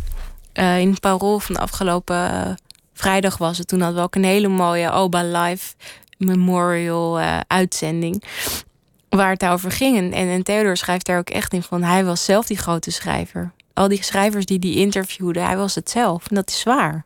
Eh, 0.54 0.80
in 0.80 1.00
parool 1.00 1.40
van 1.40 1.56
de 1.56 1.62
afgelopen 1.62 2.32
eh, 2.32 2.52
vrijdag 2.94 3.38
was 3.38 3.58
het. 3.58 3.68
Toen 3.68 3.80
hadden 3.80 3.98
we 3.98 4.04
ook 4.04 4.16
een 4.16 4.24
hele 4.24 4.48
mooie 4.48 4.92
Oba 4.92 5.24
Live 5.24 5.74
Memorial 6.18 7.20
eh, 7.20 7.38
uitzending. 7.48 8.24
Waar 9.10 9.32
het 9.32 9.46
over 9.46 9.72
ging. 9.72 9.98
En, 9.98 10.30
en, 10.30 10.44
Theodor 10.44 10.78
schrijft 10.78 11.06
daar 11.06 11.18
ook 11.18 11.30
echt 11.30 11.54
in 11.54 11.64
van... 11.64 11.84
hij 11.84 12.06
was 12.06 12.26
zelf 12.26 12.46
die 12.46 12.58
grote 12.58 12.92
schrijver. 12.92 13.52
Al 13.74 13.88
die 13.88 14.04
schrijvers 14.04 14.46
die 14.46 14.60
die 14.60 14.76
interviewden, 14.76 15.46
hij 15.46 15.58
was 15.58 15.76
het 15.76 15.90
zelf. 15.90 16.30
En 16.30 16.36
dat 16.36 16.50
is 16.50 16.64
waar. 16.64 17.06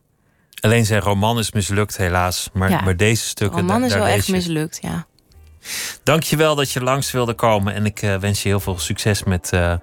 Alleen 0.62 0.86
zijn 0.86 1.02
roman 1.02 1.40
is 1.40 1.52
mislukt 1.52 1.98
helaas. 1.98 2.50
Maar, 2.54 2.70
Ja. 2.70 2.82
maar 2.82 2.98
deze 2.98 3.26
stukken, 3.26 3.58
De 3.58 3.64
man 3.64 3.76
daar, 3.76 3.86
is 3.86 3.94
daar 3.94 4.02
wel 4.02 4.12
echt 4.12 4.28
mislukt, 4.28 4.80
ja. 4.82 5.06
Dank 6.04 6.24
je 6.24 6.36
wel 6.36 6.56
dat 6.56 6.72
je 6.72 6.84
langs 6.84 7.12
wilde 7.12 7.34
komen. 7.34 7.74
En 7.74 7.86
ik 7.86 8.02
eh, 8.02 8.16
wens 8.16 8.44
je 8.44 8.50
heel 8.50 8.60
veel 8.60 8.80
succes 8.80 9.24
met 9.24 9.50
eh, 9.54 9.74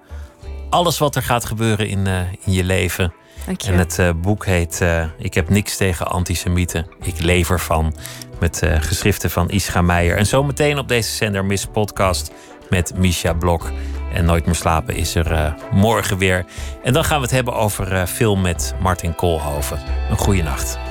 alles 0.69 0.97
wat 0.97 1.15
er 1.15 1.23
gaat 1.23 1.45
gebeuren 1.45 1.87
in, 1.87 2.07
eh, 2.07 2.19
in 2.45 2.51
je 2.51 2.63
leven. 2.63 3.13
Dank 3.45 3.61
je. 3.61 3.71
En 3.71 3.77
het 3.77 4.21
boek 4.21 4.45
heet 4.45 4.81
Ik 5.17 5.33
heb 5.33 5.49
niks 5.49 5.77
tegen 5.77 6.07
antisemieten. 6.07 6.87
Ik 7.01 7.19
leef 7.19 7.49
ervan. 7.49 7.95
Met 8.39 8.61
geschriften 8.79 9.31
van 9.31 9.49
Ischa 9.49 9.81
Meijer. 9.81 10.17
En 10.17 10.25
zometeen 10.25 10.77
op 10.77 10.87
deze 10.87 11.11
zender 11.11 11.45
Miss 11.45 11.65
Podcast 11.65 12.31
met 12.69 12.97
Misha 12.97 13.33
Blok. 13.33 13.71
En 14.13 14.25
Nooit 14.25 14.45
meer 14.45 14.55
slapen 14.55 14.95
is 14.95 15.15
er 15.15 15.55
morgen 15.71 16.17
weer. 16.17 16.45
En 16.83 16.93
dan 16.93 17.03
gaan 17.03 17.17
we 17.17 17.23
het 17.23 17.31
hebben 17.31 17.53
over 17.53 18.07
film 18.07 18.41
met 18.41 18.73
Martin 18.79 19.15
Koolhoven. 19.15 19.79
Een 20.09 20.17
goede 20.17 20.43
nacht. 20.43 20.90